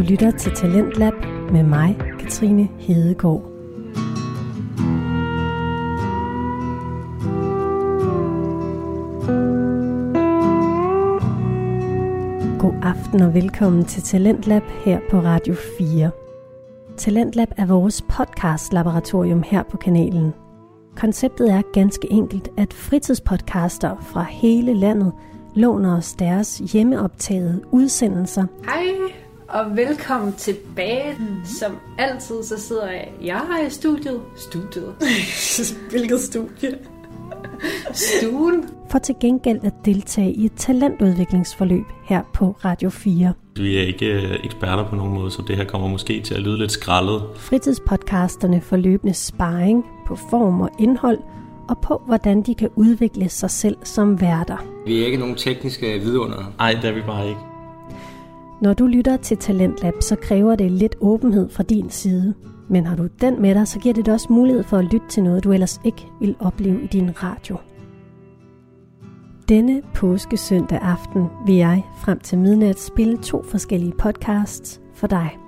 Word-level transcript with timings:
Du 0.00 0.04
lytter 0.04 0.30
til 0.30 0.52
Talentlab 0.52 1.12
med 1.52 1.62
mig, 1.62 1.98
Katrine 2.18 2.68
Hedegaard. 2.78 3.42
God 12.58 12.74
aften 12.82 13.20
og 13.22 13.34
velkommen 13.34 13.84
til 13.84 14.02
Talentlab 14.02 14.62
her 14.84 15.00
på 15.10 15.20
Radio 15.20 15.54
4. 15.78 16.10
Talentlab 16.96 17.48
er 17.56 17.66
vores 17.66 18.02
podcast-laboratorium 18.02 19.42
her 19.42 19.62
på 19.62 19.76
kanalen. 19.76 20.34
Konceptet 20.96 21.50
er 21.50 21.62
ganske 21.72 22.12
enkelt, 22.12 22.48
at 22.56 22.72
fritidspodcaster 22.72 23.96
fra 24.00 24.22
hele 24.22 24.74
landet 24.74 25.12
låner 25.54 25.96
os 25.96 26.12
deres 26.12 26.58
hjemmeoptagede 26.58 27.62
udsendelser. 27.72 28.46
Hej 28.64 29.10
og 29.50 29.76
velkommen 29.76 30.32
tilbage. 30.32 31.16
Mm. 31.18 31.44
Som 31.44 31.76
altid 31.98 32.42
så 32.42 32.60
sidder 32.60 32.90
jeg, 32.90 33.08
jeg 33.22 33.42
her 33.52 33.66
i 33.66 33.70
studiet. 33.70 34.20
Studiet. 34.36 34.94
Hvilket 35.90 36.20
studie? 36.20 36.78
Stuen. 37.92 38.64
For 38.90 38.98
til 38.98 39.14
gengæld 39.20 39.60
at 39.64 39.72
deltage 39.84 40.32
i 40.32 40.44
et 40.44 40.52
talentudviklingsforløb 40.56 41.84
her 42.04 42.22
på 42.34 42.56
Radio 42.64 42.90
4. 42.90 43.32
Vi 43.56 43.76
er 43.78 43.82
ikke 43.82 44.06
øh, 44.06 44.44
eksperter 44.44 44.88
på 44.88 44.96
nogen 44.96 45.14
måde, 45.14 45.30
så 45.30 45.42
det 45.48 45.56
her 45.56 45.64
kommer 45.64 45.88
måske 45.88 46.20
til 46.20 46.34
at 46.34 46.40
lyde 46.40 46.58
lidt 46.58 46.72
skrællet. 46.72 47.22
Fritidspodcasterne 47.36 48.60
får 48.60 48.76
løbende 48.76 49.14
sparring 49.14 49.84
på 50.06 50.16
form 50.16 50.60
og 50.60 50.70
indhold, 50.78 51.18
og 51.68 51.78
på 51.78 52.02
hvordan 52.06 52.42
de 52.42 52.54
kan 52.54 52.68
udvikle 52.76 53.28
sig 53.28 53.50
selv 53.50 53.76
som 53.84 54.20
værter. 54.20 54.56
Vi 54.86 55.02
er 55.02 55.06
ikke 55.06 55.18
nogen 55.18 55.34
tekniske 55.34 55.98
vidunder. 55.98 56.52
Nej, 56.58 56.72
det 56.82 56.84
er 56.84 56.94
vi 56.94 57.00
bare 57.00 57.28
ikke. 57.28 57.49
Når 58.60 58.74
du 58.74 58.86
lytter 58.86 59.16
til 59.16 59.36
Talentlab, 59.36 59.94
så 60.00 60.16
kræver 60.16 60.56
det 60.56 60.70
lidt 60.70 60.96
åbenhed 61.00 61.50
fra 61.50 61.62
din 61.62 61.90
side. 61.90 62.34
Men 62.68 62.86
har 62.86 62.96
du 62.96 63.06
den 63.20 63.42
med 63.42 63.54
dig, 63.54 63.68
så 63.68 63.78
giver 63.78 63.94
det 63.94 64.06
dig 64.06 64.14
også 64.14 64.32
mulighed 64.32 64.62
for 64.62 64.76
at 64.76 64.84
lytte 64.84 65.08
til 65.08 65.22
noget, 65.22 65.44
du 65.44 65.52
ellers 65.52 65.80
ikke 65.84 66.06
vil 66.20 66.36
opleve 66.40 66.82
i 66.82 66.86
din 66.86 67.22
radio. 67.22 67.56
Denne 69.48 69.82
påske 69.94 70.36
søndag 70.36 70.78
aften 70.82 71.26
vil 71.46 71.54
jeg 71.54 71.84
frem 71.98 72.20
til 72.20 72.38
midnat 72.38 72.80
spille 72.80 73.18
to 73.18 73.42
forskellige 73.42 73.92
podcasts 73.98 74.80
for 74.94 75.06
dig. 75.06 75.38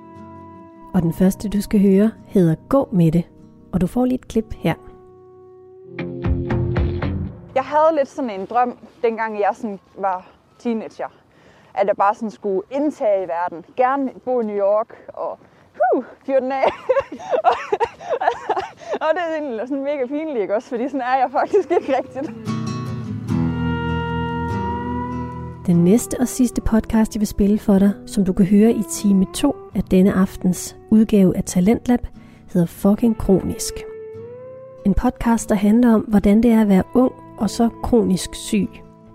Og 0.95 1.03
den 1.03 1.13
første, 1.13 1.49
du 1.49 1.61
skal 1.61 1.81
høre, 1.81 2.11
hedder 2.27 2.55
Gå 2.69 2.89
med 2.93 3.13
det, 3.13 3.25
og 3.73 3.81
du 3.81 3.87
får 3.87 4.05
lige 4.05 4.15
et 4.15 4.29
klip 4.29 4.55
her. 4.59 4.75
Jeg 7.55 7.65
havde 7.65 7.97
lidt 7.97 8.09
sådan 8.09 8.41
en 8.41 8.47
drøm, 8.47 8.79
dengang 9.03 9.39
jeg 9.39 9.51
sådan 9.55 9.79
var 9.99 10.31
teenager. 10.59 11.22
At 11.75 11.87
jeg 11.87 11.97
bare 11.97 12.15
sådan 12.15 12.31
skulle 12.31 12.63
indtage 12.71 13.25
i 13.25 13.29
verden. 13.29 13.65
Gerne 13.77 14.11
bo 14.25 14.41
i 14.41 14.45
New 14.45 14.57
York 14.57 15.07
og 15.09 15.39
huh, 15.75 16.05
fyre 16.27 16.41
den 16.41 16.53
af. 16.53 16.65
og 19.03 19.09
det 19.15 19.21
er 19.29 19.39
egentlig 19.39 19.69
sådan 19.69 19.85
mega 19.85 20.07
pinligt, 20.07 20.39
ikke 20.39 20.55
også? 20.55 20.69
Fordi 20.69 20.89
sådan 20.89 21.01
er 21.01 21.17
jeg 21.17 21.31
faktisk 21.31 21.71
ikke 21.71 21.97
rigtigt. 21.97 22.31
Den 25.67 25.85
næste 25.85 26.17
og 26.21 26.29
sidste 26.29 26.61
podcast, 26.61 27.15
jeg 27.15 27.21
vil 27.21 27.27
spille 27.27 27.59
for 27.59 27.79
dig, 27.79 27.93
som 28.07 28.25
du 28.25 28.33
kan 28.33 28.47
høre 28.47 28.71
i 28.71 28.83
time 28.91 29.27
2 29.35 29.57
af 29.75 29.83
denne 29.83 30.13
aftens 30.13 30.77
udgave 30.91 31.37
af 31.37 31.45
Talentlab, 31.45 32.07
hedder 32.53 32.67
Fucking 32.67 33.19
Kronisk. 33.19 33.75
En 34.87 34.95
podcast, 34.95 35.49
der 35.49 35.55
handler 35.55 35.95
om, 35.95 36.01
hvordan 36.01 36.43
det 36.43 36.51
er 36.51 36.61
at 36.61 36.69
være 36.69 36.83
ung 36.95 37.13
og 37.39 37.51
så 37.51 37.69
kronisk 37.83 38.35
syg. 38.35 38.69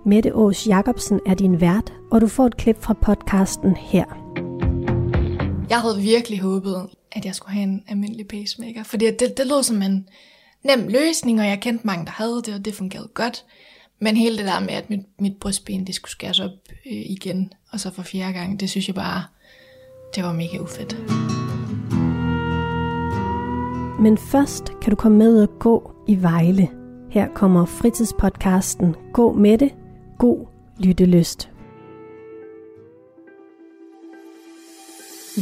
Mette 0.08 0.32
Aas 0.36 0.68
Jacobsen 0.68 1.20
er 1.26 1.34
din 1.34 1.62
vært, 1.62 1.94
og 2.12 2.22
du 2.22 2.28
får 2.28 2.46
et 2.46 2.58
klip 2.58 2.78
fra 2.82 2.94
podcasten 2.94 3.76
her. 3.76 4.06
Jeg 5.70 5.82
havde 5.82 6.02
virkelig 6.02 6.40
håbet, 6.40 6.90
at 7.12 7.26
jeg 7.26 7.36
skulle 7.36 7.54
have 7.54 7.64
en 7.64 7.84
almindelig 7.88 8.28
pacemaker, 8.28 8.84
fordi 8.84 9.06
det, 9.06 9.38
det 9.38 9.48
lød 9.48 9.64
som 9.64 9.82
en 9.82 10.08
nem 10.64 10.88
løsning, 10.88 11.40
og 11.40 11.48
jeg 11.48 11.60
kendte 11.60 11.88
mange, 11.88 12.06
der 12.06 12.12
havde 12.12 12.42
det, 12.46 12.54
og 12.54 12.66
det 12.66 12.76
fungerede 12.76 13.08
godt. 13.14 13.46
Men 14.00 14.18
hele 14.18 14.38
det 14.38 14.46
der 14.46 14.60
med, 14.60 14.70
at 14.70 14.90
mit, 14.90 15.06
mit 15.20 15.38
brystben 15.40 15.88
det 15.88 15.96
skulle 15.96 16.12
skæres 16.12 16.40
op 16.40 16.52
øh, 16.86 17.04
igen, 17.10 17.54
og 17.72 17.80
så 17.80 17.92
for 17.92 18.02
fjerde 18.02 18.34
gang, 18.34 18.60
det 18.60 18.70
synes 18.70 18.88
jeg 18.88 18.96
bare, 18.96 19.24
det 20.16 20.24
var 20.24 20.34
mega 20.34 20.58
ufedt. 20.58 20.98
Men 24.02 24.18
først 24.18 24.64
kan 24.82 24.90
du 24.90 24.96
komme 24.96 25.18
med 25.18 25.42
og 25.42 25.50
gå 25.60 25.92
i 26.08 26.22
Vejle. 26.22 26.70
Her 27.10 27.28
kommer 27.36 27.66
fritidspodcasten 27.66 28.96
Gå 29.14 29.34
med 29.34 29.58
det. 29.58 29.72
God 30.20 30.48
lyttelyst. 30.80 31.50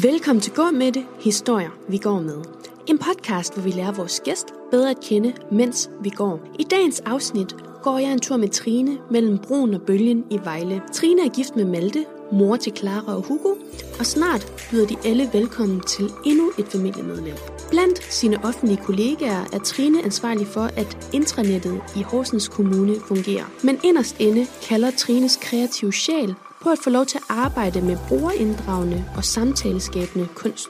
Velkommen 0.04 0.42
til 0.42 0.54
Gå 0.54 0.72
med 0.72 0.92
det, 0.92 1.06
historier 1.20 1.70
vi 1.90 1.98
går 1.98 2.20
med. 2.20 2.44
En 2.88 2.98
podcast, 2.98 3.54
hvor 3.54 3.64
vi 3.64 3.72
lærer 3.72 3.92
vores 3.92 4.20
gæst 4.20 4.48
bedre 4.72 4.90
at 4.90 5.00
kende, 5.02 5.34
mens 5.52 5.90
vi 6.02 6.10
går. 6.10 6.40
I 6.60 6.64
dagens 6.64 7.00
afsnit 7.00 7.56
går 7.84 7.98
jeg 7.98 8.12
en 8.12 8.20
tur 8.20 8.38
med 8.38 8.50
Trine 8.50 8.98
mellem 9.12 9.38
broen 9.38 9.74
og 9.74 9.82
bølgen 9.82 10.26
i 10.30 10.40
Vejle. 10.44 10.82
Trine 10.94 11.26
er 11.26 11.30
gift 11.30 11.56
med 11.56 11.66
Malte, 11.66 12.06
mor 12.32 12.56
til 12.56 12.76
Clara 12.76 13.16
og 13.16 13.22
Hugo, 13.22 13.56
og 14.00 14.06
snart 14.06 14.68
byder 14.72 14.88
de 14.88 14.96
alle 15.06 15.30
velkommen 15.34 15.82
til 15.82 16.10
endnu 16.26 16.52
et 16.60 16.68
familiemedlem. 16.68 17.55
Blandt 17.76 18.04
sine 18.14 18.46
offentlige 18.46 18.84
kollegaer 18.84 19.46
er 19.54 19.60
Trine 19.60 20.04
ansvarlig 20.04 20.48
for, 20.48 20.62
at 20.62 21.10
intranettet 21.14 21.82
i 21.96 22.02
Horsens 22.02 22.48
Kommune 22.48 22.96
fungerer. 23.08 23.46
Men 23.64 23.80
inderst 23.84 24.16
inde 24.20 24.48
kalder 24.68 24.92
Trines 24.92 25.38
kreative 25.42 25.94
sjæl 25.94 26.36
på 26.62 26.70
at 26.70 26.78
få 26.84 26.90
lov 26.90 27.06
til 27.06 27.18
at 27.18 27.24
arbejde 27.30 27.82
med 27.82 27.98
brugerinddragende 28.08 29.06
og 29.18 29.24
samtaleskabende 29.24 30.28
kunst. 30.36 30.70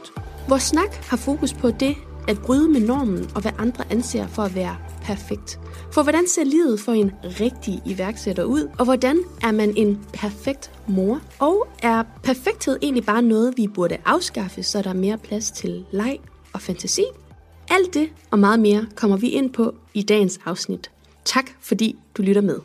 Vores 0.49 0.63
snak 0.63 0.93
har 0.93 1.17
fokus 1.17 1.53
på 1.53 1.71
det 1.71 1.95
at 2.27 2.37
bryde 2.41 2.69
med 2.69 2.81
normen 2.81 3.29
og 3.35 3.41
hvad 3.41 3.51
andre 3.57 3.83
anser 3.89 4.27
for 4.27 4.43
at 4.43 4.55
være 4.55 4.77
perfekt. 5.01 5.59
For 5.93 6.03
hvordan 6.03 6.27
ser 6.27 6.43
livet 6.43 6.79
for 6.79 6.91
en 6.91 7.11
rigtig 7.23 7.81
iværksætter 7.85 8.43
ud? 8.43 8.69
Og 8.79 8.85
hvordan 8.85 9.19
er 9.43 9.51
man 9.51 9.73
en 9.77 9.99
perfekt 10.13 10.71
mor? 10.87 11.21
Og 11.39 11.67
er 11.83 12.03
perfekthed 12.23 12.77
egentlig 12.81 13.05
bare 13.05 13.21
noget, 13.21 13.53
vi 13.57 13.67
burde 13.67 13.97
afskaffe, 14.05 14.63
så 14.63 14.81
der 14.81 14.89
er 14.89 14.93
mere 14.93 15.17
plads 15.17 15.51
til 15.51 15.85
leg 15.91 16.19
og 16.55 16.61
fantasi? 16.61 17.03
Alt 17.71 17.93
det 17.93 18.09
og 18.31 18.39
meget 18.39 18.59
mere 18.59 18.85
kommer 18.95 19.17
vi 19.17 19.27
ind 19.29 19.53
på 19.53 19.75
i 19.93 20.01
dagens 20.01 20.39
afsnit. 20.45 20.91
Tak 21.25 21.45
fordi 21.61 21.95
du 22.17 22.21
lytter 22.21 22.41
med. 22.41 22.59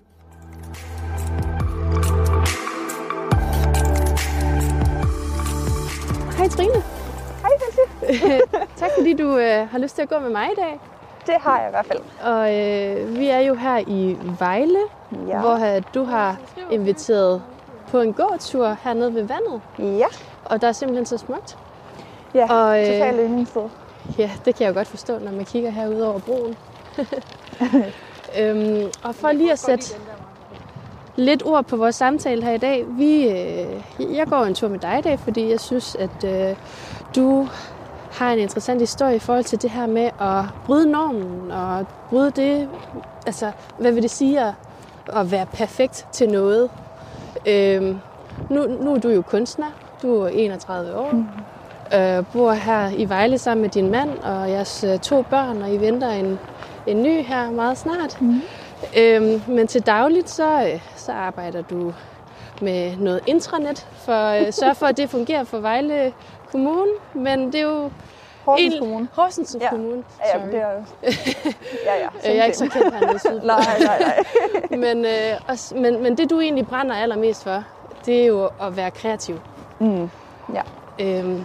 Hej 6.38 6.48
Trine. 6.48 6.82
Hej, 7.42 7.50
Nancy. 7.60 8.20
tak 8.80 8.90
fordi 8.98 9.12
du 9.12 9.36
øh, 9.38 9.68
har 9.70 9.78
lyst 9.78 9.94
til 9.94 10.02
at 10.02 10.08
gå 10.08 10.18
med 10.18 10.30
mig 10.30 10.46
i 10.52 10.54
dag. 10.60 10.80
Det 11.26 11.34
har 11.40 11.58
jeg 11.58 11.68
i 11.68 11.70
hvert 11.70 11.86
fald. 11.86 11.98
Og 12.22 12.54
øh, 12.58 13.18
vi 13.18 13.26
er 13.28 13.38
jo 13.38 13.54
her 13.54 13.78
i 13.78 14.16
Vejle, 14.38 14.78
Ja. 15.28 15.40
hvor 15.40 15.76
øh, 15.76 15.82
du 15.94 16.04
har 16.04 16.36
inviteret 16.70 17.42
på 17.90 18.00
en 18.00 18.12
gåtur 18.12 18.76
hernede 18.82 19.14
ved 19.14 19.22
vandet. 19.22 19.60
Ja, 19.78 20.06
Og 20.44 20.60
der 20.60 20.68
er 20.68 20.72
simpelthen 20.72 21.06
så 21.06 21.18
smukt. 21.18 21.58
ja 22.34 22.52
Og, 22.52 22.80
øh, 22.80 22.86
totalt 22.86 23.16
yndlingssted. 23.20 23.62
Ja, 24.18 24.30
det 24.44 24.54
kan 24.54 24.64
jeg 24.64 24.68
jo 24.68 24.74
godt 24.78 24.88
forstå, 24.88 25.18
når 25.18 25.32
man 25.32 25.44
kigger 25.44 25.70
herude 25.70 26.08
over 26.08 26.18
broen. 26.18 26.56
øhm, 28.38 28.90
og 29.04 29.14
for 29.14 29.32
lige 29.32 29.52
at 29.52 29.58
sætte 29.58 29.94
lidt 31.16 31.42
ord 31.46 31.64
på 31.64 31.76
vores 31.76 31.94
samtale 31.94 32.42
her 32.44 32.52
i 32.52 32.58
dag. 32.58 32.84
Vi, 32.88 33.28
øh, 33.28 34.16
jeg 34.16 34.26
går 34.26 34.44
en 34.44 34.54
tur 34.54 34.68
med 34.68 34.78
dig 34.78 34.98
i 34.98 35.02
dag, 35.02 35.18
fordi 35.18 35.50
jeg 35.50 35.60
synes, 35.60 35.94
at 35.94 36.24
øh, 36.24 36.56
du 37.16 37.48
har 38.10 38.32
en 38.32 38.38
interessant 38.38 38.80
historie 38.80 39.16
i 39.16 39.18
forhold 39.18 39.44
til 39.44 39.62
det 39.62 39.70
her 39.70 39.86
med 39.86 40.10
at 40.20 40.44
bryde 40.66 40.90
normen 40.90 41.50
og 41.50 41.86
bryde 42.10 42.30
det, 42.30 42.68
altså 43.26 43.52
hvad 43.78 43.92
vil 43.92 44.02
det 44.02 44.10
sige 44.10 44.40
at, 44.40 44.54
at 45.12 45.30
være 45.30 45.46
perfekt 45.46 46.06
til 46.12 46.28
noget. 46.28 46.70
Øhm, 47.46 47.98
nu, 48.50 48.66
nu 48.66 48.94
er 48.94 48.98
du 48.98 49.08
jo 49.08 49.22
kunstner, 49.22 49.66
du 50.02 50.20
er 50.20 50.28
31 50.28 50.96
år, 50.96 51.12
mm. 51.12 51.26
Øh, 51.94 52.24
bor 52.32 52.52
her 52.52 52.90
i 52.96 53.08
Vejle 53.08 53.38
sammen 53.38 53.62
med 53.62 53.70
din 53.70 53.90
mand 53.90 54.18
og 54.18 54.50
jeres 54.50 54.84
øh, 54.84 54.98
to 54.98 55.22
børn, 55.22 55.62
og 55.62 55.70
I 55.72 55.76
venter 55.76 56.08
en, 56.10 56.38
en 56.86 57.02
ny 57.02 57.22
her 57.22 57.50
meget 57.50 57.78
snart. 57.78 58.20
Mm. 58.20 58.40
Øhm, 58.98 59.42
men 59.48 59.66
til 59.66 59.82
dagligt, 59.86 60.30
så, 60.30 60.62
øh, 60.62 60.80
så 60.96 61.12
arbejder 61.12 61.62
du 61.62 61.92
med 62.60 62.96
noget 62.96 63.20
intranet 63.26 63.86
for 63.98 64.12
at 64.12 64.54
sørge 64.60 64.74
for, 64.74 64.86
at 64.86 64.96
det 64.96 65.10
fungerer 65.10 65.44
for 65.44 65.58
Vejle 65.58 66.12
Kommune. 66.52 66.90
Men 67.14 67.46
det 67.46 67.54
er 67.54 67.64
jo 67.64 67.90
Horsens 68.44 68.74
en- 68.74 68.80
Kommune. 68.80 69.08
Horsens 69.12 69.56
Ja. 69.60 69.68
Kommune. 69.70 70.02
Ja, 70.34 70.38
Sorry. 70.40 70.50
det 70.52 70.60
er 70.60 70.70
Ja, 71.86 71.94
ja. 71.98 72.30
Øh, 72.30 72.36
Jeg 72.36 72.38
er 72.38 72.44
ikke 72.44 72.56
så 72.58 72.66
kendt 72.68 72.94
hernede 72.94 73.18
i. 73.24 73.46
Nej, 73.46 73.60
nej, 73.86 73.98
nej. 74.70 74.78
men, 74.78 75.04
øh, 75.04 75.40
også, 75.48 75.74
men, 75.74 76.02
men 76.02 76.16
det 76.18 76.30
du 76.30 76.40
egentlig 76.40 76.66
brænder 76.66 76.94
allermest 76.94 77.42
for, 77.44 77.64
det 78.06 78.22
er 78.22 78.26
jo 78.26 78.44
at 78.62 78.76
være 78.76 78.90
kreativ. 78.90 79.40
Mm. 79.78 80.10
Ja. 80.54 80.62
Øhm, 81.00 81.44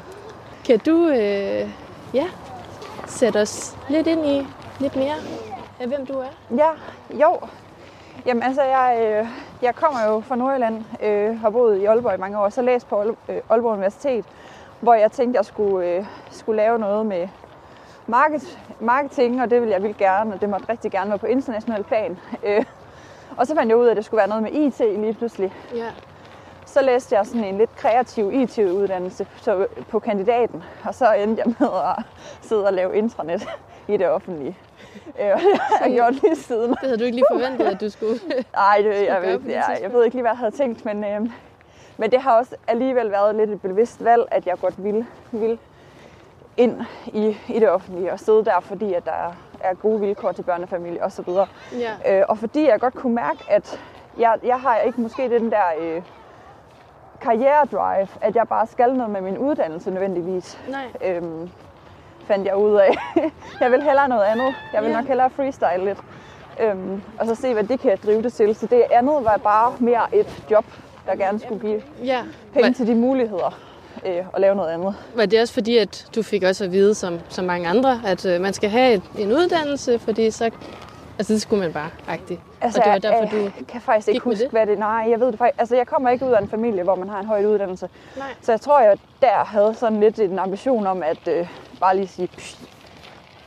kan 0.66 0.80
du 0.80 1.08
øh, 1.08 1.70
ja, 2.14 2.28
sætte 3.08 3.42
os 3.42 3.78
lidt 3.90 4.08
ind 4.08 4.26
i 4.26 4.48
lidt 4.80 4.96
mere 4.96 5.16
af, 5.80 5.88
hvem 5.88 6.06
du 6.06 6.14
er? 6.14 6.56
Ja, 6.58 6.70
jo. 7.22 7.40
Jamen 8.26 8.44
altså, 8.44 8.62
jeg, 8.62 8.98
øh, 9.02 9.28
jeg 9.62 9.76
kommer 9.76 10.06
jo 10.06 10.20
fra 10.20 10.36
Nordjylland, 10.36 10.84
øh, 11.04 11.40
har 11.42 11.50
boet 11.50 11.78
i 11.78 11.86
Aalborg 11.86 12.14
i 12.16 12.18
mange 12.18 12.40
år, 12.40 12.50
så 12.50 12.62
læst 12.62 12.88
på 12.88 13.02
Aal- 13.02 13.32
øh, 13.32 13.42
Aalborg 13.50 13.72
Universitet, 13.74 14.26
hvor 14.80 14.94
jeg 14.94 15.12
tænkte, 15.12 15.38
jeg 15.38 15.46
skulle, 15.46 15.88
øh, 15.88 16.06
skulle 16.32 16.58
lave 16.58 16.80
noget 16.80 17.06
med 17.06 17.28
market, 18.08 18.60
marketing, 18.80 19.42
og 19.42 19.50
det 19.50 19.62
ville 19.62 19.74
jeg 19.74 19.84
vildt 19.84 19.98
gerne, 19.98 20.34
og 20.34 20.42
det 20.42 20.50
måtte 20.50 20.70
rigtig 20.70 20.92
gerne 20.92 21.10
være 21.10 21.20
på 21.20 21.26
international 21.26 21.84
plan. 21.84 22.18
Øh, 22.44 22.66
og 23.38 23.48
så 23.48 23.56
fandt 23.56 23.70
jeg 23.70 23.78
ud 23.78 23.86
af, 23.86 23.92
at 23.92 23.98
det 23.98 24.06
skulle 24.06 24.18
være 24.18 24.28
noget 24.28 24.44
med 24.44 24.52
IT 24.52 24.80
lige 24.80 25.14
pludselig. 25.14 25.54
Ja. 25.76 25.90
Så 26.76 26.82
læste 26.82 27.16
jeg 27.16 27.26
sådan 27.26 27.44
en 27.44 27.58
lidt 27.58 27.76
kreativ 27.76 28.32
IT-uddannelse 28.34 29.28
på 29.90 30.00
kandidaten, 30.00 30.64
og 30.84 30.96
så 30.96 31.14
endte 31.14 31.44
jeg 31.46 31.54
med 31.60 31.68
at 31.70 32.04
sidde 32.42 32.66
og 32.66 32.74
lave 32.74 32.96
intranet 32.96 33.48
i 33.88 33.98
det 33.98 34.10
offentlige. 34.10 34.58
Øh, 35.20 35.26
det 35.26 35.60
har 35.60 35.86
jeg 35.86 35.94
gjort 35.94 36.14
lige 36.14 36.36
siden. 36.36 36.70
Det 36.70 36.80
havde 36.82 36.98
du 36.98 37.04
ikke 37.04 37.16
lige 37.16 37.26
forventet, 37.32 37.66
at 37.66 37.82
du 37.82 37.90
skulle. 37.90 38.20
Nej, 38.54 38.78
det, 38.78 38.86
jeg, 38.86 39.08
jeg, 39.08 39.24
jeg 39.48 39.64
tidspunkt. 39.68 39.94
ved 39.94 40.04
ikke 40.06 40.16
lige, 40.16 40.22
hvad 40.22 40.32
jeg 40.32 40.38
havde 40.38 40.52
tænkt, 40.52 40.86
men, 40.86 41.04
øh, 41.04 41.22
men 41.98 42.12
det 42.12 42.22
har 42.22 42.38
også 42.38 42.56
alligevel 42.68 43.12
været 43.12 43.36
lidt 43.36 43.50
et 43.50 43.62
bevidst 43.62 44.04
valg, 44.04 44.24
at 44.32 44.46
jeg 44.48 44.60
godt 44.62 44.84
ville, 44.84 45.06
ville 45.32 45.58
ind 46.58 46.82
i, 47.06 47.38
i 47.48 47.60
det 47.60 47.70
offentlige 47.70 48.12
og 48.12 48.20
sidde 48.20 48.46
der, 48.46 48.60
fordi 48.60 48.94
at 48.94 49.06
der 49.06 49.12
er, 49.12 49.34
er 49.60 49.74
gode 49.74 50.00
vilkår 50.00 50.32
til 50.32 50.44
børnefamilie 50.44 51.04
osv. 51.04 51.30
Ja. 51.80 52.20
Øh, 52.20 52.26
og 52.30 52.38
fordi 52.38 52.68
jeg 52.68 52.80
godt 52.80 52.94
kunne 52.94 53.16
mærke, 53.16 53.44
at 53.50 53.80
jeg, 54.18 54.40
jeg 54.44 54.60
har 54.60 54.78
ikke 54.78 55.02
måske 55.02 55.30
den 55.30 55.52
der 55.52 55.64
øh, 55.80 56.02
karrieredrive, 57.26 58.08
at 58.22 58.36
jeg 58.36 58.48
bare 58.48 58.68
skal 58.68 58.94
noget 58.94 59.10
med 59.12 59.22
min 59.22 59.38
uddannelse 59.38 59.92
nødvendigvis, 59.92 60.58
Nej. 60.70 61.14
øhm, 61.16 61.50
fandt 62.28 62.48
jeg 62.48 62.56
ud 62.58 62.76
af. 62.76 62.90
jeg 63.62 63.72
vil 63.72 63.82
hellere 63.84 64.08
noget 64.10 64.24
andet. 64.24 64.54
Jeg 64.74 64.82
vil 64.82 64.90
Ja. 64.90 64.96
nok 64.98 65.06
hellere 65.08 65.30
freestyle 65.30 65.86
lidt. 65.86 65.98
Øhm, 66.60 67.02
og 67.20 67.26
så 67.28 67.36
se, 67.36 67.54
hvad 67.54 67.64
det 67.64 67.80
kan 67.80 67.98
drive 68.06 68.22
det 68.22 68.34
til. 68.34 68.56
Så 68.56 68.68
det 68.68 68.84
andet 68.92 69.16
var 69.24 69.38
bare 69.38 69.74
mere 69.80 70.16
et 70.16 70.44
job, 70.52 70.66
der 71.08 71.16
gerne 71.16 71.40
skulle 71.40 71.62
give 71.62 71.82
Ja. 72.04 72.22
penge 72.54 72.68
Var, 72.68 72.74
til 72.74 72.88
de 72.88 72.96
muligheder 72.96 73.60
øh, 74.06 74.26
og 74.34 74.42
lave 74.42 74.56
noget 74.56 74.70
andet. 74.70 74.96
var 75.16 75.26
det 75.26 75.42
også 75.42 75.54
fordi, 75.54 75.78
at 75.78 76.08
du 76.16 76.24
fik 76.24 76.44
også 76.44 76.64
at 76.64 76.72
vide, 76.72 76.94
som, 76.96 77.20
som 77.30 77.46
mange 77.46 77.68
andre, 77.68 78.02
at 78.06 78.26
øh, 78.26 78.42
man 78.42 78.54
skal 78.54 78.70
have 78.70 78.94
et, 78.94 79.02
en 79.18 79.32
uddannelse, 79.32 80.00
fordi 80.00 80.32
så... 80.32 80.52
Altså, 81.18 81.34
det 81.34 81.42
skulle 81.42 81.64
man 81.64 81.74
bare, 81.74 81.90
agtigt. 82.08 82.42
Altså, 82.62 82.80
og 82.80 82.86
det 82.86 82.92
var 82.94 82.98
derfor, 83.00 83.38
jeg, 83.38 83.52
du... 83.60 83.66
kan 83.66 83.82
faktisk 83.82 84.08
ikke 84.08 84.20
huske, 84.20 84.44
det? 84.44 84.52
hvad 84.52 84.66
det 84.68 84.80
Nej, 84.80 85.08
jeg 85.10 85.20
ved 85.20 85.28
det 85.28 85.38
faktisk. 85.38 85.60
Altså, 85.60 85.76
jeg 85.76 85.88
kommer 85.88 86.10
ikke 86.10 86.26
ud 86.26 86.32
af 86.32 86.42
en 86.42 86.50
familie, 86.50 86.84
hvor 86.84 86.96
man 86.96 87.10
har 87.10 87.20
en 87.20 87.26
høj 87.26 87.46
uddannelse. 87.46 87.90
Nej. 88.18 88.28
Så 88.42 88.52
jeg 88.52 88.62
tror, 88.62 88.80
jeg 88.82 88.98
der 89.22 89.44
havde 89.46 89.74
sådan 89.74 90.00
lidt 90.00 90.20
en 90.20 90.40
ambition 90.40 90.88
om 90.88 91.04
at 91.04 91.28
øh, 91.28 91.48
bare 91.80 91.96
lige 91.96 92.08
sige, 92.08 92.28
"Psh, 92.28 92.64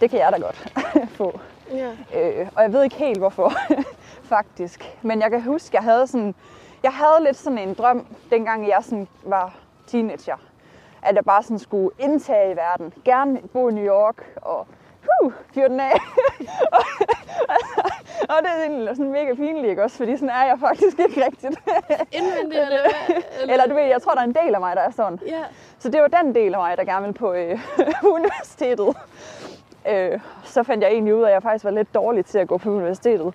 det 0.00 0.10
kan 0.10 0.18
jeg 0.18 0.32
da 0.32 0.38
godt 0.38 0.72
få. 1.18 1.40
Ja. 1.72 1.90
Øh, 2.20 2.48
og 2.56 2.62
jeg 2.62 2.72
ved 2.72 2.82
ikke 2.84 2.96
helt 2.96 3.18
hvorfor, 3.18 3.52
faktisk. 4.34 4.98
Men 5.02 5.20
jeg 5.20 5.30
kan 5.30 5.42
huske, 5.42 5.68
jeg 5.76 5.82
havde 5.82 6.06
sådan, 6.06 6.34
jeg 6.82 6.92
havde 6.92 7.24
lidt 7.24 7.36
sådan 7.36 7.58
en 7.58 7.74
drøm, 7.74 8.06
dengang 8.30 8.68
jeg 8.68 8.78
sådan 8.82 9.08
var 9.22 9.54
teenager. 9.86 10.36
At 11.02 11.14
jeg 11.16 11.24
bare 11.24 11.42
sådan 11.42 11.58
skulle 11.58 11.90
indtage 11.98 12.52
i 12.52 12.56
verden. 12.56 12.92
Gerne 13.04 13.40
bo 13.52 13.68
i 13.68 13.72
New 13.72 13.84
York 13.84 14.16
og 14.36 14.66
huh, 15.22 15.32
fyre 15.54 15.68
den 15.68 15.80
af. 15.80 15.92
og, 16.72 16.84
og 18.32 18.36
det 18.42 18.50
er 18.56 18.62
egentlig 18.62 18.96
sådan 18.96 19.12
mega 19.12 19.34
pinligt, 19.34 19.66
ikke 19.66 19.82
også? 19.82 19.96
Fordi 19.96 20.16
sådan 20.16 20.30
er 20.30 20.44
jeg 20.44 20.58
faktisk 20.60 20.98
ikke 20.98 21.24
rigtigt. 21.24 21.58
Indvendigt, 22.12 22.62
eller 22.66 22.80
hvad? 22.80 23.16
Eller 23.48 23.66
du 23.66 23.74
ved, 23.74 23.82
jeg 23.82 24.02
tror, 24.02 24.12
der 24.12 24.20
er 24.20 24.24
en 24.24 24.36
del 24.44 24.54
af 24.54 24.60
mig, 24.60 24.76
der 24.76 24.82
er 24.82 24.90
sådan. 24.90 25.18
Ja. 25.26 25.42
Så 25.78 25.88
det 25.88 26.00
var 26.00 26.08
den 26.08 26.34
del 26.34 26.54
af 26.54 26.60
mig, 26.60 26.76
der 26.76 26.84
gerne 26.84 27.00
ville 27.00 27.18
på 27.18 27.32
øh, 27.32 27.60
universitetet. 28.16 28.96
Øh, 29.88 30.20
så 30.44 30.62
fandt 30.62 30.84
jeg 30.84 30.92
egentlig 30.92 31.14
ud 31.14 31.22
af, 31.22 31.26
at 31.28 31.34
jeg 31.34 31.42
faktisk 31.42 31.64
var 31.64 31.70
lidt 31.70 31.94
dårlig 31.94 32.24
til 32.26 32.38
at 32.38 32.48
gå 32.48 32.58
på 32.58 32.70
universitetet. 32.70 33.34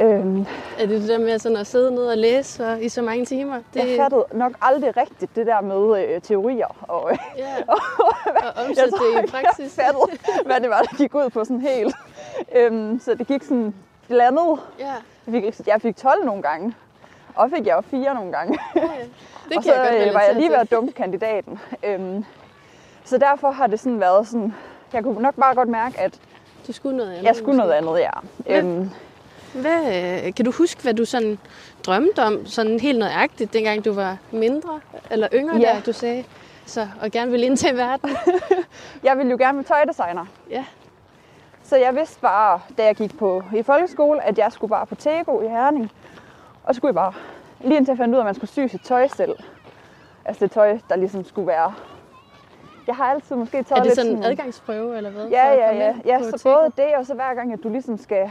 Øh, 0.00 0.38
Er 0.78 0.86
det 0.86 0.88
det 1.00 1.08
der 1.08 1.18
med 1.18 1.38
sådan 1.38 1.56
at 1.56 1.66
sidde 1.66 1.90
ned 1.94 2.06
og 2.06 2.16
læse 2.18 2.66
og, 2.66 2.82
i 2.82 2.88
så 2.88 3.02
mange 3.02 3.24
timer? 3.24 3.56
Det, 3.74 3.80
jeg 3.90 3.96
fattede 3.98 4.24
nok 4.32 4.52
aldrig 4.62 4.96
rigtigt 4.96 5.36
det 5.36 5.46
der 5.46 5.60
med 5.60 6.04
øh, 6.04 6.20
teorier. 6.20 6.76
Og, 6.88 7.10
øh, 7.12 7.18
Ja, 7.38 7.54
og 7.72 7.78
og 8.26 8.64
omsætte 8.68 8.90
det 8.90 9.24
i 9.24 9.30
praksis. 9.30 9.78
Jeg 9.78 9.84
fattede, 9.86 10.18
hvad 10.46 10.60
det 10.60 10.70
var, 10.70 10.82
der 10.82 10.96
gik 10.96 11.14
ud 11.14 11.30
på 11.30 11.44
sådan 11.44 11.60
helt. 11.60 11.94
Øhm, 12.56 13.00
så 13.00 13.14
det 13.14 13.26
gik 13.26 13.42
sådan 13.42 13.74
blandet. 14.08 14.60
Ja, 14.78 14.92
Jeg 15.26 15.42
fik, 15.54 15.66
jeg 15.66 15.80
fik 15.82 15.96
12 15.96 16.24
nogle 16.24 16.42
gange. 16.42 16.74
Og 17.34 17.50
fik 17.56 17.66
jeg 17.66 17.76
jo 17.76 17.80
fire 17.80 18.14
nogle 18.14 18.32
gange. 18.32 18.58
ja. 18.76 18.80
Det 19.48 19.56
og 19.56 19.62
kan 19.62 19.62
så 19.62 19.74
jeg 19.74 19.90
godt 19.92 20.08
øh, 20.08 20.14
var 20.14 20.20
jeg 20.20 20.34
lige 20.34 20.48
ved 20.50 20.56
at 20.56 20.70
dumpe 20.70 20.92
kandidaten. 20.92 21.60
Øhm, 21.84 22.24
så 23.04 23.18
derfor 23.18 23.50
har 23.50 23.66
det 23.66 23.80
sådan 23.80 24.00
været 24.00 24.28
sådan... 24.28 24.54
Jeg 24.92 25.02
kunne 25.02 25.22
nok 25.22 25.34
bare 25.34 25.54
godt 25.54 25.68
mærke, 25.68 26.00
at 26.00 26.20
Du 26.66 26.72
skulle 26.72 26.96
noget 26.96 27.10
andet. 27.12 27.24
jeg 27.24 27.36
skulle 27.36 27.56
noget 27.56 27.84
måske. 27.84 28.06
andet, 28.06 28.22
ja. 28.48 28.54
Ja. 28.54 28.58
Øhm, 28.58 28.90
Hvad, 29.54 30.32
kan 30.32 30.44
du 30.44 30.52
huske, 30.52 30.82
hvad 30.82 30.94
du 30.94 31.04
sådan 31.04 31.38
drømte 31.86 32.22
om, 32.22 32.46
sådan 32.46 32.80
helt 32.80 32.98
nøjagtigt, 32.98 33.52
dengang 33.52 33.84
du 33.84 33.92
var 33.92 34.16
mindre 34.30 34.80
eller 35.10 35.28
yngre, 35.34 35.56
Ja. 35.56 35.60
der 35.74 35.80
du 35.80 35.92
sagde, 35.92 36.24
så, 36.66 36.88
og 37.02 37.10
gerne 37.10 37.30
ville 37.30 37.46
ind 37.46 37.56
til 37.56 37.76
verden? 37.76 38.10
jeg 39.04 39.18
ville 39.18 39.30
jo 39.30 39.36
gerne 39.36 39.56
være 39.58 39.64
tøjdesigner. 39.64 40.26
Ja. 40.50 40.64
Så 41.62 41.76
jeg 41.76 41.94
vidste 41.96 42.20
bare, 42.20 42.60
da 42.78 42.84
jeg 42.84 42.94
gik 42.96 43.18
på 43.18 43.42
i 43.56 43.62
folkeskole, 43.62 44.22
at 44.22 44.38
jeg 44.38 44.52
skulle 44.52 44.70
bare 44.70 44.86
på 44.86 44.94
Tego 44.94 45.40
i 45.40 45.48
Herning. 45.48 45.90
Og 46.64 46.74
så 46.74 46.78
skulle 46.78 46.88
jeg 46.88 46.94
bare, 46.94 47.12
lige 47.60 47.76
indtil 47.76 47.92
jeg 47.92 47.98
fandt 47.98 48.14
ud 48.14 48.18
af, 48.18 48.22
at 48.22 48.26
man 48.26 48.34
skulle 48.34 48.50
sy 48.50 48.72
sit 48.72 48.80
tøj 48.84 49.08
selv. 49.08 49.36
Altså 50.24 50.44
det 50.44 50.52
tøj, 50.52 50.78
der 50.88 50.96
ligesom 50.96 51.24
skulle 51.24 51.46
være... 51.46 51.74
Jeg 52.86 52.96
har 52.96 53.04
altid 53.04 53.36
måske 53.36 53.62
taget 53.62 53.70
Er 53.70 53.74
det 53.76 53.84
lidt 53.84 53.94
sådan 53.94 54.16
en 54.16 54.24
adgangsprøve, 54.24 54.96
eller 54.96 55.10
hvad? 55.10 55.26
Ja, 55.28 55.52
ja, 55.52 55.76
ja. 55.76 55.94
ja 56.04 56.22
så 56.22 56.40
både 56.44 56.86
det, 56.86 56.94
og 56.96 57.06
så 57.06 57.14
hver 57.14 57.34
gang, 57.34 57.52
at 57.52 57.62
du 57.62 57.68
ligesom 57.68 57.98
skal, 57.98 58.30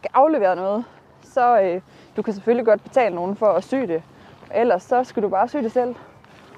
skal 0.00 0.10
aflevere 0.14 0.56
noget, 0.56 0.84
så 1.22 1.60
øh, 1.60 1.80
du 2.16 2.22
kan 2.22 2.34
selvfølgelig 2.34 2.66
godt 2.66 2.82
betale 2.82 3.14
nogen 3.14 3.36
for 3.36 3.46
at 3.46 3.64
sy 3.64 3.74
det. 3.74 4.02
Ellers 4.54 4.82
så 4.82 5.04
skal 5.04 5.22
du 5.22 5.28
bare 5.28 5.48
sy 5.48 5.56
det 5.56 5.72
selv. 5.72 5.94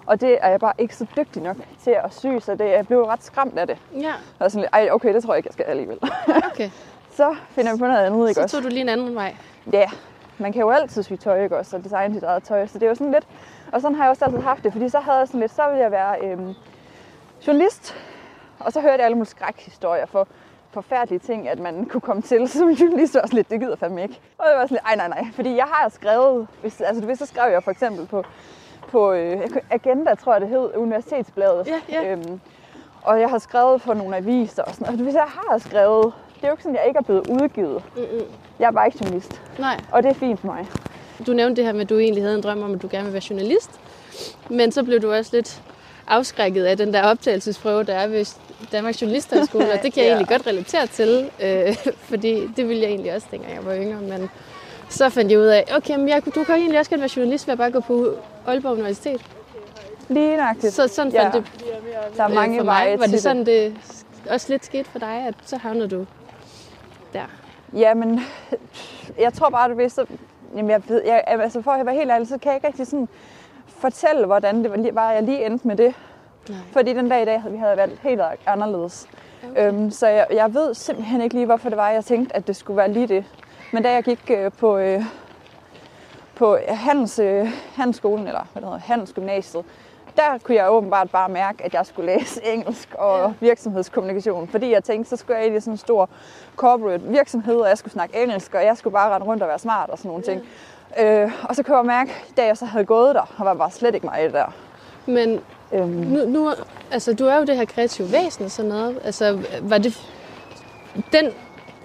Og 0.06 0.20
det 0.20 0.38
er 0.40 0.48
jeg 0.48 0.60
bare 0.60 0.72
ikke 0.78 0.96
så 0.96 1.06
dygtig 1.16 1.42
nok 1.42 1.56
til 1.84 1.90
at 1.90 2.14
sy, 2.14 2.26
så 2.40 2.54
det, 2.54 2.70
jeg 2.70 2.86
blev 2.86 3.02
ret 3.04 3.24
skræmt 3.24 3.58
af 3.58 3.66
det. 3.66 3.78
Ja, 4.00 4.12
Og 4.38 4.50
sådan 4.50 4.60
lidt, 4.60 4.70
ej, 4.72 4.88
okay, 4.92 5.14
det 5.14 5.22
tror 5.22 5.32
jeg 5.34 5.36
ikke, 5.38 5.46
jeg 5.46 5.52
skal 5.52 5.64
alligevel. 5.64 5.98
okay. 6.52 6.70
så 7.10 7.36
finder 7.50 7.72
vi 7.72 7.78
på 7.78 7.86
noget 7.86 8.06
andet, 8.06 8.28
ikke 8.28 8.34
Så 8.34 8.42
også? 8.42 8.56
tog 8.56 8.64
du 8.64 8.68
lige 8.68 8.80
en 8.80 8.88
anden 8.88 9.14
vej. 9.14 9.36
Ja, 9.72 9.90
man 10.38 10.52
kan 10.52 10.60
jo 10.62 10.70
altid 10.70 11.02
sy 11.02 11.12
tøj, 11.12 11.42
ikke 11.42 11.58
også? 11.58 11.76
Og 11.76 11.84
designe 11.84 12.14
sit 12.14 12.22
eget 12.22 12.42
tøj. 12.42 12.66
Så 12.66 12.78
det 12.78 12.84
er 12.86 12.88
jo 12.88 12.94
sådan 12.94 13.12
lidt... 13.12 13.26
Og 13.72 13.80
sådan 13.80 13.94
har 13.96 14.04
jeg 14.04 14.10
også 14.10 14.24
altid 14.24 14.40
haft 14.40 14.64
det, 14.64 14.72
fordi 14.72 14.88
så 14.88 15.00
havde 15.00 15.18
jeg 15.18 15.28
sådan 15.28 15.40
lidt, 15.40 15.54
så 15.54 15.66
ville 15.68 15.82
jeg 15.82 15.90
være 15.90 16.16
øhm, 16.22 16.54
journalist. 17.46 17.94
Og 18.58 18.72
så 18.72 18.80
hørte 18.80 18.96
jeg 18.96 19.04
alle 19.04 19.14
mulige 19.16 19.30
skrækhistorier 19.30 20.06
for 20.06 20.28
forfærdelige 20.72 21.18
ting, 21.18 21.48
at 21.48 21.58
man 21.58 21.84
kunne 21.86 22.00
komme 22.00 22.22
til 22.22 22.48
som 22.48 22.68
journalist. 22.70 23.12
sådan 23.12 23.28
lidt, 23.32 23.50
det 23.50 23.60
gider 23.60 23.76
fandme 23.76 24.02
ikke. 24.02 24.20
Og 24.38 24.44
jeg 24.50 24.58
var 24.58 24.66
sådan 24.66 24.74
lidt, 24.74 24.84
ej 24.86 24.96
nej 24.96 25.08
nej, 25.08 25.24
fordi 25.34 25.56
jeg 25.56 25.64
har 25.64 25.88
skrevet, 25.88 26.46
hvis, 26.60 26.80
altså 26.80 27.00
du 27.00 27.06
ved, 27.06 27.16
så 27.16 27.26
skrev 27.26 27.52
jeg 27.52 27.62
for 27.62 27.70
eksempel 27.70 28.06
på, 28.06 28.24
på 28.88 29.12
øh, 29.12 29.40
Agenda, 29.70 30.14
tror 30.14 30.32
jeg 30.32 30.40
det 30.40 30.48
hed, 30.48 30.70
Universitetsbladet. 30.76 31.66
Ja, 31.66 31.80
ja. 32.02 32.12
Øhm, 32.12 32.40
og 33.02 33.20
jeg 33.20 33.30
har 33.30 33.38
skrevet 33.38 33.82
for 33.82 33.94
nogle 33.94 34.16
aviser 34.16 34.62
og 34.62 34.74
sådan 34.74 34.84
noget. 34.86 35.00
Hvis 35.00 35.14
jeg 35.14 35.26
har 35.28 35.58
skrevet, 35.58 36.12
det 36.36 36.44
er 36.44 36.48
jo 36.48 36.52
ikke 36.54 36.62
sådan, 36.62 36.76
at 36.76 36.80
jeg 36.80 36.88
ikke 36.88 36.98
er 36.98 37.02
blevet 37.02 37.26
udgivet. 37.42 37.82
Mm-mm. 37.96 38.26
Jeg 38.58 38.66
er 38.66 38.70
bare 38.70 38.86
ikke 38.86 38.98
journalist, 39.02 39.42
Nej, 39.58 39.80
og 39.92 40.02
det 40.02 40.08
er 40.10 40.14
fint 40.14 40.40
for 40.40 40.46
mig. 40.46 40.66
du 41.26 41.32
nævnte 41.32 41.56
det 41.56 41.64
her 41.64 41.72
med, 41.72 41.80
at 41.80 41.90
du 41.90 41.98
egentlig 41.98 42.22
havde 42.22 42.36
en 42.36 42.42
drøm 42.42 42.62
om, 42.62 42.74
at 42.74 42.82
du 42.82 42.88
gerne 42.90 43.04
ville 43.04 43.12
være 43.12 43.22
journalist. 43.30 43.80
Men 44.50 44.72
så 44.72 44.84
blev 44.84 45.02
du 45.02 45.12
også 45.12 45.30
lidt 45.36 45.62
afskrækket 46.08 46.64
af 46.64 46.76
den 46.76 46.94
der 46.94 47.02
optagelsesprøve, 47.02 47.84
der 47.84 47.94
er 47.94 48.06
ved 48.06 48.24
Danmarks 48.72 49.02
Journalisthøjskole, 49.02 49.72
og 49.72 49.82
det 49.82 49.92
kan 49.92 50.02
jeg 50.02 50.08
Ja. 50.10 50.14
egentlig 50.16 50.28
godt 50.28 50.46
relatere 50.46 50.86
til, 50.86 51.30
øh, 51.42 51.76
fordi 52.10 52.46
det 52.56 52.68
ville 52.68 52.82
jeg 52.82 52.90
egentlig 52.90 53.14
også, 53.14 53.26
dengang 53.30 53.54
jeg 53.54 53.64
var 53.64 53.74
yngre, 53.76 54.00
men 54.00 54.30
så 54.88 55.08
fandt 55.08 55.30
jeg 55.30 55.38
ud 55.40 55.44
af, 55.44 55.64
okay, 55.76 55.96
men 55.96 56.08
jeg, 56.08 56.22
du 56.34 56.44
kan 56.44 56.54
egentlig 56.54 56.78
også 56.78 56.90
godt 56.90 57.00
være 57.00 57.10
journalist 57.16 57.46
ved 57.46 57.52
at 57.52 57.58
bare 57.58 57.70
gå 57.70 57.80
på 57.80 58.14
Aalborg 58.46 58.72
Universitet. 58.72 59.20
Lige 60.08 60.36
nøjagtigt. 60.36 60.72
Så 60.74 60.88
sådan 60.88 61.12
Ja. 61.12 61.22
fandt 61.22 61.34
det 61.34 61.44
Der 62.16 62.22
er 62.22 62.28
øh, 62.28 62.34
mange 62.34 62.58
for 62.58 62.64
veje 62.64 62.90
mig. 62.90 63.00
Var 63.00 63.06
det 63.06 63.22
sådan, 63.22 63.46
det 63.46 63.76
også 64.30 64.46
lidt 64.52 64.64
skete 64.64 64.90
for 64.90 64.98
dig, 64.98 65.24
at 65.28 65.34
så 65.44 65.56
havnede 65.56 65.88
du 65.88 66.06
der? 67.12 67.24
Jamen, 67.74 68.20
jeg 69.18 69.32
tror 69.32 69.48
bare, 69.50 69.70
du 69.70 69.74
ved, 69.74 69.88
så... 69.88 70.06
Jamen, 70.56 70.70
jeg 70.70 70.82
ved, 70.88 71.02
jeg, 71.06 71.24
altså 71.26 71.62
for 71.62 71.70
at 71.70 71.86
være 71.86 71.94
helt 71.94 72.10
ærlig, 72.10 72.28
så 72.28 72.38
kan 72.38 72.48
jeg 72.48 72.56
ikke 72.56 72.66
rigtig 72.66 72.86
sådan 72.86 73.08
fortælle, 73.66 74.26
hvordan 74.26 74.64
det 74.64 74.94
var 74.94 75.12
jeg 75.12 75.22
lige 75.22 75.46
endte 75.46 75.68
med 75.68 75.76
det. 75.76 75.94
Nej. 76.48 76.58
Fordi 76.72 76.92
den 76.92 77.08
dag 77.08 77.22
i 77.22 77.24
dag 77.24 77.40
havde 77.42 77.52
vi 77.52 77.58
havde 77.58 77.76
været 77.76 77.98
helt 78.02 78.20
anderledes. 78.46 79.08
Okay. 79.50 79.68
Øhm, 79.68 79.90
så 79.90 80.06
jeg, 80.06 80.26
jeg 80.32 80.54
ved 80.54 80.74
simpelthen 80.74 81.20
ikke 81.20 81.34
lige, 81.34 81.46
hvorfor 81.46 81.68
det 81.68 81.78
var, 81.78 81.90
jeg 81.90 82.04
tænkte, 82.04 82.36
at 82.36 82.46
det 82.46 82.56
skulle 82.56 82.76
være 82.76 82.92
lige 82.92 83.06
det. 83.06 83.24
Men 83.72 83.82
da 83.82 83.92
jeg 83.92 84.02
gik 84.04 84.30
øh, 84.30 84.52
på, 84.52 84.76
øh, 84.78 85.02
på 86.34 86.58
Handels, 86.68 87.18
øh, 87.18 87.48
Handelsskolen, 87.74 88.26
eller 88.26 88.46
hvad 88.52 88.62
det 88.62 88.68
hedder, 88.70 88.80
Handelsgymnasiet, 88.84 89.64
der 90.16 90.38
kunne 90.42 90.56
jeg 90.56 90.70
åbenbart 90.72 91.10
bare 91.10 91.28
mærke, 91.28 91.64
at 91.64 91.74
jeg 91.74 91.86
skulle 91.86 92.12
læse 92.14 92.44
engelsk 92.44 92.94
og 92.98 93.18
Ja. 93.18 93.22
ja. 93.26 93.32
virksomhedskommunikation. 93.40 94.48
Fordi 94.48 94.72
jeg 94.72 94.84
tænkte, 94.84 95.10
så 95.10 95.16
skulle 95.16 95.38
jeg 95.38 95.46
ind 95.46 95.56
i 95.56 95.60
sådan 95.60 95.72
en 95.72 95.76
stor 95.78 96.08
corporate 96.56 97.02
virksomhed, 97.04 97.56
og 97.56 97.68
jeg 97.68 97.78
skulle 97.78 97.92
snakke 97.92 98.22
engelsk, 98.22 98.54
og 98.54 98.64
jeg 98.64 98.76
skulle 98.76 98.92
bare 98.94 99.14
rende 99.14 99.26
rundt 99.26 99.42
og 99.42 99.48
være 99.48 99.58
smart 99.58 99.90
og 99.90 99.98
sådan 99.98 100.08
nogle 100.08 100.22
ting. 100.24 100.42
Øh, 101.00 101.32
og 101.48 101.56
så 101.56 101.62
kunne 101.62 101.76
jeg 101.76 101.86
mærke, 101.86 102.10
da 102.36 102.46
jeg 102.46 102.56
så 102.56 102.64
havde 102.64 102.84
gået 102.84 103.14
der, 103.14 103.34
og 103.38 103.44
var 103.46 103.54
bare 103.54 103.70
slet 103.70 103.94
ikke 103.94 104.06
mig 104.06 104.20
i 104.20 104.24
det 104.24 104.32
der. 104.32 104.52
Men 105.06 105.40
Øhm, 105.72 105.88
nu, 105.88 106.26
nu, 106.26 106.52
altså, 106.90 107.14
du 107.14 107.26
er 107.26 107.38
jo 107.38 107.44
det 107.44 107.56
her 107.56 107.64
kreative 107.64 108.12
væsen 108.12 108.44
og 108.44 108.50
sådan 108.50 108.68
noget. 108.68 109.00
Altså, 109.04 109.38
var 109.62 109.78
det 109.78 110.00
den 111.12 111.26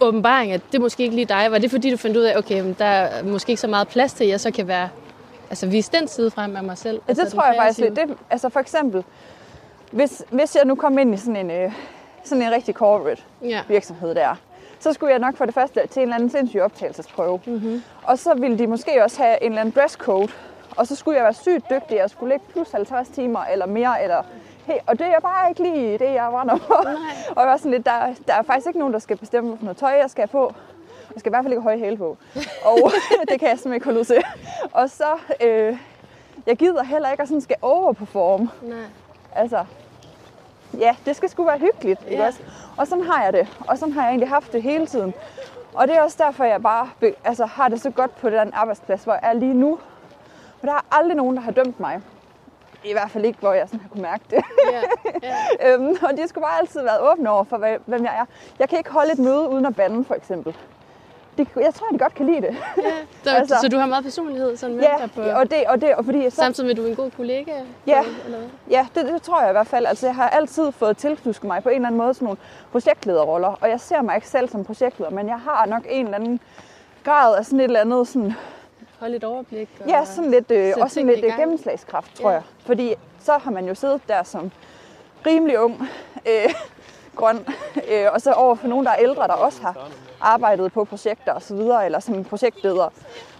åbenbaring, 0.01 0.51
at 0.51 0.61
det 0.71 0.81
måske 0.81 1.03
ikke 1.03 1.15
lige 1.15 1.25
dig, 1.25 1.47
var 1.51 1.57
det 1.57 1.71
fordi, 1.71 1.91
du 1.91 1.97
fandt 1.97 2.17
ud 2.17 2.23
af, 2.23 2.37
okay, 2.37 2.61
men 2.61 2.75
der 2.79 2.85
er 2.85 3.23
måske 3.23 3.49
ikke 3.49 3.61
så 3.61 3.67
meget 3.67 3.87
plads 3.87 4.13
til, 4.13 4.23
at 4.23 4.29
jeg 4.29 4.39
så 4.39 4.51
kan 4.51 4.67
være, 4.67 4.89
altså 5.49 5.67
vise 5.67 5.91
den 5.91 6.07
side 6.07 6.31
frem 6.31 6.55
af 6.55 6.63
mig 6.63 6.77
selv? 6.77 6.95
Ja, 6.95 7.01
altså, 7.07 7.23
det 7.23 7.33
tror 7.33 7.45
jeg 7.45 7.55
faktisk 7.57 7.79
lidt. 7.79 7.95
Det, 7.95 8.17
altså 8.29 8.49
for 8.49 8.59
eksempel, 8.59 9.03
hvis, 9.91 10.23
hvis 10.29 10.55
jeg 10.55 10.65
nu 10.65 10.75
kom 10.75 10.97
ind 10.97 11.13
i 11.13 11.17
sådan 11.17 11.35
en, 11.35 11.51
øh, 11.51 11.71
sådan 12.23 12.41
en 12.41 12.51
rigtig 12.51 12.75
corporate 12.75 13.21
Ja. 13.43 13.61
virksomhed 13.67 14.15
der, 14.15 14.35
så 14.79 14.93
skulle 14.93 15.11
jeg 15.11 15.19
nok 15.19 15.37
for 15.37 15.45
det 15.45 15.53
første 15.53 15.81
til 15.89 15.99
en 15.99 16.01
eller 16.01 16.15
anden 16.15 16.29
sindssyg 16.29 16.61
optagelsesprøve. 16.61 17.39
Mm-hmm. 17.45 17.83
Og 18.03 18.19
så 18.19 18.33
ville 18.33 18.57
de 18.57 18.67
måske 18.67 19.03
også 19.03 19.23
have 19.23 19.43
en 19.43 19.51
eller 19.51 19.61
anden 19.61 19.73
dresscode. 19.75 20.31
Og 20.77 20.87
så 20.87 20.95
skulle 20.95 21.15
jeg 21.17 21.23
være 21.23 21.33
sygt 21.33 21.69
dygtig, 21.69 22.03
og 22.03 22.09
skulle 22.09 22.33
ligge 22.33 22.45
plus 22.51 22.71
50 22.71 23.09
timer 23.09 23.43
eller 23.51 23.65
mere. 23.65 24.03
Eller, 24.03 24.23
hey, 24.65 24.75
og 24.87 24.99
det 24.99 25.07
er 25.07 25.19
bare 25.19 25.49
ikke 25.49 25.63
lige 25.63 25.97
det, 25.97 26.13
jeg 26.13 26.27
brænder 26.31 26.55
for. 26.57 26.73
og 27.35 27.41
jeg 27.41 27.47
var 27.47 27.57
sådan 27.57 27.71
lidt, 27.71 27.85
der, 27.85 28.13
der 28.27 28.33
er 28.33 28.41
faktisk 28.41 28.67
ikke 28.67 28.79
nogen, 28.79 28.93
der 28.93 28.99
skal 28.99 29.17
bestemme, 29.17 29.57
noget 29.61 29.77
tøj 29.77 29.89
jeg 30.01 30.09
skal 30.09 30.27
på. 30.27 30.53
Jeg 31.13 31.19
skal 31.19 31.29
i 31.29 31.31
hvert 31.31 31.43
fald 31.43 31.53
ikke 31.53 31.61
have 31.61 31.71
høje 31.77 31.85
hæle 31.85 31.97
på. 31.97 32.17
Og 32.65 32.91
det 33.29 33.39
kan 33.39 33.49
jeg 33.49 33.59
simpelthen 33.59 33.73
ikke 33.73 33.85
holde 33.85 33.99
ud 33.99 34.05
til. 34.05 34.23
Og 34.71 34.89
så, 34.89 35.05
øh, 35.41 35.77
jeg 36.47 36.57
gider 36.57 36.83
heller 36.83 37.11
ikke 37.11 37.21
at 37.21 37.27
sådan 37.27 37.41
skal 37.41 37.55
overperforme. 37.61 38.49
Nej. 38.61 38.77
Altså, 39.35 39.65
ja, 40.79 40.95
det 41.05 41.15
skal 41.15 41.29
sgu 41.29 41.43
være 41.43 41.57
hyggeligt, 41.57 42.01
ikke 42.07 42.21
Ja. 42.21 42.27
også? 42.27 42.39
Og 42.77 42.87
sådan 42.87 43.03
har 43.03 43.23
jeg 43.23 43.33
det. 43.33 43.57
Og 43.67 43.77
sådan 43.77 43.93
har 43.93 44.01
jeg 44.01 44.09
egentlig 44.09 44.29
haft 44.29 44.53
det 44.53 44.61
hele 44.63 44.87
tiden. 44.87 45.13
Og 45.73 45.87
det 45.87 45.95
er 45.95 46.01
også 46.01 46.17
derfor, 46.19 46.43
jeg 46.43 46.61
bare 46.61 46.89
altså, 47.23 47.45
har 47.45 47.67
det 47.69 47.81
så 47.81 47.89
godt 47.89 48.15
på 48.17 48.29
den 48.29 48.53
arbejdsplads, 48.53 49.03
hvor 49.03 49.13
jeg 49.13 49.21
er 49.23 49.33
lige 49.33 49.53
nu. 49.53 49.79
Og 50.67 50.73
der 50.73 50.77
er 50.79 50.95
aldrig 50.99 51.15
nogen, 51.15 51.35
der 51.35 51.41
har 51.41 51.51
dømt 51.51 51.79
mig. 51.79 52.01
I 52.83 52.91
hvert 52.91 53.11
fald 53.11 53.25
ikke, 53.25 53.39
hvor 53.39 53.53
jeg 53.53 53.67
sådan 53.67 53.79
har 53.79 53.89
kunne 53.89 54.01
mærke 54.01 54.23
det. 54.29 54.39
Ja. 54.71 54.81
ja. 55.23 55.35
øhm, 55.73 55.95
og 56.01 56.17
de 56.17 56.27
skulle 56.27 56.43
bare 56.43 56.59
altid 56.59 56.81
være 56.81 57.11
åbne 57.11 57.29
over 57.29 57.43
for, 57.43 57.57
hvem 57.85 58.03
jeg 58.03 58.15
er. 58.19 58.25
Jeg 58.59 58.69
kan 58.69 58.77
ikke 58.77 58.91
holde 58.91 59.11
et 59.11 59.19
møde 59.19 59.49
uden 59.49 59.65
at 59.65 59.75
bande, 59.75 60.05
for 60.05 60.15
eksempel. 60.15 60.55
De, 61.37 61.45
jeg 61.55 61.73
tror, 61.73 61.87
de 61.87 61.97
godt 61.97 62.13
kan 62.13 62.25
lide 62.25 62.41
det. 62.41 62.55
ja. 62.77 62.81
Så, 63.23 63.29
Altså- 63.29 63.35
altså, 63.35 63.55
så 63.61 63.67
du 63.69 63.77
har 63.77 63.85
meget 63.85 64.03
personlighed 64.03 64.57
sådan 64.57 64.75
med 64.75 64.83
Ja, 64.83 64.93
dig 65.03 65.11
på, 65.15 65.21
og 65.21 65.49
det, 65.51 65.63
og 65.67 65.81
det, 65.81 65.95
og 65.95 66.05
fordi 66.05 66.29
så, 66.29 66.35
samtidig 66.35 66.65
med, 66.67 66.71
at 66.71 66.77
du 66.77 66.83
er 66.83 66.89
en 66.89 66.95
god 66.95 67.11
kollega? 67.11 67.51
Ja. 67.87 68.03
Eller 68.25 68.37
hvad? 68.37 68.47
Ja, 68.69 68.87
det, 68.95 69.05
det 69.05 69.21
tror 69.21 69.41
jeg 69.41 69.49
i 69.49 69.51
hvert 69.51 69.67
fald. 69.67 69.85
Altså, 69.85 70.05
jeg 70.07 70.15
har 70.15 70.29
altid 70.29 70.71
fået 70.71 70.97
tilflusket 70.97 71.43
mig 71.47 71.63
på 71.63 71.69
en 71.69 71.75
eller 71.75 71.87
anden 71.87 71.97
måde 72.01 72.13
sådan 72.13 72.25
nogle 72.25 72.37
projektlederroller. 72.71 73.57
Og 73.61 73.69
jeg 73.69 73.79
ser 73.79 74.01
mig 74.01 74.15
ikke 74.15 74.27
selv 74.27 74.49
som 74.49 74.65
projektleder, 74.65 75.11
men 75.11 75.27
jeg 75.27 75.39
har 75.39 75.65
nok 75.65 75.83
en 75.89 76.05
eller 76.05 76.17
anden 76.17 76.39
grad 77.03 77.35
af 77.37 77.45
sådan 77.45 77.59
et 77.59 77.63
eller 77.63 77.79
andet 77.81 78.07
sådan, 78.07 78.33
Hold 78.99 79.13
et 79.13 79.23
overblik. 79.23 79.69
Og... 79.83 79.89
ja, 79.89 80.05
sådan 80.05 80.31
lidt, 80.31 80.51
øh, 80.51 80.73
også 80.81 80.93
sådan 80.93 81.07
lidt 81.07 81.17
øh, 81.19 81.27
gang. 81.27 81.39
gennemslagskraft, 81.39 82.15
tror 82.15 82.29
Ja. 82.29 82.35
jeg. 82.35 82.43
Fordi 82.65 82.93
så 83.19 83.31
har 83.37 83.51
man 83.51 83.67
jo 83.67 83.75
siddet 83.75 84.01
der 84.07 84.23
som 84.23 84.51
rimelig 85.25 85.59
ung, 85.59 85.81
øh, 86.27 86.53
grøn, 87.15 87.37
øh, 87.91 88.05
og 88.13 88.21
så 88.21 88.31
over 88.31 88.55
for 88.55 88.67
nogen, 88.67 88.85
der 88.85 88.91
er 88.91 88.97
ældre, 88.99 89.27
der 89.27 89.33
også 89.33 89.61
har 89.61 89.89
arbejdet 90.21 90.71
på 90.73 90.83
projekter 90.83 91.31
og 91.33 91.41
så 91.41 91.55
videre, 91.55 91.85
eller 91.85 91.99
som 91.99 92.23
projektleder, 92.23 92.89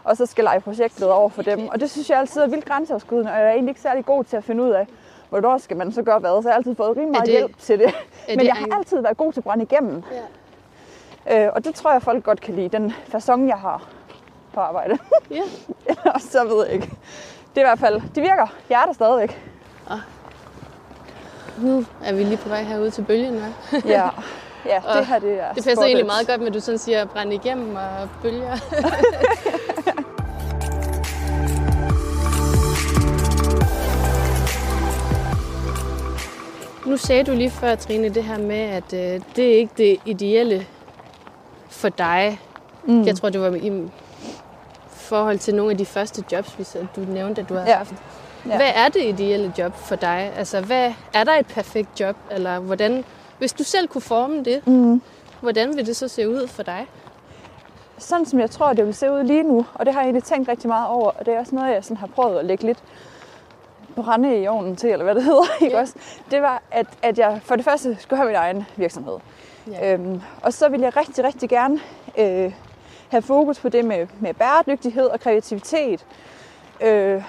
og 0.04 0.18
så 0.18 0.26
skal 0.26 0.44
lege 0.44 0.60
projektleder 0.60 1.12
over 1.14 1.30
for 1.30 1.42
dem. 1.42 1.68
Og 1.68 1.80
det 1.80 1.90
synes 1.92 2.10
jeg 2.10 2.20
altid 2.20 2.42
er 2.42 2.48
vildt 2.48 2.66
grænseoverskridende, 2.66 3.32
og 3.32 3.38
jeg 3.38 3.48
er 3.48 3.52
egentlig 3.52 3.72
ikke 3.72 3.82
særlig 3.82 4.06
god 4.06 4.24
til 4.24 4.38
at 4.38 4.44
finde 4.44 4.64
ud 4.64 4.70
af, 4.70 4.88
hvornår 5.30 5.58
skal 5.58 5.78
man 5.78 5.92
så 5.92 6.02
gøre 6.04 6.20
hvad. 6.20 6.42
Så 6.44 6.50
jeg 6.50 6.54
har 6.54 6.58
altid 6.58 6.76
fået 6.76 6.90
rimelig 6.90 7.12
meget 7.12 7.26
det- 7.26 7.32
hjælp 7.34 7.58
til 7.60 7.80
det. 7.80 7.94
Men 8.30 8.40
det 8.40 8.46
jeg 8.46 8.54
har 8.56 8.78
altid 8.78 9.02
været 9.02 9.18
god 9.18 9.34
til 9.34 9.40
at 9.40 9.44
brænde 9.44 9.64
igennem. 9.64 10.04
Ja. 11.28 11.46
Øh, 11.46 11.52
og 11.56 11.66
det 11.66 11.76
tror 11.76 11.92
jeg, 11.92 12.02
folk 12.02 12.24
godt 12.24 12.42
kan 12.42 12.56
lide, 12.56 12.70
den 12.70 12.92
façon, 13.16 13.48
jeg 13.48 13.58
har 13.58 13.88
på 14.58 14.62
arbejde. 14.62 14.98
Ja. 15.38 15.44
Ellers 15.88 16.24
så 16.24 16.44
ved 16.48 16.66
jeg 16.66 16.74
ikke. 16.74 16.90
Det 17.56 17.58
er 17.58 17.62
i 17.62 17.64
hvert 17.64 17.80
fald, 17.80 18.02
det 18.16 18.24
virker. 18.24 18.48
Jeg 18.70 18.82
er 18.82 18.86
der 18.86 18.94
stadigvæk. 18.94 19.42
Nu 21.58 21.86
er 22.04 22.14
vi 22.14 22.24
lige 22.24 22.38
på 22.38 22.50
vej 22.50 22.64
herude 22.64 22.92
til 22.92 23.02
bølgen, 23.02 23.38
hva'? 23.38 23.88
Ja, 23.88 24.10
ja 24.66 24.82
Og 24.88 24.98
det 24.98 25.06
her 25.06 25.20
det 25.20 25.34
er 25.34 25.48
Det 25.48 25.56
passer 25.56 25.72
spot 25.72 25.86
egentlig 25.86 26.06
meget 26.06 26.28
godt 26.28 26.40
med, 26.40 26.48
at 26.48 26.54
du 26.54 26.60
sådan 26.60 26.78
siger 26.78 27.06
brænde 27.06 27.36
igennem 27.36 27.76
og 27.76 28.10
bølger. 28.22 28.58
nu 36.90 36.98
sagde 36.98 37.24
du 37.24 37.32
lige 37.32 37.50
før, 37.52 37.76
Trine, 37.76 38.10
det 38.10 38.24
her 38.24 38.38
med, 38.38 38.60
at 38.60 38.94
øh, 38.94 39.22
det 39.36 39.54
er 39.54 39.58
ikke 39.58 39.74
det 39.78 39.98
ideelle 40.06 40.66
for 41.70 41.90
dig. 41.90 42.40
Mm. 42.86 43.04
Jeg 43.04 43.16
tror, 43.16 43.30
det 43.30 43.42
var 43.42 43.56
i 43.56 43.90
forhold 45.08 45.40
til 45.40 45.56
nogle 45.56 45.72
af 45.72 45.78
de 45.78 45.86
første 45.86 46.24
jobs, 46.32 46.60
vi 46.60 46.64
så- 46.64 46.88
du 46.96 47.02
nævnte, 47.02 47.42
at 47.42 47.50
du 47.50 47.54
havde 47.54 47.70
Ja. 47.70 47.78
haft. 47.78 47.94
Ja. 48.50 48.56
Hvad 48.56 48.72
er 48.76 48.90
det 48.90 49.04
ideelle 49.06 49.54
job 49.58 49.76
for 49.76 49.96
dig? 49.96 50.32
Altså, 50.38 50.62
hvad, 50.62 50.94
er 51.14 51.24
der 51.24 51.34
et 51.34 51.48
perfekt 51.48 52.00
job? 52.00 52.16
Eller 52.32 52.60
hvordan, 52.60 53.04
hvis 53.38 53.54
du 53.54 53.64
selv 53.64 53.88
kunne 53.88 54.02
forme 54.02 54.44
det, 54.44 54.68
mm. 54.68 55.02
hvordan 55.42 55.76
vil 55.78 55.86
det 55.86 55.96
så 55.96 56.08
se 56.08 56.30
ud 56.30 56.48
for 56.48 56.64
dig? 56.64 56.88
Sådan 57.98 58.26
som 58.26 58.40
jeg 58.40 58.52
tror, 58.52 58.74
det 58.74 58.86
vil 58.86 58.94
se 58.94 59.12
ud 59.12 59.24
lige 59.24 59.44
nu, 59.44 59.66
og 59.74 59.86
det 59.86 59.94
har 59.94 60.02
jeg 60.02 60.06
egentlig 60.06 60.24
tænkt 60.24 60.50
rigtig 60.50 60.68
meget 60.68 60.88
over, 60.88 61.12
og 61.12 61.26
det 61.26 61.34
er 61.34 61.40
også 61.40 61.56
noget, 61.56 61.74
jeg 61.74 61.84
sådan 61.84 61.98
har 61.98 62.08
prøvet 62.08 62.40
at 62.40 62.46
lægge 62.46 62.64
lidt 62.66 62.78
brænde 63.96 64.38
i 64.42 64.48
ovnen 64.48 64.76
til, 64.76 64.90
eller 64.90 65.04
hvad 65.04 65.16
det 65.16 65.24
hedder, 65.24 65.44
ikke 65.62 65.76
Ja. 65.76 65.82
også? 65.82 65.94
Det 66.32 66.42
var, 66.42 66.62
at, 66.72 66.88
at 67.04 67.18
jeg 67.20 67.40
for 67.44 67.56
det 67.56 67.66
første 67.66 67.98
skulle 68.00 68.18
have 68.18 68.28
min 68.28 68.36
egen 68.36 68.66
virksomhed. 68.76 69.18
Ja. 69.72 69.94
Øhm, 69.94 70.22
og 70.44 70.54
så 70.54 70.70
ville 70.70 70.86
jeg 70.86 70.98
rigtig, 70.98 71.24
rigtig 71.24 71.50
gerne 71.50 71.80
øh, 72.18 72.52
have 73.10 73.22
fokus 73.22 73.60
på 73.60 73.70
det 73.70 73.86
med, 73.86 74.08
med 74.20 74.34
bæredygtighed 74.34 75.06
og 75.06 75.20
kreativitet. 75.20 76.06
Øh, 76.82 77.24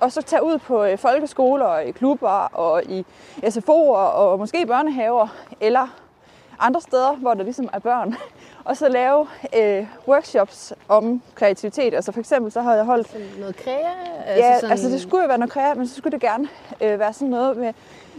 og 0.00 0.12
så 0.12 0.22
tage 0.22 0.44
ud 0.44 0.58
på 0.58 0.84
øh, 0.84 0.98
folkeskoler 0.98 1.64
og 1.64 1.84
i 1.84 1.90
klubber 1.90 2.28
og 2.52 2.84
i 2.84 3.06
SFO'er 3.42 4.12
og 4.14 4.38
måske 4.38 4.66
børnehaver 4.66 5.28
eller 5.60 5.88
andre 6.58 6.80
steder, 6.80 7.12
hvor 7.12 7.34
der 7.34 7.42
ligesom 7.42 7.68
er 7.72 7.78
børn. 7.78 8.14
Og 8.64 8.76
så 8.76 8.88
lave 8.88 9.26
øh, 9.56 9.86
workshops 10.08 10.72
om 10.88 11.22
kreativitet. 11.34 11.94
Altså 11.94 12.12
for 12.12 12.20
eksempel 12.20 12.52
så 12.52 12.60
havde 12.60 12.76
jeg 12.76 12.84
holdt 12.84 13.08
Sådan 13.08 13.26
noget 13.38 13.56
kræa? 13.56 13.74
Ja, 14.26 14.52
altså, 14.52 14.66
altså 14.66 14.88
det 14.88 15.00
skulle 15.00 15.22
jo 15.22 15.28
være 15.28 15.38
noget 15.38 15.52
kreativt, 15.52 15.78
men 15.78 15.88
så 15.88 15.94
skulle 15.94 16.12
det 16.12 16.20
gerne 16.20 16.48
øh, 16.80 16.98
være 16.98 17.12
sådan 17.12 17.28
noget 17.28 17.56
med, 17.56 17.72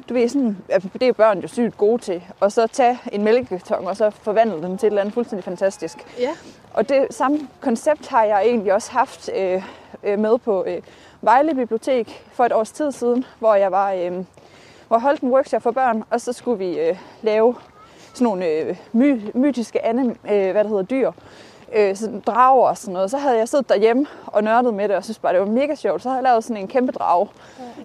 du 0.09 0.13
ved, 0.13 0.29
sådan, 0.29 0.57
det 0.93 1.07
er 1.07 1.13
børn 1.13 1.39
jo 1.39 1.47
sygt 1.47 1.77
gode 1.77 2.01
til, 2.01 2.23
og 2.39 2.51
så 2.51 2.67
tage 2.67 2.99
en 3.11 3.23
mælkekarton 3.23 3.87
og 3.87 3.97
så 3.97 4.09
forvandle 4.09 4.61
den 4.61 4.77
til 4.77 4.87
et 4.87 4.91
eller 4.91 5.01
andet 5.01 5.13
fuldstændig 5.13 5.43
fantastisk. 5.43 5.97
Ja. 6.19 6.29
Og 6.73 6.89
det 6.89 7.07
samme 7.09 7.39
koncept 7.61 8.07
har 8.07 8.23
jeg 8.23 8.41
egentlig 8.45 8.73
også 8.73 8.91
haft 8.91 9.29
øh, 9.35 9.63
øh, 10.03 10.19
med 10.19 10.37
på 10.37 10.63
øh, 10.67 10.81
Vejle 11.21 11.55
Bibliotek 11.55 12.25
for 12.31 12.45
et 12.45 12.53
års 12.53 12.71
tid 12.71 12.91
siden, 12.91 13.25
hvor 13.39 13.55
jeg 13.55 13.71
var, 13.71 13.91
øh, 13.93 14.11
hvor 14.87 14.97
jeg 14.97 15.01
holdt 15.01 15.21
en 15.21 15.29
workshop 15.29 15.61
for 15.61 15.71
børn, 15.71 16.03
og 16.09 16.21
så 16.21 16.33
skulle 16.33 16.59
vi 16.59 16.79
øh, 16.79 16.97
lave 17.21 17.55
sådan 18.13 18.25
nogle 18.25 18.47
øh, 18.47 18.77
my, 18.91 19.21
mytiske 19.33 19.85
anim, 19.85 20.09
øh, 20.09 20.51
hvad 20.51 20.63
det 20.63 20.69
hedder, 20.69 20.83
dyr, 20.83 21.11
øh, 21.73 21.95
sådan 21.95 22.19
drager 22.19 22.67
og 22.67 22.77
sådan 22.77 22.93
noget. 22.93 23.11
Så 23.11 23.17
havde 23.17 23.37
jeg 23.37 23.49
siddet 23.49 23.69
derhjemme 23.69 24.05
og 24.25 24.43
nørdet 24.43 24.73
med 24.73 24.87
det, 24.87 24.95
og 24.95 25.03
synes 25.03 25.19
bare, 25.19 25.33
det 25.33 25.39
var 25.39 25.47
mega 25.47 25.75
sjovt. 25.75 26.01
Så 26.01 26.09
havde 26.09 26.17
jeg 26.17 26.23
lavet 26.23 26.43
sådan 26.43 26.57
en 26.57 26.67
kæmpe 26.67 26.91
drage 26.91 27.27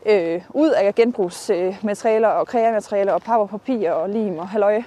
øh, 0.06 0.42
ud 0.50 0.70
af 0.70 0.94
genbrugsmaterialer 0.94 2.28
og 2.28 2.46
kreamaterialer 2.46 3.12
og 3.12 3.22
papir, 3.22 3.46
papir 3.46 3.90
og 3.90 4.08
lim 4.08 4.38
og 4.38 4.48
halløj. 4.48 4.82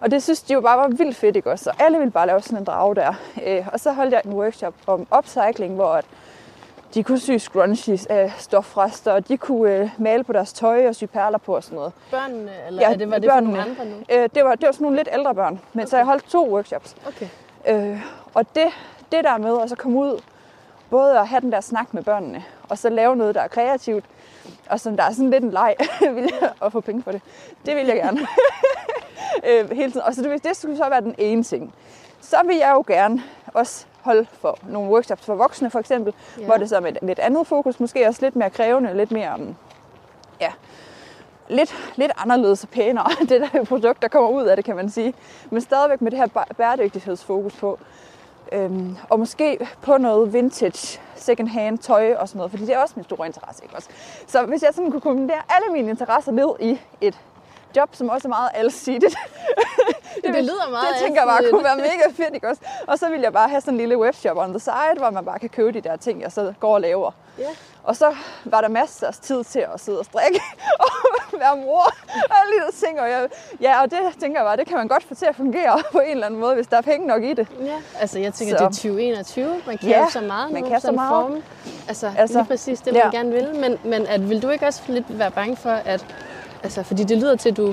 Og 0.00 0.10
det 0.10 0.22
synes 0.22 0.42
de 0.42 0.52
jo 0.52 0.60
bare 0.60 0.78
var 0.78 0.88
vildt 0.88 1.16
fedt, 1.16 1.36
ikke 1.36 1.50
også? 1.50 1.64
Så 1.64 1.72
alle 1.78 1.98
ville 1.98 2.10
bare 2.10 2.26
lave 2.26 2.40
sådan 2.40 2.58
en 2.58 2.64
drage 2.64 2.94
der. 2.94 3.14
Øh, 3.46 3.68
og 3.72 3.80
så 3.80 3.92
holdt 3.92 4.12
jeg 4.12 4.22
en 4.24 4.32
workshop 4.32 4.74
om 4.86 5.06
upcycling, 5.18 5.74
hvor 5.74 5.92
at 5.92 6.04
de 6.94 7.02
kunne 7.02 7.18
sy 7.18 7.30
scrunchies 7.30 8.06
af 8.06 8.32
stofrester, 8.38 9.12
og 9.12 9.28
de 9.28 9.36
kunne 9.36 9.72
øh, 9.72 9.90
male 9.98 10.24
på 10.24 10.32
deres 10.32 10.52
tøj 10.52 10.88
og 10.88 10.94
sy 10.94 11.04
perler 11.04 11.38
på 11.38 11.56
og 11.56 11.64
sådan 11.64 11.76
noget. 11.76 11.92
Børnene, 12.10 12.50
eller 12.66 12.82
ja, 12.82 12.92
er 12.92 12.96
det, 12.96 13.10
var 13.10 13.18
det 13.18 13.30
for 13.30 13.40
nogle 13.40 13.62
andre 13.62 13.84
nu? 13.84 13.96
Øh, 14.10 14.28
det, 14.34 14.44
var, 14.44 14.54
det 14.54 14.66
var 14.66 14.72
sådan 14.72 14.84
nogle 14.84 14.96
lidt 14.96 15.08
ældre 15.12 15.34
børn, 15.34 15.60
men 15.72 15.82
okay. 15.82 15.90
så 15.90 15.96
jeg 15.96 16.06
holdt 16.06 16.24
to 16.28 16.54
workshops. 16.54 16.96
Okay. 17.08 17.28
Øh, 17.68 18.00
og 18.34 18.54
det, 18.54 18.66
det 19.12 19.24
der 19.24 19.38
med 19.38 19.60
at 19.62 19.68
så 19.68 19.76
komme 19.76 19.98
ud, 20.00 20.20
både 20.90 21.18
at 21.18 21.28
have 21.28 21.40
den 21.40 21.52
der 21.52 21.60
snak 21.60 21.94
med 21.94 22.02
børnene, 22.02 22.44
og 22.68 22.78
så 22.78 22.88
lave 22.88 23.16
noget, 23.16 23.34
der 23.34 23.40
er 23.40 23.48
kreativt, 23.48 24.04
og 24.70 24.80
som 24.80 24.96
der 24.96 25.04
er 25.04 25.12
sådan 25.12 25.30
lidt 25.30 25.44
en 25.44 25.50
leg, 25.50 25.74
vil 26.14 26.30
jeg, 26.40 26.50
at 26.64 26.72
få 26.72 26.80
penge 26.80 27.02
for 27.02 27.12
det. 27.12 27.22
Det 27.66 27.76
vil 27.76 27.86
jeg 27.86 27.96
gerne. 27.96 28.20
øh, 29.48 29.70
hele 29.70 29.92
tiden. 29.92 30.06
Og 30.06 30.14
så 30.14 30.22
det, 30.22 30.44
det 30.44 30.56
skulle 30.56 30.76
så 30.76 30.88
være 30.88 31.00
den 31.00 31.14
ene 31.18 31.42
ting. 31.42 31.74
Så 32.20 32.36
vil 32.46 32.56
jeg 32.56 32.70
jo 32.74 32.84
gerne 32.86 33.22
også 33.54 33.86
holde 34.00 34.26
for 34.40 34.58
nogle 34.68 34.90
workshops 34.90 35.24
for 35.26 35.34
voksne 35.34 35.70
for 35.70 35.78
eksempel, 35.78 36.14
Ja. 36.38 36.44
hvor 36.44 36.54
det 36.56 36.68
så 36.68 36.76
er 36.76 36.80
med 36.80 36.92
et 36.92 36.98
lidt 37.02 37.18
andet 37.18 37.46
fokus, 37.46 37.80
måske 37.80 38.06
også 38.08 38.22
lidt 38.22 38.36
mere 38.36 38.50
krævende, 38.50 38.96
lidt 38.96 39.12
mere, 39.12 39.34
um, 39.34 39.40
ja, 39.40 39.54
lidt, 41.52 41.74
lidt 41.96 42.12
anderledes 42.16 42.62
og 42.62 42.68
pænere, 42.68 43.10
det 43.28 43.40
der 43.40 43.64
produkt, 43.64 44.02
der 44.02 44.08
kommer 44.08 44.30
ud 44.30 44.44
af 44.44 44.56
det, 44.56 44.64
kan 44.64 44.76
man 44.76 44.90
sige. 44.90 45.14
Men 45.50 45.60
stadigvæk 45.60 46.00
med 46.00 46.10
det 46.10 46.18
her 46.18 46.44
bæredygtighedsfokus 46.56 47.54
på. 47.54 47.78
Øhm, 48.52 48.96
og 49.08 49.18
måske 49.18 49.68
på 49.82 49.96
noget 49.98 50.32
vintage, 50.32 51.00
second 51.14 51.48
hand 51.48 51.78
tøj 51.78 52.14
og 52.14 52.28
sådan 52.28 52.38
noget, 52.38 52.50
fordi 52.50 52.66
det 52.66 52.74
er 52.74 52.78
også 52.78 52.94
min 52.96 53.04
store 53.04 53.26
interesse, 53.26 53.64
ikke 53.64 53.76
også? 53.76 53.88
Så 54.26 54.42
hvis 54.42 54.62
jeg 54.62 54.70
sådan 54.74 54.90
kunne 54.90 55.00
kombinere 55.00 55.42
alle 55.48 55.72
mine 55.72 55.90
interesser 55.90 56.32
ned 56.32 56.48
i 56.60 56.78
et 57.00 57.18
job, 57.76 57.88
som 57.92 58.08
også 58.08 58.28
er 58.28 58.30
meget 58.30 58.50
alsidigt. 58.54 59.16
Det 60.24 60.34
lyder 60.44 60.70
meget 60.70 60.86
Det 60.92 60.96
tænker 61.02 61.20
jeg 61.20 61.28
bare 61.28 61.50
kunne 61.50 61.64
være 61.64 61.76
mega 61.76 62.06
fedt, 62.16 62.34
ikke 62.34 62.48
også? 62.48 62.60
Og 62.86 62.98
så 62.98 63.08
vil 63.08 63.20
jeg 63.20 63.32
bare 63.32 63.48
have 63.48 63.60
sådan 63.60 63.74
en 63.74 63.78
lille 63.78 63.98
webshop 63.98 64.36
on 64.36 64.48
the 64.50 64.58
side, 64.60 64.94
hvor 64.96 65.10
man 65.10 65.24
bare 65.24 65.38
kan 65.38 65.48
købe 65.48 65.72
de 65.72 65.80
der 65.80 65.96
ting, 65.96 66.22
jeg 66.22 66.32
så 66.32 66.52
går 66.60 66.74
og 66.74 66.80
laver. 66.80 67.10
Ja. 67.38 67.44
Og 67.84 67.96
så 67.96 68.14
var 68.44 68.60
der 68.60 68.68
masser 68.68 69.06
af 69.06 69.14
tid 69.14 69.44
til 69.44 69.66
at 69.74 69.80
sidde 69.80 69.98
og 69.98 70.04
strikke 70.04 70.40
og 70.84 70.86
være 71.38 71.56
mor 71.56 71.82
og 72.30 72.36
alle 72.42 72.52
de 72.60 72.64
der 72.66 72.86
ting. 72.86 73.00
Og 73.00 73.10
jeg, 73.10 73.28
ja, 73.60 73.82
og 73.82 73.90
det 73.90 73.98
tænker 74.20 74.40
jeg 74.40 74.46
bare, 74.46 74.56
det 74.56 74.66
kan 74.66 74.76
man 74.76 74.88
godt 74.88 75.04
få 75.04 75.14
til 75.14 75.26
at 75.26 75.36
fungere 75.36 75.82
på 75.92 75.98
en 75.98 76.10
eller 76.10 76.26
anden 76.26 76.40
måde, 76.40 76.54
hvis 76.54 76.66
der 76.66 76.76
er 76.76 76.80
penge 76.82 77.06
nok 77.06 77.22
i 77.22 77.34
det. 77.34 77.46
Ja, 77.60 77.76
altså 78.00 78.18
jeg 78.18 78.34
tænker, 78.34 78.56
Så- 78.58 78.64
det 78.64 78.70
er 78.70 78.74
2021. 78.74 79.62
Man 79.66 79.78
kan 79.78 79.88
Ja, 79.88 80.06
så 80.10 80.20
meget 80.20 80.52
man 80.52 80.62
nu, 80.62 80.68
kan 80.68 80.80
så 80.80 80.92
meget. 80.92 81.42
Altså, 81.88 82.06
altså 82.06 82.20
Altså, 82.20 82.38
lige 82.38 82.46
præcis 82.48 82.80
det, 82.80 82.92
man 82.92 83.02
ja. 83.04 83.10
gerne 83.10 83.30
vil. 83.32 83.54
Men, 83.54 83.78
men 83.84 84.06
at, 84.06 84.28
vil 84.30 84.42
du 84.42 84.50
ikke 84.50 84.66
også 84.66 84.82
lidt 84.88 85.18
være 85.18 85.30
bange 85.30 85.56
for, 85.56 85.70
at 85.70 86.06
Altså, 86.62 86.82
fordi 86.82 87.04
det 87.04 87.18
lyder 87.18 87.36
til, 87.36 87.48
at 87.50 87.56
du 87.56 87.68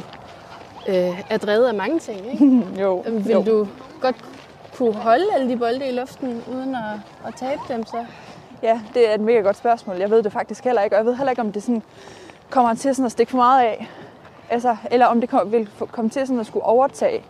øh, 0.87 1.21
er 1.29 1.37
drevet 1.37 1.67
af 1.67 1.73
mange 1.73 1.99
ting, 1.99 2.31
ikke? 2.31 2.63
jo, 2.83 3.03
Vil 3.07 3.31
jo. 3.31 3.43
du 3.43 3.67
godt 4.01 4.15
kunne 4.77 4.93
holde 4.93 5.25
alle 5.33 5.49
de 5.49 5.57
bolde 5.57 5.89
i 5.89 5.91
luften, 5.91 6.43
uden 6.53 6.75
at, 6.75 7.27
at 7.27 7.33
tabe 7.35 7.61
dem 7.69 7.85
så? 7.85 8.05
Ja, 8.63 8.81
det 8.93 9.09
er 9.09 9.13
et 9.13 9.21
mega 9.21 9.39
godt 9.39 9.57
spørgsmål. 9.57 9.97
Jeg 9.97 10.09
ved 10.09 10.23
det 10.23 10.31
faktisk 10.31 10.63
heller 10.63 10.81
ikke, 10.81 10.95
og 10.95 10.97
jeg 10.97 11.05
ved 11.05 11.15
heller 11.15 11.31
ikke, 11.31 11.41
om 11.41 11.51
det 11.51 11.63
sådan 11.63 11.83
kommer 12.49 12.73
til 12.73 12.95
sådan 12.95 13.05
at 13.05 13.11
stikke 13.11 13.29
for 13.29 13.37
meget 13.37 13.63
af. 13.63 13.89
Altså, 14.49 14.77
eller 14.91 15.05
om 15.05 15.21
det 15.21 15.29
kom, 15.29 15.51
vil 15.51 15.69
komme 15.91 16.09
til 16.09 16.27
sådan 16.27 16.39
at 16.39 16.45
skulle 16.45 16.65
overtage 16.65 17.23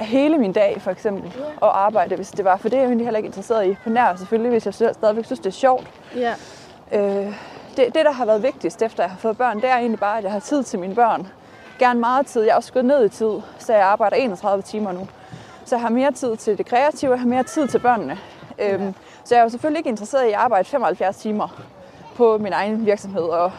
hele 0.00 0.38
min 0.38 0.52
dag, 0.52 0.80
for 0.80 0.90
eksempel, 0.90 1.32
og 1.60 1.84
arbejde, 1.84 2.16
hvis 2.16 2.30
det 2.30 2.44
var. 2.44 2.56
For 2.56 2.68
det 2.68 2.76
er 2.76 2.80
jeg 2.80 2.86
egentlig 2.86 3.06
heller 3.06 3.18
ikke 3.18 3.26
interesseret 3.26 3.66
i 3.66 3.76
på 3.84 3.90
nær, 3.90 4.16
selvfølgelig, 4.16 4.50
hvis 4.50 4.66
jeg 4.66 4.74
stadigvæk 4.74 5.24
synes, 5.24 5.40
det 5.40 5.46
er 5.46 5.50
sjovt. 5.50 5.86
Ja. 6.16 6.34
Øh, 6.92 7.34
det, 7.76 7.94
det, 7.94 8.04
der 8.04 8.12
har 8.12 8.24
været 8.24 8.42
vigtigst, 8.42 8.82
efter 8.82 9.02
jeg 9.02 9.10
har 9.10 9.18
fået 9.18 9.38
børn, 9.38 9.56
det 9.60 9.70
er 9.70 9.76
egentlig 9.76 10.00
bare, 10.00 10.18
at 10.18 10.24
jeg 10.24 10.32
har 10.32 10.40
tid 10.40 10.62
til 10.64 10.78
mine 10.78 10.94
børn. 10.94 11.28
Gerne 11.78 12.00
meget 12.00 12.26
tid. 12.26 12.42
Jeg 12.42 12.50
er 12.50 12.56
også 12.56 12.72
gået 12.72 12.84
ned 12.84 13.04
i 13.04 13.08
tid, 13.08 13.32
så 13.58 13.72
jeg 13.72 13.82
arbejder 13.82 14.16
31 14.16 14.62
timer 14.62 14.92
nu. 14.92 15.08
Så 15.64 15.74
jeg 15.74 15.82
har 15.82 15.88
mere 15.90 16.12
tid 16.12 16.36
til 16.36 16.58
det 16.58 16.66
kreative, 16.66 17.10
jeg 17.10 17.20
har 17.20 17.26
mere 17.26 17.42
tid 17.42 17.68
til 17.68 17.78
børnene. 17.78 18.18
Øhm, 18.58 18.94
så 19.24 19.34
jeg 19.34 19.40
er 19.40 19.44
jo 19.44 19.48
selvfølgelig 19.48 19.78
ikke 19.78 19.90
interesseret 19.90 20.24
i 20.24 20.28
at 20.28 20.34
arbejde 20.34 20.68
75 20.68 21.16
timer 21.16 21.62
på 22.16 22.38
min 22.38 22.52
egen 22.52 22.86
virksomhed. 22.86 23.22
Og, 23.22 23.52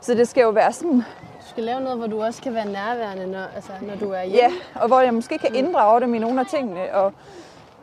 så 0.00 0.14
det 0.14 0.28
skal 0.28 0.42
jo 0.42 0.50
være 0.50 0.72
sådan, 0.72 1.04
Du 1.40 1.48
skal 1.48 1.64
lave 1.64 1.80
noget, 1.80 1.98
hvor 1.98 2.06
du 2.06 2.22
også 2.22 2.42
kan 2.42 2.54
være 2.54 2.66
nærværende, 2.66 3.26
når, 3.26 3.44
altså, 3.54 3.70
når 3.80 3.94
du 3.96 4.10
er 4.10 4.22
hjemme. 4.22 4.38
ja, 4.74 4.80
og 4.80 4.86
hvor 4.86 5.00
jeg 5.00 5.14
måske 5.14 5.38
kan 5.38 5.54
inddrage 5.54 6.00
dem 6.00 6.14
i 6.14 6.18
nogle 6.18 6.40
af 6.40 6.46
tingene, 6.46 6.94
og 6.94 7.12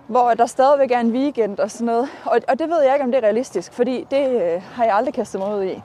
hvor 0.09 0.33
der 0.33 0.45
stadigvæk 0.45 0.91
er 0.91 0.99
en 0.99 1.11
weekend 1.11 1.59
og 1.59 1.71
sådan 1.71 1.85
noget. 1.85 2.09
Og, 2.25 2.39
og 2.47 2.59
det 2.59 2.69
ved 2.69 2.81
jeg 2.81 2.93
ikke, 2.93 3.03
om 3.03 3.11
det 3.11 3.17
er 3.17 3.23
realistisk, 3.23 3.73
fordi 3.73 4.07
det 4.11 4.41
øh, 4.41 4.61
har 4.73 4.83
jeg 4.85 4.95
aldrig 4.95 5.13
kastet 5.13 5.41
mig 5.41 5.55
ud 5.57 5.63
i. 5.63 5.81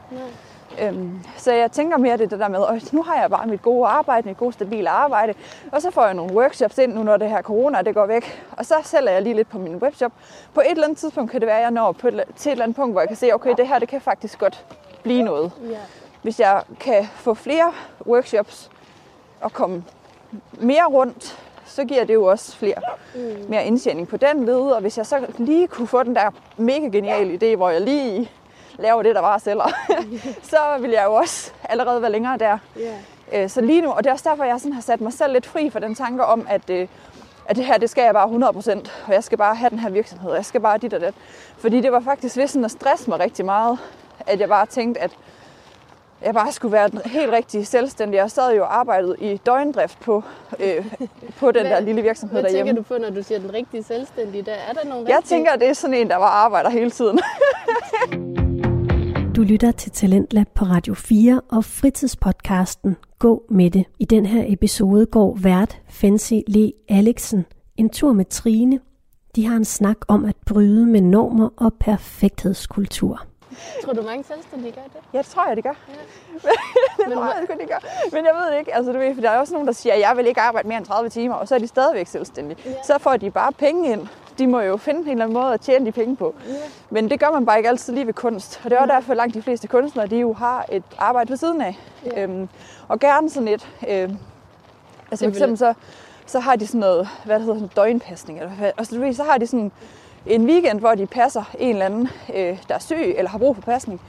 Øhm, 0.83 1.25
så 1.37 1.53
jeg 1.53 1.73
tænker 1.73 1.97
mere 1.97 2.17
det, 2.17 2.31
det 2.31 2.39
der 2.39 2.49
med, 2.49 2.61
at 2.71 2.93
nu 2.93 3.03
har 3.03 3.21
jeg 3.21 3.31
bare 3.31 3.47
mit 3.47 3.63
gode 3.63 3.87
arbejde, 3.87 4.29
mit 4.29 4.37
gode 4.37 4.53
stabile 4.53 4.91
arbejde, 4.91 5.35
og 5.73 5.83
så 5.83 5.91
får 5.91 6.05
jeg 6.05 6.15
nogle 6.15 6.35
workshops 6.35 6.79
ind 6.79 6.95
nu, 6.95 7.03
når 7.03 7.17
det 7.17 7.31
her 7.31 7.43
corona 7.43 7.83
det 7.83 7.95
går 7.95 8.07
væk, 8.07 8.45
og 8.53 8.67
så 8.67 8.75
sælger 8.85 9.11
jeg 9.11 9.23
lige 9.23 9.35
lidt 9.35 9.49
på 9.49 9.59
min 9.59 9.77
webshop. 9.77 10.13
På 10.55 10.61
et 10.61 10.71
eller 10.71 10.85
andet 10.85 10.99
tidspunkt 10.99 11.31
kan 11.31 11.41
det 11.41 11.47
være, 11.47 11.57
at 11.57 11.63
jeg 11.63 11.71
når 11.71 11.93
på 11.93 12.09
et, 12.09 12.23
til 12.37 12.51
et 12.51 12.53
eller 12.53 12.65
andet 12.65 12.77
punkt, 12.77 12.95
hvor 12.95 13.01
jeg 13.01 13.09
kan 13.09 13.17
se, 13.17 13.33
okay, 13.33 13.55
det 13.57 13.69
her 13.69 13.79
det 13.79 13.89
kan 13.89 14.01
faktisk 14.01 14.39
godt 14.39 14.65
blive 15.03 15.23
noget. 15.23 15.53
Ja. 15.71 15.77
Hvis 16.23 16.41
jeg 16.41 16.63
kan 16.81 17.07
få 17.15 17.35
flere 17.35 17.73
workshops 18.07 18.71
og 19.41 19.53
komme 19.53 19.85
mere 20.53 20.85
rundt, 20.85 21.39
så 21.67 21.85
giver 21.85 22.05
det 22.05 22.15
jo 22.15 22.25
også 22.25 22.57
flere 22.57 22.81
mm. 23.15 23.45
mere 23.49 23.65
indtjening 23.67 24.09
på 24.09 24.17
den 24.17 24.45
led. 24.47 24.61
Og 24.61 24.81
hvis 24.81 24.99
jeg 24.99 25.07
så 25.07 25.27
lige 25.39 25.67
kunne 25.67 25.87
få 25.87 26.03
den 26.03 26.15
der 26.15 26.31
mega 26.57 26.87
geniale 26.87 27.39
idé, 27.43 27.57
hvor 27.57 27.71
jeg 27.71 27.81
lige 27.81 28.31
laver 28.79 29.03
det, 29.03 29.15
der 29.15 29.21
var 29.21 29.39
sælger, 29.39 29.69
så 30.53 30.57
vil 30.81 30.91
jeg 30.91 31.05
jo 31.07 31.15
også 31.15 31.53
allerede 31.65 32.03
være 32.03 32.13
længere 32.13 32.39
der. 32.39 32.59
Ja. 33.33 33.43
Øh, 33.43 33.51
Så 33.51 33.61
lige 33.61 33.81
nu, 33.81 33.91
og 33.91 34.05
det 34.05 34.11
er 34.11 34.13
også 34.13 34.29
derfor, 34.29 34.45
jeg 34.45 34.61
sådan 34.61 34.73
har 34.73 34.83
sat 34.83 35.01
mig 35.01 35.13
selv 35.13 35.33
lidt 35.33 35.47
fri 35.47 35.71
for 35.71 35.79
den 35.79 35.95
tanke 35.95 36.25
om, 36.25 36.47
at, 36.51 36.71
øh, 36.71 36.89
at 37.47 37.57
det 37.57 37.65
her, 37.65 37.79
det 37.79 37.91
skal 37.91 38.03
jeg 38.05 38.15
bare 38.15 38.29
100%, 38.29 38.91
og 39.07 39.13
jeg 39.15 39.25
skal 39.25 39.39
bare 39.39 39.55
have 39.55 39.71
den 39.71 39.79
her 39.79 39.91
virksomhed, 39.91 40.31
og 40.31 40.37
jeg 40.37 40.45
skal 40.45 40.61
bare 40.61 40.79
dit 40.79 40.95
og 40.95 41.01
dat. 41.01 41.15
Fordi 41.59 41.81
det 41.81 41.93
var 41.93 42.01
faktisk 42.01 42.37
ved 42.37 42.47
sådan 42.47 42.65
at 42.65 42.71
stresse 42.71 43.11
mig 43.11 43.21
rigtig 43.21 43.45
meget, 43.45 43.79
at 44.27 44.41
jeg 44.41 44.49
bare 44.49 44.67
tænkte, 44.67 45.01
at 45.01 45.11
jeg 46.25 46.35
bare 46.35 46.53
skulle 46.53 46.73
være 46.73 46.89
den 46.89 47.01
helt 47.05 47.33
rigtig 47.33 47.67
selvstændig. 47.67 48.17
Jeg 48.17 48.31
sad 48.31 48.55
jo 48.57 48.63
og 48.63 48.79
arbejdede 48.81 49.17
i 49.21 49.37
døgndrift 49.47 50.01
på, 50.01 50.23
øh, 50.61 50.87
på 51.39 51.51
den 51.53 51.61
Hvad- 51.63 51.71
der 51.71 51.81
lille 51.81 52.03
virksomhed 52.03 52.35
Hvad 52.41 52.43
derhjemme. 52.51 52.69
tænker 52.69 52.83
du 52.83 52.95
på, 52.95 52.99
når 53.01 53.11
du 53.11 53.23
siger 53.23 53.39
den 53.39 53.55
rigtige 53.55 53.83
selvstændige? 53.83 54.43
Der 54.43 54.53
er 54.53 54.73
der 54.73 54.89
nogle 54.89 55.09
Jeg 55.09 55.17
rigtige... 55.17 55.37
tænker, 55.37 55.53
at 55.53 55.61
det 55.61 55.69
er 55.69 55.73
sådan 55.73 55.95
en, 55.97 56.09
der 56.09 56.17
var 56.17 56.27
arbejder 56.45 56.71
hele 56.71 56.91
tiden. 56.91 57.19
Du 59.37 59.43
lytter 59.43 59.71
til 59.73 59.93
Talentlab 59.93 60.47
på 60.55 60.65
Radio 60.65 60.95
4 60.95 61.41
og 61.53 61.65
fritidspodcasten 61.65 62.97
Gå 63.19 63.45
med 63.51 63.71
det. 63.71 63.85
I 63.99 64.05
den 64.05 64.27
her 64.27 64.45
episode 64.49 65.07
går 65.07 65.39
vært 65.43 65.79
Fancy 65.89 66.35
Le 66.47 66.73
Alexen 66.89 67.47
en 67.77 67.89
tur 67.91 68.13
med 68.13 68.25
Trine. 68.25 68.81
De 69.37 69.47
har 69.47 69.57
en 69.57 69.65
snak 69.65 69.97
om 70.09 70.25
at 70.25 70.37
bryde 70.47 70.87
med 70.87 71.01
normer 71.01 71.49
og 71.57 71.73
perfekthedskultur. 71.81 73.23
Tror 73.85 73.93
du, 73.93 74.03
mange 74.03 74.25
selvstændige 74.25 74.73
gør 74.73 74.83
det? 74.83 75.01
Ja, 75.13 75.19
det 75.19 75.27
tror 75.27 75.47
jeg, 75.47 75.57
det 75.57 75.65
gør. 75.65 75.73
det 75.77 77.09
Men 77.09 77.17
tror 77.17 77.25
jeg, 77.25 77.43
sgu, 77.45 77.55
det 77.61 77.69
gør. 77.69 78.11
Men 78.13 78.25
jeg 78.25 78.35
ved 78.35 78.53
det 78.53 78.59
ikke. 78.59 78.75
Altså, 78.75 78.93
du 78.93 78.99
ved, 78.99 79.15
for 79.15 79.21
der 79.21 79.31
er 79.31 79.39
også 79.39 79.53
nogen, 79.53 79.67
der 79.67 79.73
siger, 79.73 79.95
at 79.95 80.01
jeg 80.01 80.17
vil 80.17 80.27
ikke 80.27 80.41
arbejde 80.41 80.69
mere 80.69 80.79
end 80.79 80.87
30 80.87 81.11
timer, 81.11 81.35
og 81.35 81.49
så 81.49 81.55
er 81.55 81.59
de 81.59 81.67
stadigvæk 81.67 82.07
selvstændige. 82.07 82.59
Ja. 82.65 82.75
Så 82.85 82.99
får 82.99 83.17
de 83.17 83.31
bare 83.31 83.53
penge 83.53 83.93
ind. 83.93 84.09
De 84.39 84.47
må 84.47 84.61
jo 84.61 84.77
finde 84.77 85.01
en 85.01 85.09
eller 85.09 85.25
anden 85.25 85.39
måde 85.39 85.55
at 85.55 85.61
tjene 85.61 85.87
de 85.87 85.93
penge 85.93 86.17
på. 86.17 86.35
Men 86.91 87.11
det 87.11 87.21
gør 87.21 87.31
man 87.31 87.47
bare 87.47 87.57
ikke 87.57 87.69
altid 87.69 87.93
lige 87.93 88.07
ved 88.07 88.15
kunst. 88.15 88.61
Og 88.65 88.71
det 88.71 88.77
er 88.77 88.81
også 88.81 88.95
derfor, 88.95 89.11
at 89.11 89.17
langt 89.17 89.35
de 89.35 89.43
fleste 89.43 89.69
kunstnere, 89.69 90.07
de 90.07 90.17
jo 90.17 90.33
har 90.33 90.67
et 90.73 90.83
arbejde 90.99 91.31
ved 91.31 91.37
siden 91.37 91.61
af. 91.61 91.79
Ja. 92.07 92.23
Øhm, 92.23 92.49
og 92.89 93.01
gerne 93.01 93.31
sådan 93.31 93.49
et... 93.49 93.69
Øhm, 93.89 94.19
altså 95.11 95.25
for 95.25 95.31
eksempel 95.31 95.59
så, 95.59 95.75
så 96.27 96.41
har 96.41 96.57
de 96.57 96.67
sådan 96.67 96.81
noget, 96.81 97.09
hvad 97.25 97.35
det 97.35 97.45
hedder, 97.45 97.59
sådan 97.59 97.73
døgnpasning. 97.77 98.39
Eller 98.39 98.73
og 98.77 98.87
så, 98.87 98.95
du 98.95 99.01
ved, 99.01 99.15
så 99.15 99.25
har 99.25 99.39
de 99.39 99.47
sådan 99.47 99.73
en 100.27 100.47
weekend, 100.47 100.81
hvor 100.81 100.95
de 100.95 101.07
passer 101.07 101.51
en 101.59 101.69
eller 101.71 101.87
anden, 101.87 102.09
øh, 102.35 102.59
der 102.69 102.75
er 102.75 102.79
syg 102.79 103.15
eller 103.19 103.31
har 103.31 103.39
brug 103.39 103.55
for 103.55 103.63
pasning. 103.63 104.01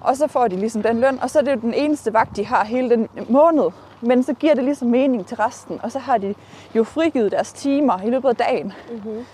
Og 0.00 0.16
så 0.16 0.26
får 0.26 0.48
de 0.48 0.56
ligesom 0.56 0.82
den 0.82 1.00
løn, 1.00 1.18
og 1.22 1.30
så 1.30 1.38
er 1.38 1.42
det 1.42 1.50
jo 1.54 1.60
den 1.60 1.74
eneste 1.74 2.12
vagt, 2.12 2.36
de 2.36 2.46
har 2.46 2.64
hele 2.64 2.90
den 2.90 3.08
måned. 3.28 3.64
Men 4.00 4.22
så 4.22 4.34
giver 4.34 4.54
det 4.54 4.64
ligesom 4.64 4.88
mening 4.88 5.26
til 5.26 5.36
resten, 5.36 5.80
og 5.82 5.92
så 5.92 5.98
har 5.98 6.18
de 6.18 6.34
jo 6.74 6.84
frigivet 6.84 7.32
deres 7.32 7.52
timer 7.52 8.00
i 8.06 8.10
løbet 8.10 8.28
af 8.28 8.36
dagen. 8.36 8.72
Mm-hmm. 8.90 9.24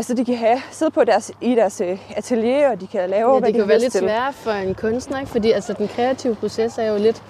Så 0.00 0.14
de 0.14 0.24
kan 0.24 0.36
have, 0.36 0.62
sidde 0.70 0.90
på 0.90 1.04
deres, 1.04 1.32
i 1.40 1.54
deres 1.54 1.80
øh, 1.80 1.98
atelier, 2.16 2.70
og 2.70 2.80
de 2.80 2.86
kan 2.86 3.10
lave, 3.10 3.32
Ja, 3.32 3.38
hvad 3.38 3.48
det 3.48 3.54
de 3.54 3.60
kan 3.60 3.68
være 3.68 3.78
lidt 3.78 3.92
til. 3.92 4.00
sværere 4.00 4.32
for 4.32 4.50
en 4.50 4.74
kunstner, 4.74 5.18
ikke? 5.20 5.30
fordi 5.32 5.50
altså, 5.52 5.72
den 5.72 5.88
kreative 5.88 6.34
proces 6.34 6.78
er 6.78 6.84
jo 6.92 6.98
lidt, 6.98 7.22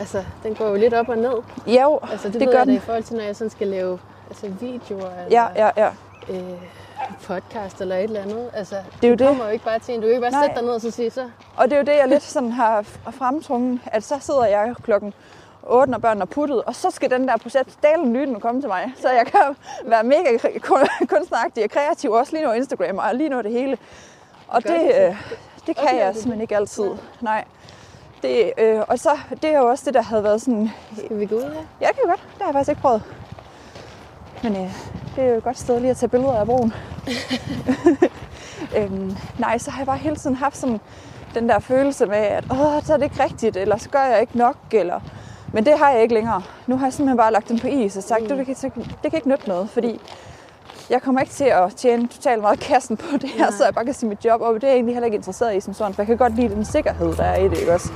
altså, 0.00 0.24
den 0.42 0.54
går 0.54 0.68
jo 0.68 0.74
lidt 0.74 0.94
op 0.94 1.08
og 1.08 1.16
ned. 1.18 1.34
Ja, 1.66 1.82
jo, 1.82 1.98
Altså, 2.12 2.28
det, 2.28 2.34
det 2.34 2.40
ved 2.40 2.46
gør 2.52 2.58
jeg 2.58 2.66
da 2.66 2.70
den. 2.70 2.76
i 2.76 2.80
forhold 2.80 3.02
til, 3.02 3.16
når 3.16 3.24
jeg 3.24 3.36
sådan 3.36 3.50
skal 3.50 3.66
lave 3.66 3.98
altså, 4.30 4.46
videoer 4.60 5.10
eller 5.26 5.30
Ja, 5.30 5.46
ja, 5.66 5.70
ja. 5.76 5.88
Øh, 6.30 6.40
podcast 7.26 7.80
eller 7.80 7.96
et 7.96 8.02
eller 8.04 8.22
andet. 8.22 8.50
Altså, 8.54 8.76
Det 9.02 9.04
er 9.04 9.08
jo 9.10 9.14
du 9.16 9.18
det. 9.24 9.28
kommer 9.28 9.44
jo 9.44 9.50
ikke 9.50 9.64
bare 9.64 9.78
til 9.78 9.94
en. 9.94 10.00
Du 10.00 10.06
kan 10.06 10.10
ikke 10.10 10.20
bare 10.22 10.30
Nej. 10.30 10.42
sætte 10.42 10.54
dig 10.56 10.64
ned 10.64 10.72
og 10.74 10.80
så 10.80 10.90
sige 10.90 11.10
så. 11.10 11.30
Og 11.56 11.64
det 11.64 11.72
er 11.72 11.76
jo 11.76 11.84
det, 11.84 11.92
jeg 11.96 12.08
lidt 12.08 12.22
sådan 12.22 12.52
har 12.52 12.82
fremtrunget, 13.10 13.80
at 13.86 14.02
så 14.04 14.14
sidder 14.20 14.44
jeg 14.44 14.74
klokken 14.82 15.14
8, 15.62 15.90
når 15.90 15.98
børnene 15.98 16.22
er 16.22 16.26
puttet, 16.26 16.62
og 16.62 16.74
så 16.74 16.90
skal 16.90 17.10
den 17.10 17.28
der 17.28 17.36
proces 17.36 17.78
dalen 17.82 18.12
lyden 18.12 18.40
komme 18.40 18.60
til 18.62 18.68
mig, 18.68 18.92
så 18.96 19.08
jeg 19.10 19.26
kan 19.26 19.40
være 19.84 20.02
mega 20.04 20.38
kunstneragtig 21.08 21.64
og 21.64 21.70
kreativ, 21.70 22.10
også 22.12 22.32
lige 22.32 22.44
nu 22.44 22.52
Instagram 22.52 22.98
og 22.98 23.14
lige 23.14 23.28
nu 23.28 23.40
det 23.42 23.52
hele. 23.52 23.78
Og 24.48 24.62
det, 24.62 24.70
det? 24.70 25.08
øh, 25.08 25.16
det 25.66 25.76
kan 25.76 25.84
Oplever 25.84 26.04
jeg 26.04 26.14
simpelthen 26.14 26.40
ikke 26.40 26.56
altid. 26.56 26.90
Nej. 27.20 27.44
Det, 28.22 28.52
øh, 28.58 28.80
og 28.88 28.98
så, 28.98 29.10
det 29.42 29.54
er 29.54 29.58
jo 29.58 29.66
også 29.66 29.82
det, 29.86 29.94
der 29.94 30.02
havde 30.02 30.24
været 30.24 30.42
sådan... 30.42 30.70
Skal 31.04 31.18
vi 31.20 31.26
gå 31.26 31.34
ud 31.36 31.42
her? 31.42 31.48
Ja, 31.80 31.86
det 31.86 31.94
kan 31.94 32.02
jeg 32.04 32.08
godt. 32.08 32.20
Det 32.34 32.40
har 32.40 32.46
jeg 32.46 32.52
faktisk 32.54 32.68
ikke 32.70 32.80
prøvet. 32.82 33.02
Men 34.42 34.56
øh, 34.56 34.72
det 35.16 35.24
er 35.24 35.28
jo 35.28 35.36
et 35.36 35.44
godt 35.44 35.58
sted 35.58 35.80
lige 35.80 35.90
at 35.90 35.96
tage 35.96 36.10
billeder 36.10 36.32
af 36.32 36.46
broen. 36.46 36.72
øhm, 38.78 39.16
nej, 39.38 39.58
så 39.58 39.70
har 39.70 39.78
jeg 39.78 39.86
bare 39.86 39.96
hele 39.96 40.16
tiden 40.16 40.36
haft 40.36 40.56
sådan 40.56 40.80
den 41.34 41.48
der 41.48 41.58
følelse 41.58 42.06
med, 42.06 42.16
at 42.16 42.44
Åh, 42.50 42.82
så 42.84 42.92
er 42.92 42.96
det 42.96 43.04
ikke 43.04 43.24
rigtigt, 43.24 43.56
eller 43.56 43.76
så 43.76 43.88
gør 43.88 44.02
jeg 44.02 44.20
ikke 44.20 44.38
nok, 44.38 44.56
eller... 44.72 45.00
Men 45.52 45.66
det 45.66 45.78
har 45.78 45.90
jeg 45.90 46.02
ikke 46.02 46.14
længere. 46.14 46.42
Nu 46.66 46.76
har 46.76 46.86
jeg 46.86 46.92
simpelthen 46.92 47.16
bare 47.16 47.32
lagt 47.32 47.48
den 47.48 47.58
på 47.58 47.66
is 47.66 47.96
og 47.96 48.02
sagt, 48.02 48.22
mm. 48.22 48.28
det, 48.28 48.46
kan, 48.46 48.54
det 49.02 49.10
kan 49.10 49.14
ikke 49.14 49.28
nytte 49.28 49.48
noget, 49.48 49.70
fordi 49.70 50.00
jeg 50.90 51.02
kommer 51.02 51.20
ikke 51.20 51.32
til 51.32 51.44
at 51.44 51.74
tjene 51.76 52.08
totalt 52.08 52.40
meget 52.40 52.60
kassen 52.60 52.96
på 52.96 53.16
det 53.16 53.28
her, 53.28 53.40
Nej. 53.40 53.50
så 53.50 53.64
jeg 53.64 53.74
bare 53.74 53.84
kan 53.84 53.94
sige 53.94 54.08
mit 54.08 54.24
job, 54.24 54.40
og 54.40 54.54
det 54.54 54.64
er 54.64 54.68
jeg 54.68 54.74
egentlig 54.74 54.94
heller 54.94 55.06
ikke 55.06 55.16
interesseret 55.16 55.56
i 55.56 55.60
som 55.60 55.74
sådan, 55.74 55.94
for 55.94 56.02
jeg 56.02 56.06
kan 56.06 56.16
godt 56.16 56.36
lide 56.36 56.48
den 56.48 56.64
sikkerhed, 56.64 57.14
der 57.14 57.24
er 57.24 57.36
i 57.36 57.48
det, 57.48 57.58
ikke 57.58 57.72
også? 57.72 57.88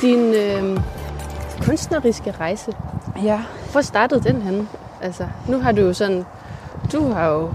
Din 0.00 0.34
øh, 0.34 0.80
kunstneriske 1.62 2.30
rejse. 2.40 2.72
Ja. 3.22 3.40
Hvor 3.72 3.80
startede 3.80 4.20
den 4.32 4.42
henne? 4.42 4.68
Altså, 5.02 5.26
nu 5.48 5.58
har 5.60 5.72
du 5.72 5.80
jo 5.80 5.92
sådan... 5.92 6.24
Du 6.92 7.12
har 7.12 7.26
jo 7.28 7.48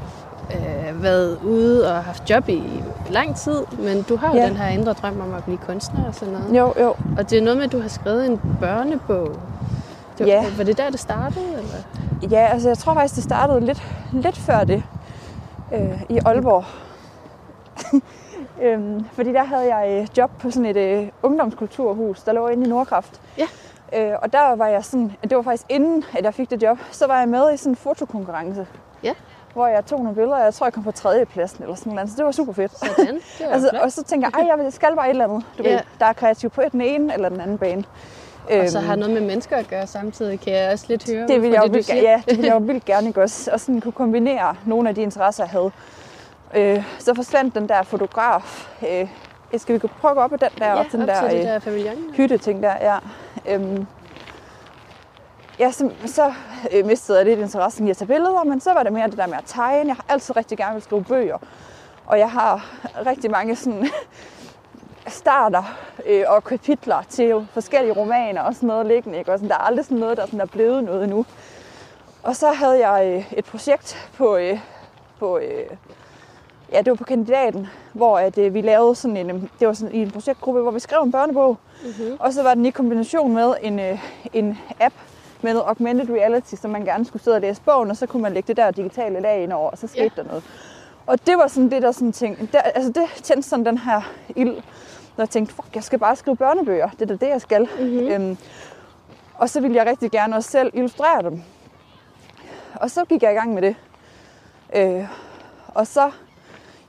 øh, 0.55 1.03
været 1.03 1.37
ude 1.43 1.91
og 1.95 2.03
haft 2.03 2.29
job 2.29 2.49
i 2.49 2.83
lang 3.09 3.35
tid, 3.35 3.61
men 3.79 4.01
du 4.01 4.15
har 4.15 4.27
jo 4.27 4.35
Ja. 4.35 4.47
den 4.47 4.55
her 4.55 4.67
indre 4.67 4.93
drøm 4.93 5.21
om 5.21 5.33
at 5.33 5.43
blive 5.43 5.57
kunstner 5.57 6.05
og 6.07 6.15
sådan 6.15 6.33
noget. 6.33 6.57
Jo, 6.57 6.73
jo. 6.79 6.95
Og 7.17 7.29
det 7.29 7.37
er 7.37 7.41
noget 7.41 7.57
med, 7.57 7.65
at 7.65 7.71
du 7.71 7.81
har 7.81 7.89
skrevet 7.89 8.25
en 8.25 8.41
børnebog. 8.59 9.31
Det, 10.17 10.27
Ja. 10.27 10.45
Var 10.57 10.63
det 10.63 10.77
der, 10.77 10.89
det 10.89 10.99
startede? 10.99 11.45
Eller? 11.57 12.29
Ja, 12.37 12.45
altså 12.47 12.67
jeg 12.69 12.77
tror 12.77 12.93
faktisk, 12.93 13.15
det 13.15 13.23
startede 13.23 13.59
lidt, 13.65 13.83
lidt 14.11 14.37
før 14.37 14.63
det 14.63 14.83
øh, 15.73 16.01
i 16.09 16.19
Aalborg. 16.25 16.63
øhm, 18.61 19.05
fordi 19.13 19.33
der 19.33 19.43
havde 19.43 19.75
jeg 19.75 20.01
øh, 20.01 20.07
job 20.17 20.31
på 20.39 20.51
sådan 20.51 20.65
et 20.65 20.77
øh, 20.77 21.07
ungdomskulturhus, 21.23 22.21
der 22.23 22.31
lå 22.31 22.47
inde 22.47 22.65
i 22.65 22.69
Nordkraft. 22.69 23.21
Ja. 23.37 23.47
Øh, 23.95 24.13
og 24.21 24.33
der 24.33 24.55
var 24.55 24.67
jeg 24.67 24.85
sådan, 24.85 25.11
det 25.23 25.35
var 25.37 25.41
faktisk 25.43 25.65
inden, 25.69 26.03
at 26.17 26.23
jeg 26.25 26.33
fik 26.33 26.49
det 26.49 26.63
job, 26.63 26.77
så 26.91 27.07
var 27.07 27.19
jeg 27.19 27.29
med 27.29 27.53
i 27.53 27.57
sådan 27.57 27.71
en 27.71 27.75
fotokonkurrence. 27.75 28.67
Ja. 29.03 29.13
Hvor 29.53 29.67
jeg 29.67 29.85
tog 29.85 29.99
nogle 29.99 30.15
billeder, 30.15 30.35
og 30.37 30.43
jeg 30.43 30.53
tror, 30.53 30.65
jeg 30.65 30.73
kom 30.73 30.83
på 30.83 30.91
tredjepladsen 30.91 31.63
eller 31.63 31.75
sådan 31.75 31.93
noget. 31.93 32.09
Så 32.09 32.15
det 32.17 32.25
var 32.25 32.31
super 32.31 32.53
fedt. 32.53 32.71
Sådan. 32.79 33.15
Det 33.15 33.21
var 33.39 33.47
Altså, 33.53 33.69
flot. 33.69 33.81
og 33.83 33.91
så 33.91 34.03
tænker 34.03 34.29
jeg, 34.37 34.59
jeg 34.63 34.73
skal 34.73 34.95
bare 34.95 35.05
et 35.05 35.09
eller 35.09 35.23
andet. 35.25 35.43
Du 35.57 35.63
Ja. 35.63 35.71
ved, 35.71 35.79
der 35.99 36.05
er 36.05 36.13
kreativ 36.13 36.49
på 36.49 36.61
den 36.71 36.81
ene 36.81 37.13
eller 37.13 37.29
den 37.29 37.41
anden 37.41 37.57
bane. 37.57 37.83
Og 38.61 38.69
så 38.69 38.77
Øhm, 38.77 38.87
har 38.87 38.95
noget 38.95 39.13
med 39.13 39.21
mennesker 39.21 39.57
at 39.57 39.67
gøre 39.67 39.87
samtidig, 39.87 40.39
kan 40.39 40.53
jeg 40.53 40.71
også 40.73 40.85
lidt 40.89 41.11
høre. 41.11 41.27
det 41.27 41.41
vil 41.41 41.49
jeg 41.49 41.61
jo 41.61 41.67
du 41.67 41.71
vildt, 41.73 41.89
ja, 41.89 42.21
det 42.29 42.37
vil 42.37 42.45
jeg 42.45 42.53
jo 42.53 42.59
vildt 42.71 42.85
gerne 42.85 43.07
ikke 43.07 43.21
også. 43.21 43.51
Og 43.51 43.59
sådan 43.59 43.81
kunne 43.81 43.91
kombinere 43.91 44.55
nogle 44.65 44.89
af 44.89 44.95
de 44.95 45.01
interesser, 45.01 45.43
jeg 45.43 45.49
havde. 45.51 45.71
Øh, 46.55 46.83
så 46.99 47.13
forsvandt 47.15 47.55
den 47.55 47.69
der 47.69 47.83
fotograf. 47.83 48.69
Øh, 48.89 49.07
skal 49.57 49.73
vi 49.75 49.79
gå- 49.79 49.87
prøve 50.01 50.11
at 50.11 50.15
gå 50.15 50.21
op 50.21 50.33
ad 50.33 50.37
den 50.37 50.49
der, 50.59 50.77
Ja, 50.77 50.83
til 50.89 50.99
den 50.99 51.07
der, 51.07 51.25
øh, 51.25 51.31
der 51.31 51.59
pavillon. 51.59 52.13
hytte-ting 52.15 52.63
der, 52.63 52.73
ja. 52.81 52.97
Øhm, 53.53 53.87
ja, 55.59 55.71
så, 55.71 55.89
så 56.05 56.33
øh, 56.71 56.85
mistede 56.85 57.17
jeg 57.17 57.25
lidt 57.25 57.39
interessen 57.39 57.87
i 57.87 57.89
at 57.89 57.97
tage 57.97 58.07
billeder, 58.07 58.43
men 58.43 58.59
så 58.59 58.73
var 58.73 58.83
det 58.83 58.93
mere 58.93 59.07
det 59.07 59.17
der 59.17 59.27
med 59.27 59.37
at 59.37 59.43
tegne. 59.45 59.87
Jeg 59.87 59.95
har 59.95 60.05
altid 60.09 60.35
rigtig 60.37 60.57
gerne 60.57 60.73
vil 60.73 60.81
skrive 60.83 61.03
bøger, 61.03 61.37
og 62.05 62.19
jeg 62.19 62.31
har 62.31 62.65
rigtig 63.05 63.31
mange 63.31 63.55
sådan 63.55 63.87
starter 65.07 65.63
øh, 66.05 66.23
og 66.27 66.43
kapitler 66.43 67.01
til 67.09 67.47
forskellige 67.53 67.93
romaner 67.93 68.41
og 68.41 68.55
sådan 68.55 68.67
noget 68.67 68.85
liggende. 68.85 69.17
Ikke? 69.17 69.31
Og 69.31 69.37
sådan, 69.39 69.49
der 69.49 69.55
er 69.55 69.59
aldrig 69.59 69.85
sådan 69.85 69.97
noget, 69.97 70.17
der 70.17 70.25
sådan 70.25 70.41
er 70.41 70.45
blevet 70.45 70.83
noget 70.83 71.03
endnu. 71.03 71.25
Og 72.23 72.35
så 72.35 72.51
havde 72.51 72.87
jeg 72.87 73.05
øh, 73.17 73.33
et 73.37 73.45
projekt 73.45 74.09
på, 74.17 74.35
øh, 74.37 74.59
på 75.19 75.37
øh, 75.37 75.65
ja, 76.71 76.77
det 76.77 76.87
var 76.89 76.95
på 76.95 77.03
kandidaten, 77.03 77.67
hvor 77.93 78.19
at, 78.19 78.37
øh, 78.37 78.53
vi 78.53 78.61
lavede 78.61 78.95
sådan 78.95 79.17
en, 79.17 79.29
øh, 79.29 79.41
det 79.59 79.67
var 79.67 79.73
sådan 79.73 79.95
i 79.95 80.01
en 80.01 80.11
projektgruppe, 80.11 80.61
hvor 80.61 80.71
vi 80.71 80.79
skrev 80.79 81.01
en 81.03 81.11
børnebog. 81.11 81.57
Mm-hmm. 81.83 82.17
Og 82.19 82.33
så 82.33 82.43
var 82.43 82.53
den 82.53 82.65
i 82.65 82.69
kombination 82.69 83.33
med 83.33 83.53
en, 83.61 83.79
øh, 83.79 83.99
en 84.33 84.57
app 84.79 84.95
med 85.41 85.53
noget 85.53 85.67
augmented 85.67 86.09
reality, 86.09 86.55
så 86.55 86.67
man 86.67 86.85
gerne 86.85 87.05
skulle 87.05 87.23
sidde 87.23 87.35
og 87.35 87.41
læse 87.41 87.61
bogen, 87.61 87.89
og 87.91 87.97
så 87.97 88.05
kunne 88.07 88.21
man 88.21 88.33
lægge 88.33 88.47
det 88.47 88.57
der 88.57 88.71
digitale 88.71 89.19
lag 89.19 89.43
ind 89.43 89.53
over, 89.53 89.71
og 89.71 89.77
så 89.77 89.87
skete 89.87 90.11
Ja. 90.17 90.21
der 90.21 90.27
noget. 90.27 90.43
Og 91.07 91.25
det 91.27 91.37
var 91.37 91.47
sådan 91.47 91.71
det, 91.71 91.81
der 91.81 91.91
sådan 91.91 92.11
ting, 92.11 92.49
der, 92.51 92.59
altså 92.61 92.91
det 92.91 93.23
tændte 93.23 93.49
sådan 93.49 93.65
den 93.65 93.77
her 93.77 94.01
ild, 94.35 94.53
når 95.17 95.23
jeg 95.23 95.29
tænkte, 95.29 95.55
fuck, 95.55 95.75
jeg 95.75 95.83
skal 95.83 95.99
bare 95.99 96.15
skrive 96.15 96.35
børnebøger, 96.35 96.89
det 96.89 97.01
er 97.01 97.05
da 97.05 97.25
det, 97.25 97.31
jeg 97.31 97.41
skal. 97.41 97.67
Mm-hmm. 97.79 98.07
Øhm, 98.07 98.37
og 99.35 99.49
så 99.49 99.61
ville 99.61 99.77
jeg 99.77 99.85
rigtig 99.85 100.11
gerne 100.11 100.35
også 100.35 100.49
selv 100.51 100.71
illustrere 100.73 101.23
dem. 101.23 101.41
Og 102.75 102.91
så 102.91 103.05
gik 103.05 103.23
jeg 103.23 103.31
i 103.31 103.35
gang 103.35 103.53
med 103.53 103.61
det. 103.61 103.75
Øh, 104.75 105.05
og 105.67 105.87
så, 105.87 106.11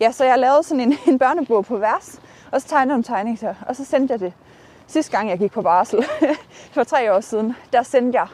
ja, 0.03 0.13
så 0.13 0.25
jeg 0.25 0.39
lavede 0.39 0.63
sådan 0.63 0.81
en, 0.81 0.99
en 1.13 1.19
børnebog 1.19 1.65
på 1.65 1.77
vers, 1.77 2.21
og 2.51 2.61
så 2.61 2.69
tegnede 2.69 2.97
en 2.97 3.03
tegning 3.03 3.39
til, 3.39 3.55
og 3.69 3.77
så 3.77 3.85
sendte 3.85 4.13
jeg 4.13 4.21
det. 4.21 4.33
Sidste 4.87 5.13
gang 5.17 5.29
jeg 5.31 5.39
gik 5.39 5.53
på 5.53 5.63
barsel, 5.63 6.05
for 6.75 6.85
tre 6.85 7.15
år 7.15 7.21
siden, 7.21 7.57
der 7.73 7.83
sendte 7.83 8.19
jeg 8.19 8.27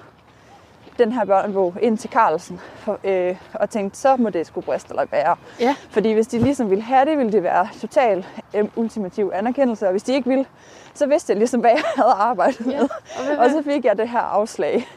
den 0.99 1.13
her 1.13 1.25
børnebog 1.25 1.75
ind 1.83 1.99
til 1.99 2.11
Carlsen, 2.11 2.61
for, 2.77 2.99
øh, 3.05 3.37
og 3.55 3.71
tænkte, 3.71 3.99
så 3.99 4.17
må 4.17 4.31
det 4.31 4.47
skulle 4.47 4.65
briste 4.65 4.91
eller 4.91 5.05
bære. 5.07 5.37
Ja. 5.61 5.75
Fordi 5.91 6.13
hvis 6.13 6.27
de 6.27 6.39
ligesom 6.39 6.71
ville 6.71 6.83
have 6.85 7.05
det, 7.11 7.19
ville 7.19 7.33
det 7.33 7.43
være 7.43 7.69
total 7.81 8.27
øh, 8.55 8.69
ultimativ 8.77 9.31
anerkendelse, 9.35 9.87
og 9.87 9.91
hvis 9.91 10.03
de 10.03 10.15
ikke 10.15 10.29
ville, 10.29 10.47
så 10.95 11.07
vidste 11.07 11.31
jeg 11.31 11.39
ligesom, 11.39 11.61
hvad 11.61 11.71
jeg 11.71 11.83
havde 11.97 12.11
arbejdet 12.13 12.67
Ja. 12.73 12.81
med. 12.81 12.89
Og, 13.31 13.45
Og 13.45 13.51
så 13.51 13.63
fik 13.63 13.85
jeg 13.85 13.99
det 13.99 14.09
her 14.09 14.19
afslag. 14.21 14.89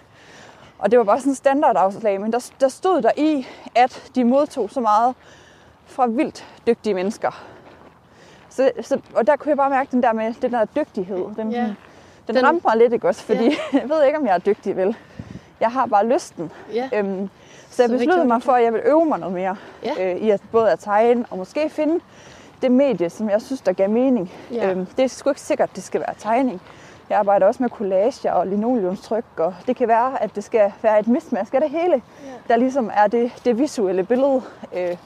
Og 0.79 0.91
det 0.91 0.99
var 0.99 1.05
bare 1.05 1.19
sådan 1.19 1.31
en 1.31 1.35
standardafslag, 1.35 2.21
men 2.21 2.33
der, 2.33 2.51
der 2.61 2.67
stod 2.67 3.01
der 3.01 3.11
i, 3.17 3.47
at 3.75 4.11
de 4.15 4.23
modtog 4.23 4.69
så 4.69 4.79
meget 4.79 5.15
fra 5.91 6.07
vildt 6.07 6.45
dygtige 6.67 6.93
mennesker. 6.93 7.43
Så, 8.49 8.71
så, 8.81 8.99
og 9.15 9.27
der 9.27 9.35
kunne 9.35 9.49
jeg 9.49 9.57
bare 9.57 9.69
mærke 9.69 9.91
den 9.91 10.03
der 10.03 10.13
med 10.13 10.33
den 10.41 10.51
der 10.53 10.65
dygtighed. 10.65 11.25
Den, 11.35 11.51
Ja. 11.51 11.73
den, 12.27 12.35
Den- 12.35 12.45
ramte 12.45 12.61
mig 12.67 12.77
lidt, 12.77 12.93
ikke 12.93 13.07
også? 13.07 13.23
Fordi 13.23 13.43
ja. 13.43 13.55
jeg 13.79 13.89
ved 13.89 14.03
ikke, 14.05 14.17
om 14.19 14.25
jeg 14.25 14.33
er 14.33 14.37
dygtig, 14.39 14.77
vel? 14.77 14.95
Jeg 15.59 15.69
har 15.71 15.85
bare 15.85 16.07
lysten. 16.07 16.51
ja. 16.73 16.89
Øhm, 16.93 17.29
så 17.69 17.75
Så 17.75 17.83
jeg 17.83 17.89
hvad 17.89 17.97
besluttede 17.99 18.27
mig 18.27 18.43
for, 18.43 18.51
at 18.51 18.63
jeg 18.63 18.73
vil 18.73 18.81
øve 18.85 19.05
mig 19.05 19.19
noget 19.19 19.35
mere 19.35 19.55
Ja. 19.83 20.11
øh, 20.13 20.17
i 20.17 20.29
at 20.29 20.41
både 20.51 20.71
at 20.71 20.79
tegne 20.79 21.25
og 21.29 21.37
måske 21.37 21.69
finde 21.69 21.99
det 22.61 22.71
medie, 22.71 23.09
som 23.09 23.29
jeg 23.29 23.41
synes, 23.41 23.61
der 23.61 23.71
gav 23.73 23.89
mening. 23.89 24.31
Ja. 24.51 24.71
Øhm, 24.71 24.85
det 24.85 25.03
er 25.03 25.07
sgu 25.07 25.29
ikke 25.29 25.41
sikkert, 25.41 25.69
at 25.69 25.75
det 25.75 25.83
skal 25.83 25.99
være 26.01 26.13
tegning. 26.17 26.61
Jeg 27.09 27.19
arbejder 27.19 27.47
også 27.47 27.63
med 27.63 27.69
collager 27.69 28.31
og 28.31 28.47
linoleumstryk, 28.47 29.23
og 29.37 29.55
det 29.67 29.75
kan 29.75 29.87
være, 29.87 30.23
at 30.23 30.35
det 30.35 30.43
skal 30.43 30.71
være 30.81 30.99
et 30.99 31.07
mismask 31.07 31.53
af 31.53 31.61
det 31.61 31.69
hele, 31.69 31.93
Ja. 31.93 32.31
der 32.47 32.55
ligesom 32.55 32.91
er 32.93 33.07
det, 33.07 33.31
det 33.45 33.59
visuelle 33.59 34.03
billede. 34.03 34.41
Øh, 34.73 34.97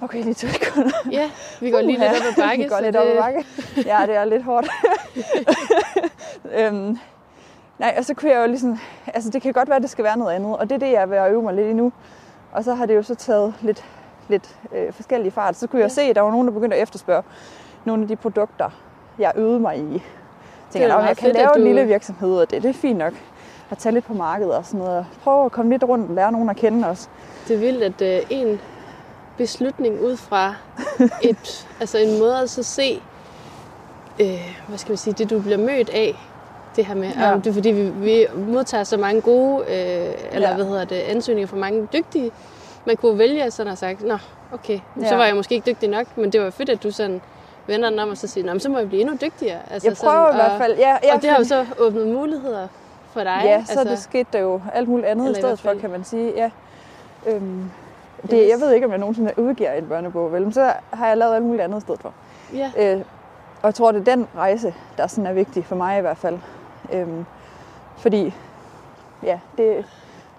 okay, 0.00 0.22
lige 0.22 0.34
to 0.34 0.48
sekunder. 0.48 0.90
ja, 1.10 1.30
vi 1.60 1.70
går 1.70 1.80
lige 1.80 1.98
lidt 1.98 2.10
op 2.10 2.16
ad 2.16 2.42
bakke. 2.46 2.62
Vi 2.62 2.68
går 2.68 2.80
lidt 2.80 2.94
det, 2.94 3.02
op 3.02 3.08
ad 3.08 3.22
bakke. 3.22 3.46
Ja, 3.76 3.98
det 4.06 4.16
er 4.16 4.24
lidt 4.24 4.42
hårdt. 4.44 4.68
øhm, 6.58 6.98
nej, 7.78 7.94
og 7.98 8.04
så 8.04 8.14
kunne 8.14 8.30
jeg 8.32 8.40
jo 8.42 8.46
ligesom... 8.46 8.78
Altså, 9.14 9.30
det 9.30 9.42
kan 9.42 9.52
godt 9.52 9.68
være, 9.68 9.76
at 9.76 9.82
det 9.82 9.90
skal 9.90 10.04
være 10.04 10.18
noget 10.18 10.32
andet, 10.34 10.56
og 10.56 10.70
det 10.70 10.74
er 10.74 10.78
det, 10.78 10.92
jeg 10.92 11.02
er 11.02 11.06
ved 11.06 11.16
at 11.16 11.30
øve 11.32 11.42
mig 11.42 11.54
lidt 11.54 11.66
i 11.68 11.72
nu. 11.72 11.92
Og 12.52 12.64
så 12.64 12.74
har 12.74 12.86
det 12.86 12.94
jo 12.94 13.02
så 13.02 13.14
taget 13.14 13.54
lidt, 13.60 13.84
lidt 14.28 14.56
øh, 14.74 14.92
forskellige 14.92 15.30
fart. 15.30 15.56
Så 15.56 15.66
kunne 15.66 15.80
jeg 15.80 15.84
Ja. 15.88 15.94
se, 15.94 16.02
at 16.02 16.16
der 16.16 16.22
var 16.22 16.30
nogen, 16.30 16.46
der 16.46 16.52
begyndte 16.52 16.76
at 16.76 16.82
efterspørge 16.82 17.22
nogle 17.84 18.02
af 18.02 18.08
de 18.08 18.16
produkter, 18.16 18.70
jeg 19.18 19.32
øvede 19.36 19.60
mig 19.60 19.78
i. 19.78 19.92
Jeg 19.92 20.00
tænker, 20.70 20.94
at 20.96 21.06
jeg 21.08 21.16
kan 21.16 21.24
fedt, 21.26 21.36
lave 21.36 21.50
en 21.56 21.60
du- 21.60 21.66
lille 21.66 21.84
virksomhed, 21.86 22.36
og 22.40 22.50
det, 22.50 22.62
det 22.62 22.68
er 22.68 22.72
fint 22.72 22.98
nok 22.98 23.12
at 23.70 23.78
tage 23.78 23.92
lidt 23.92 24.04
på 24.04 24.14
markedet 24.14 24.54
og 24.54 24.64
sådan 24.66 24.80
noget. 24.80 25.06
Prøve 25.24 25.44
at 25.44 25.52
komme 25.52 25.72
lidt 25.72 25.84
rundt 25.84 26.08
og 26.10 26.14
lære 26.14 26.32
nogen 26.32 26.50
at 26.50 26.56
kende 26.56 26.88
også. 26.88 27.08
det 27.48 27.54
er 27.56 27.60
vildt, 27.60 27.82
at 28.02 28.18
øh, 28.20 28.26
en 28.30 28.60
beslutning 29.38 30.00
ud 30.00 30.16
fra 30.16 30.54
et, 31.22 31.66
altså 31.80 31.98
en 31.98 32.18
måde 32.18 32.38
at 32.38 32.50
så 32.50 32.62
se, 32.62 33.02
øh, 34.20 34.56
hvad 34.68 34.78
skal 34.78 34.90
man 34.90 34.96
sige, 34.98 35.14
det 35.14 35.30
du 35.30 35.40
bliver 35.40 35.58
mødt 35.58 35.88
af, 35.90 36.14
det 36.76 36.86
her 36.86 36.94
med, 36.94 37.08
Ja. 37.16 37.28
ja. 37.28 37.34
det 37.36 37.46
er 37.46 37.52
fordi, 37.52 37.70
vi, 37.70 37.88
vi 37.90 38.26
modtager 38.36 38.84
så 38.84 38.96
mange 38.96 39.20
gode, 39.20 39.60
øh, 39.64 40.14
eller 40.32 40.48
Ja. 40.48 40.54
hvad 40.54 40.64
hedder 40.64 40.84
det, 40.84 40.96
ansøgninger 40.96 41.48
fra 41.48 41.56
mange 41.56 41.88
dygtige. 41.92 42.30
Man 42.86 42.96
kunne 42.96 43.18
vælge 43.18 43.50
sådan 43.50 43.72
og 43.72 43.78
sagt, 43.78 44.02
nå, 44.04 44.18
okay, 44.52 44.80
ja. 45.00 45.08
så 45.08 45.16
var 45.16 45.24
jeg 45.24 45.36
måske 45.36 45.54
ikke 45.54 45.70
dygtig 45.70 45.88
nok, 45.88 46.16
men 46.16 46.32
det 46.32 46.40
var 46.40 46.50
fedt, 46.50 46.68
at 46.70 46.82
du 46.82 46.90
sådan 46.90 47.20
vender 47.66 47.90
den 47.90 47.98
om 47.98 48.08
og 48.08 48.16
så 48.16 48.26
siger, 48.26 48.58
så 48.58 48.68
må 48.68 48.78
jeg 48.78 48.88
blive 48.88 49.00
endnu 49.00 49.16
dygtigere. 49.22 49.58
Altså 49.70 49.88
Jeg 49.88 49.96
prøver 49.96 50.28
i 50.28 50.32
sådan, 50.32 50.48
hvert 50.48 50.58
fald. 50.60 50.76
Ja, 50.78 50.96
ja, 51.02 51.14
Og 51.14 51.22
det 51.22 51.30
har 51.30 51.38
jo 51.38 51.44
så 51.44 51.66
åbnet 51.78 52.06
muligheder 52.06 52.68
for 53.12 53.20
dig. 53.20 53.40
Ja, 53.44 53.64
så 53.66 53.72
altså, 53.72 53.90
det 53.94 53.98
skete 53.98 54.28
der 54.32 54.38
jo 54.38 54.60
alt 54.74 54.88
muligt 54.88 55.08
andet 55.08 55.28
i 55.28 55.30
i 55.30 55.34
stedet 55.34 55.60
for, 55.60 55.74
kan 55.80 55.90
man 55.90 56.04
sige. 56.04 56.32
Ja. 56.36 56.50
Øhm, 57.26 57.70
det, 58.22 58.48
jeg 58.48 58.60
ved 58.60 58.72
ikke, 58.72 58.86
om 58.86 58.90
jeg 58.90 58.98
nogensinde 58.98 59.32
udgiver 59.36 59.72
en 59.72 59.86
børnebog, 59.86 60.32
vel? 60.32 60.42
men 60.42 60.52
så 60.52 60.72
har 60.90 61.08
jeg 61.08 61.16
lavet 61.16 61.34
alt 61.34 61.44
muligt 61.44 61.62
andet 61.62 61.78
i 61.78 61.80
stedet 61.80 62.00
for. 62.00 62.12
Ja, 62.54 62.70
Øh, 62.78 63.00
og 63.62 63.66
jeg 63.66 63.74
tror, 63.74 63.92
det 63.92 64.08
er 64.08 64.16
den 64.16 64.26
rejse, 64.36 64.74
der 64.96 65.06
sådan 65.06 65.26
er 65.26 65.32
vigtig 65.32 65.64
for 65.64 65.76
mig 65.76 65.98
i 65.98 66.00
hvert 66.00 66.16
fald. 66.16 66.38
Øhm, 66.92 67.24
fordi, 67.96 68.34
ja, 69.22 69.40
det, 69.58 69.84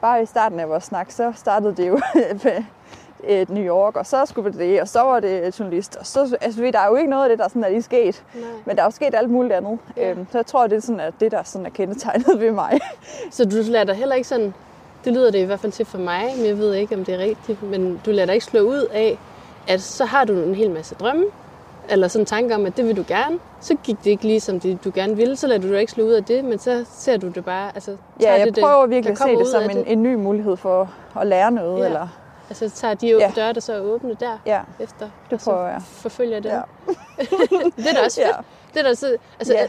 bare 0.01 0.23
i 0.23 0.25
starten 0.25 0.59
af 0.59 0.69
vores 0.69 0.83
snak, 0.83 1.11
så 1.11 1.33
startede 1.35 1.75
det 1.75 1.87
jo 1.87 1.99
et 3.23 3.49
New 3.49 3.63
York, 3.63 3.95
og 3.95 4.05
så 4.05 4.25
skulle 4.25 4.51
det 4.51 4.59
det, 4.59 4.81
og 4.81 4.87
så 4.87 5.01
var 5.01 5.19
det 5.19 5.59
journalist. 5.59 5.95
Og 5.95 6.05
så, 6.05 6.37
altså, 6.41 6.61
der 6.73 6.79
er 6.79 6.87
jo 6.87 6.95
ikke 6.95 7.09
noget 7.09 7.23
af 7.23 7.29
det, 7.29 7.39
der 7.39 7.47
sådan 7.47 7.63
er 7.63 7.69
lige 7.69 7.81
sket. 7.81 8.23
nej. 8.33 8.43
Men 8.65 8.75
der 8.75 8.81
er 8.81 8.85
jo 8.85 8.91
sket 8.91 9.15
alt 9.15 9.29
muligt 9.29 9.53
andet. 9.53 9.79
Ja. 9.97 10.11
Øhm, 10.11 10.27
så 10.31 10.37
jeg 10.37 10.45
tror, 10.45 10.67
det 10.67 10.75
er 10.75 10.81
sådan, 10.81 10.99
at 10.99 11.13
det, 11.19 11.31
der 11.31 11.43
sådan 11.43 11.65
er 11.65 11.69
kendetegnet 11.69 12.39
ved 12.39 12.51
mig. 12.51 12.79
Så 13.31 13.45
du 13.45 13.55
lader 13.55 13.83
dig 13.85 13.95
heller 13.95 14.15
ikke 14.15 14.27
sådan, 14.27 14.53
det 15.05 15.13
lyder 15.13 15.31
det 15.31 15.39
i 15.39 15.43
hvert 15.43 15.59
fald 15.59 15.71
til 15.71 15.85
for 15.85 15.97
mig, 15.97 16.23
men 16.37 16.45
jeg 16.45 16.57
ved 16.57 16.73
ikke, 16.73 16.95
om 16.95 17.05
det 17.05 17.13
er 17.13 17.19
rigtigt, 17.19 17.63
men 17.63 18.01
du 18.05 18.11
lader 18.11 18.25
dig 18.25 18.33
ikke 18.33 18.45
slå 18.45 18.59
ud 18.59 18.87
af, 18.91 19.19
at 19.67 19.81
så 19.81 20.05
har 20.05 20.23
du 20.25 20.33
en 20.33 20.55
hel 20.55 20.71
masse 20.71 20.95
drømme, 20.95 21.25
eller 21.89 22.07
sådan 22.07 22.21
en 22.21 22.25
tanke 22.25 22.55
om, 22.55 22.65
at 22.65 22.77
det 22.77 22.85
vil 22.87 22.97
du 22.97 23.03
gerne. 23.07 23.39
Så 23.61 23.75
gik 23.83 23.97
det 24.03 24.09
ikke 24.11 24.23
lige, 24.23 24.39
som 24.39 24.59
det, 24.59 24.83
du 24.83 24.91
gerne 24.95 25.15
ville, 25.15 25.35
så 25.35 25.47
lader 25.47 25.61
du 25.61 25.67
dig 25.69 25.79
ikke 25.79 25.91
slå 25.91 26.03
ud 26.03 26.11
af 26.11 26.23
det, 26.23 26.45
men 26.45 26.59
så 26.59 26.85
ser 26.91 27.17
du 27.17 27.27
det 27.27 27.45
bare, 27.45 27.71
altså 27.75 27.91
Ja, 27.91 28.25
tager 28.25 28.35
jeg 28.37 28.45
det, 28.55 28.63
prøver 28.63 28.85
virkelig 28.87 29.11
at 29.11 29.17
se 29.17 29.35
det 29.35 29.47
som 29.47 29.63
en, 29.63 29.69
det. 29.69 29.91
en 29.91 30.03
ny 30.03 30.15
mulighed 30.15 30.57
for 30.57 30.89
at 31.19 31.27
lære 31.27 31.51
noget. 31.51 31.79
Ja. 31.79 31.85
Eller, 31.85 32.07
Altså 32.49 32.69
tager 32.69 32.93
de 32.93 33.07
Ja. 33.07 33.31
døre, 33.35 33.53
der 33.53 33.59
så 33.59 33.73
er 33.73 33.79
åbne 33.79 34.13
der 34.19 34.37
ja, 34.45 34.59
efter, 34.79 35.09
det 35.25 35.33
og 35.33 35.41
så 35.41 35.51
prøver 35.51 35.67
jeg. 35.67 35.81
forfølger 35.85 36.39
det. 36.39 36.49
Ja. 36.49 36.61
det 37.77 37.87
er 37.89 37.93
da 37.93 38.05
også 38.05 38.21
fedt. 38.21 38.27
Ja. 38.27 38.41
Det 38.73 38.79
er 38.79 38.83
da 38.83 38.93
så, 38.93 39.15
altså, 39.39 39.53
Ja. 39.53 39.67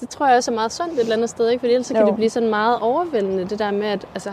Det 0.00 0.08
tror 0.08 0.26
jeg 0.26 0.36
også 0.36 0.50
er 0.50 0.54
meget 0.54 0.72
sundt 0.72 0.92
et 0.92 0.98
eller 1.00 1.14
andet 1.16 1.30
sted, 1.30 1.48
ikke? 1.48 1.60
Fordi 1.60 1.72
ellers 1.72 1.86
så 1.86 1.94
kan 1.94 2.02
Jo. 2.02 2.06
det 2.08 2.14
blive 2.16 2.30
sådan 2.30 2.48
meget 2.48 2.78
overvældende, 2.80 3.44
det 3.48 3.58
der 3.58 3.70
med, 3.70 3.86
at 3.86 4.06
altså, 4.14 4.32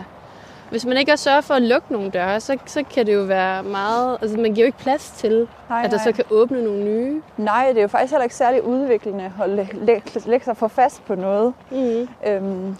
hvis 0.70 0.84
man 0.86 0.96
ikke 0.96 1.12
også 1.12 1.22
sørger 1.24 1.40
for 1.40 1.54
at 1.54 1.62
lukke 1.62 1.92
nogle 1.92 2.10
døre, 2.10 2.40
så, 2.40 2.58
så 2.66 2.82
kan 2.94 3.06
det 3.06 3.14
jo 3.14 3.20
være 3.22 3.62
meget, 3.62 4.18
altså 4.22 4.36
man 4.36 4.54
giver 4.54 4.64
jo 4.64 4.66
ikke 4.66 4.78
plads 4.78 5.10
til, 5.16 5.48
Nej, 5.68 5.82
at 5.84 5.90
der 5.90 5.96
nej. 5.96 6.04
så 6.04 6.12
kan 6.12 6.24
åbne 6.30 6.64
nogle 6.64 6.84
nye. 6.84 7.22
nej, 7.36 7.66
det 7.68 7.78
er 7.78 7.82
jo 7.82 7.88
faktisk 7.88 8.10
heller 8.12 8.22
ikke 8.24 8.34
særlig 8.36 8.64
udviklende 8.64 9.32
at 9.42 9.50
læ- 9.50 9.66
læ- 9.72 10.00
lægge 10.26 10.44
sig 10.44 10.56
for 10.56 10.68
fast 10.68 11.04
på 11.06 11.14
noget. 11.14 11.54
Mm. 11.70 12.08
Øhm, 12.26 12.76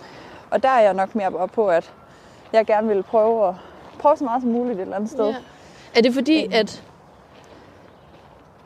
og 0.50 0.62
der 0.62 0.68
er 0.68 0.80
jeg 0.80 0.94
nok 0.94 1.14
mere 1.14 1.30
bare 1.32 1.48
på, 1.48 1.68
at 1.68 1.90
jeg 2.52 2.66
gerne 2.66 2.88
vil 2.88 3.02
prøve 3.02 3.48
at 3.48 3.54
prøve 3.98 4.16
så 4.16 4.24
meget 4.24 4.42
som 4.42 4.50
muligt 4.50 4.76
et 4.78 4.82
eller 4.82 4.96
andet 4.96 5.10
sted. 5.10 5.26
Ja. 5.26 5.34
Er 5.96 6.00
det 6.02 6.14
fordi, 6.14 6.44
Øhm. 6.44 6.52
at, 6.54 6.82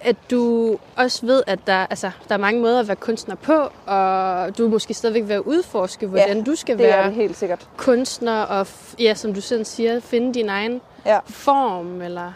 at 0.02 0.16
du 0.30 0.76
også 0.96 1.26
ved, 1.26 1.42
at 1.46 1.58
der, 1.66 1.86
altså, 1.90 2.10
der 2.28 2.34
er 2.34 2.38
mange 2.38 2.60
måder 2.60 2.80
at 2.80 2.88
være 2.88 2.96
kunstner 2.96 3.34
på, 3.34 3.68
og 3.86 4.58
du 4.58 4.68
måske 4.68 4.94
stadigvæk 4.94 5.28
vil 5.28 5.40
udforske, 5.40 6.06
hvordan 6.06 6.36
Ja, 6.36 6.42
du 6.42 6.54
skal 6.54 6.78
Det 6.78 6.86
er 6.88 6.96
være 6.96 7.06
det 7.06 7.14
helt 7.14 7.36
sikkert. 7.36 7.68
kunstner, 7.76 8.42
og 8.42 8.66
ja, 8.98 9.14
som 9.14 9.34
du 9.34 9.40
selv 9.40 9.64
siger, 9.64 10.00
finde 10.00 10.34
din 10.34 10.48
egen 10.48 10.80
Ja. 11.06 11.18
form, 11.26 12.02
eller... 12.02 12.32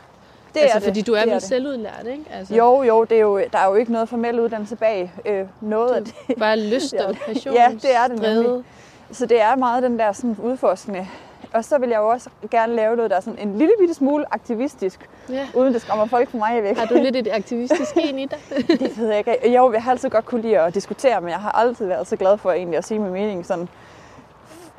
Det 0.55 0.61
altså, 0.61 0.75
er 0.77 0.79
det. 0.81 0.87
fordi 0.89 1.03
du 1.03 1.13
er 1.13 1.19
det 1.21 1.27
vel 1.27 1.35
det. 1.35 1.43
selvudlært, 1.43 2.07
ikke? 2.13 2.25
Altså, 2.33 2.55
Jo, 2.55 2.83
jo, 2.83 3.05
det 3.05 3.17
er 3.17 3.21
jo, 3.21 3.39
der 3.53 3.59
er 3.59 3.67
jo 3.69 3.75
ikke 3.75 3.93
noget 3.93 4.09
formel 4.09 4.41
uddannelse 4.41 4.77
bag 4.77 5.13
øh, 5.27 5.45
noget 5.61 5.91
af 5.91 6.05
det. 6.05 6.15
Bare 6.39 6.59
lyst 6.61 6.95
og 6.95 7.17
passion. 7.27 7.55
Ja, 7.55 7.69
det 7.83 7.95
er 7.97 8.09
det 8.09 8.21
nemlig. 8.23 8.65
Så 9.13 9.27
det 9.27 9.41
er 9.41 9.57
meget 9.57 9.83
den 9.83 9.99
der 9.99 10.13
sådan, 10.13 10.37
udforskende. 10.43 11.07
Og 11.55 11.65
så 11.65 11.79
vil 11.79 11.89
jeg 11.89 11.99
jo 11.99 12.09
også 12.09 12.31
gerne 12.51 12.75
lave 12.75 12.97
noget, 12.97 13.11
der 13.11 13.17
er 13.17 13.21
sådan 13.21 13.39
en 13.39 13.59
lille 13.59 13.75
bitte 13.81 13.95
smule 13.95 14.25
aktivistisk, 14.31 15.09
Ja. 15.29 15.47
uden 15.55 15.73
det 15.75 15.81
skræmmer 15.83 16.07
folk 16.07 16.31
fra 16.31 16.39
mig 16.39 16.63
væk. 16.63 16.79
Har 16.79 16.87
du 16.87 16.95
lidt 16.95 17.17
et 17.17 17.29
aktivistisk 17.33 17.95
gen 17.95 18.19
i 18.19 18.27
dig? 18.27 18.39
Det 18.81 18.99
ved 18.99 19.09
jeg 19.09 19.19
ikke. 19.19 19.53
Jo, 19.53 19.73
jeg 19.73 19.83
har 19.83 19.91
altid 19.91 20.11
godt 20.11 20.25
kunne 20.25 20.41
lide 20.43 20.59
at 20.59 20.75
diskutere, 20.75 21.21
men 21.21 21.31
jeg 21.31 21.39
har 21.39 21.51
altid 21.53 21.87
været 21.87 22.07
så 22.07 22.17
glad 22.17 22.39
for 22.39 22.53
egentlig 22.53 22.79
at 22.79 22.85
sige 22.85 22.99
min 23.01 23.13
mening 23.13 23.47
sådan, 23.47 23.69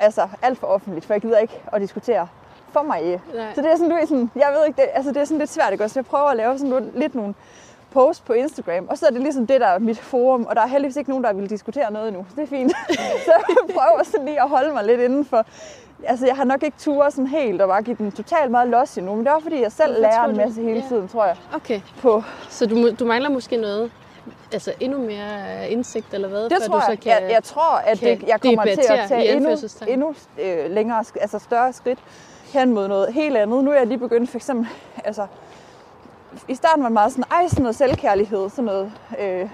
altså 0.00 0.28
alt 0.42 0.58
for 0.58 0.66
offentligt, 0.66 1.06
for 1.06 1.14
jeg 1.14 1.20
gider 1.20 1.38
ikke 1.38 1.60
at 1.72 1.80
diskutere 1.80 2.28
for 2.72 2.82
mig. 2.82 3.02
Nej. 3.34 3.54
Så 3.54 3.62
det 3.62 3.70
er 3.72 3.76
sådan, 3.76 3.90
du 3.90 3.96
ved, 3.96 4.06
sådan, 4.06 4.30
jeg 4.36 4.48
ved 4.58 4.66
ikke, 4.66 4.82
det, 4.82 4.88
altså 4.94 5.12
det 5.12 5.20
er 5.20 5.24
sådan 5.24 5.38
lidt 5.38 5.50
svært, 5.50 5.72
ikke? 5.72 5.88
Så 5.88 5.98
jeg 5.98 6.06
prøver 6.06 6.24
at 6.28 6.36
lave 6.36 6.58
sådan 6.58 6.82
lidt, 6.82 6.98
lidt 6.98 7.14
nogle 7.14 7.34
post 7.90 8.24
på 8.24 8.32
Instagram, 8.32 8.86
og 8.90 8.98
så 8.98 9.06
er 9.06 9.10
det 9.10 9.20
ligesom 9.20 9.46
det, 9.46 9.60
der 9.60 9.66
er 9.66 9.78
mit 9.78 9.98
forum, 9.98 10.46
og 10.46 10.56
der 10.56 10.62
er 10.62 10.66
heldigvis 10.66 10.96
ikke 10.96 11.10
nogen, 11.10 11.24
der 11.24 11.32
vil 11.32 11.50
diskutere 11.50 11.92
noget 11.92 12.08
endnu. 12.08 12.26
Så 12.28 12.36
det 12.36 12.42
er 12.42 12.46
fint. 12.46 12.72
så 13.26 13.32
jeg 13.48 13.74
prøver 13.74 14.02
sådan 14.04 14.26
lige 14.26 14.42
at 14.42 14.48
holde 14.48 14.72
mig 14.72 14.84
lidt 14.84 15.00
inden 15.00 15.24
for, 15.24 15.46
altså 16.04 16.26
jeg 16.26 16.36
har 16.36 16.44
nok 16.44 16.62
ikke 16.62 16.76
turet 16.78 17.12
sådan 17.12 17.26
helt 17.26 17.62
og 17.62 17.68
bare 17.68 17.82
give 17.82 17.96
den 17.96 18.12
totalt 18.12 18.50
meget 18.50 18.68
los 18.68 18.98
endnu, 18.98 19.14
men 19.14 19.24
det 19.26 19.32
er 19.32 19.38
fordi, 19.38 19.62
jeg 19.62 19.72
selv 19.72 19.92
Hvorfor 19.92 20.00
lærer 20.02 20.24
en 20.24 20.36
masse 20.36 20.62
hele 20.62 20.80
Ja. 20.80 20.88
tiden, 20.88 21.08
tror 21.08 21.24
jeg. 21.24 21.36
Okay, 21.54 21.80
På, 22.02 22.22
så 22.48 22.66
du, 22.66 22.90
du 22.90 23.04
mangler 23.04 23.30
måske 23.30 23.56
noget, 23.56 23.90
altså 24.52 24.72
endnu 24.80 24.98
mere 24.98 25.68
indsigt 25.70 26.14
eller 26.14 26.28
hvad? 26.28 26.42
det 26.42 26.52
før 26.60 26.66
tror 26.66 26.78
du 26.78 26.84
så 26.84 26.90
jeg. 26.90 27.00
kan... 27.00 27.12
jeg. 27.22 27.30
Jeg 27.30 27.42
tror, 27.44 27.76
at 27.76 28.00
det, 28.00 28.22
jeg 28.26 28.40
kommer 28.40 28.64
til 28.64 28.84
at 28.88 29.08
tage 29.08 29.32
endnu, 29.36 29.50
endnu 29.88 30.14
øh, 30.42 30.70
længere, 30.70 31.04
altså 31.20 31.38
større 31.38 31.72
skridt 31.72 31.98
hen 32.52 32.74
mod 32.74 32.88
noget 32.88 33.12
helt 33.12 33.36
andet. 33.36 33.64
Nu 33.64 33.70
er 33.70 33.74
jeg 33.76 33.86
lige 33.86 33.98
begyndt 33.98 34.30
for 34.30 34.36
eksempel, 34.36 34.66
altså 35.04 35.26
i 36.48 36.54
starten 36.54 36.82
var 36.82 36.88
det 36.88 36.94
meget 36.94 37.12
sådan, 37.12 37.24
ej, 37.30 37.48
sådan 37.48 37.62
noget 37.62 37.76
selvkærlighed, 37.76 38.50
sådan 38.50 38.64
noget... 38.64 38.92
Øh, 39.20 39.48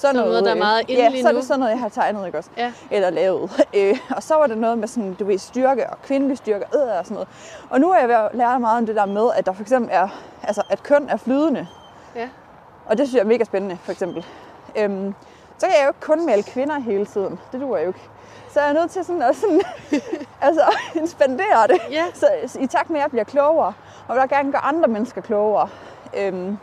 sådan 0.00 0.16
noget, 0.16 0.44
der 0.44 0.50
er 0.50 0.54
meget 0.54 0.82
inde 0.88 1.02
Ja, 1.02 1.08
lige 1.08 1.22
så 1.22 1.28
er 1.28 1.32
nu. 1.32 1.38
det 1.38 1.46
sådan 1.46 1.58
noget, 1.60 1.72
jeg 1.72 1.80
har 1.80 1.88
tegnet, 1.88 2.26
ikke 2.26 2.38
også? 2.38 2.50
Ja. 2.56 2.72
Eller 2.90 3.10
lavet. 3.10 3.66
Øh, 3.74 3.98
og 4.16 4.22
så 4.22 4.34
var 4.34 4.46
det 4.46 4.58
noget 4.58 4.78
med 4.78 4.88
sådan, 4.88 5.14
du 5.14 5.24
ved, 5.24 5.38
styrke 5.38 5.90
og 5.90 6.02
kvindelig 6.02 6.38
styrke 6.38 6.64
øh, 6.74 6.80
og 6.98 7.04
sådan 7.04 7.14
noget. 7.14 7.28
Og 7.70 7.80
nu 7.80 7.90
er 7.90 7.98
jeg 7.98 8.08
ved 8.08 8.14
at 8.14 8.28
lære 8.32 8.60
meget 8.60 8.78
om 8.78 8.86
det 8.86 8.96
der 8.96 9.06
med, 9.06 9.30
at 9.36 9.46
der 9.46 9.52
for 9.52 9.62
eksempel 9.62 9.90
er, 9.92 10.08
altså 10.42 10.62
at 10.70 10.82
køn 10.82 11.08
er 11.08 11.16
flydende. 11.16 11.66
Ja. 12.16 12.28
Og 12.86 12.98
det 12.98 13.06
synes 13.08 13.14
jeg 13.14 13.20
er 13.24 13.28
mega 13.28 13.44
spændende, 13.44 13.78
for 13.82 13.92
eksempel. 13.92 14.26
Øhm, 14.76 15.14
så 15.58 15.66
kan 15.66 15.74
jeg 15.78 15.84
jo 15.84 15.88
ikke 15.88 16.00
kun 16.00 16.26
male 16.26 16.42
kvinder 16.42 16.78
hele 16.78 17.06
tiden. 17.06 17.38
Det 17.52 17.60
duer 17.60 17.78
jo 17.78 17.86
ikke. 17.88 18.00
Så 18.52 18.60
jeg 18.60 18.68
er 18.68 18.72
nødt 18.72 18.90
til 18.90 19.04
sådan 19.04 19.22
at 19.22 19.36
sådan, 19.36 19.60
altså, 20.42 20.62
spendere 21.06 21.66
det. 21.68 21.78
Ja. 21.90 22.04
Så 22.14 22.26
i 22.60 22.66
takt 22.66 22.90
med, 22.90 22.96
at 23.00 23.02
jeg 23.02 23.10
bliver 23.10 23.24
klogere, 23.24 23.72
og 24.08 24.14
vil 24.14 24.20
jeg 24.20 24.28
gerne 24.28 24.52
gøre 24.52 24.64
andre 24.64 24.88
mennesker 24.88 25.20
klogere. 25.20 25.68
Øhm, 26.16 26.58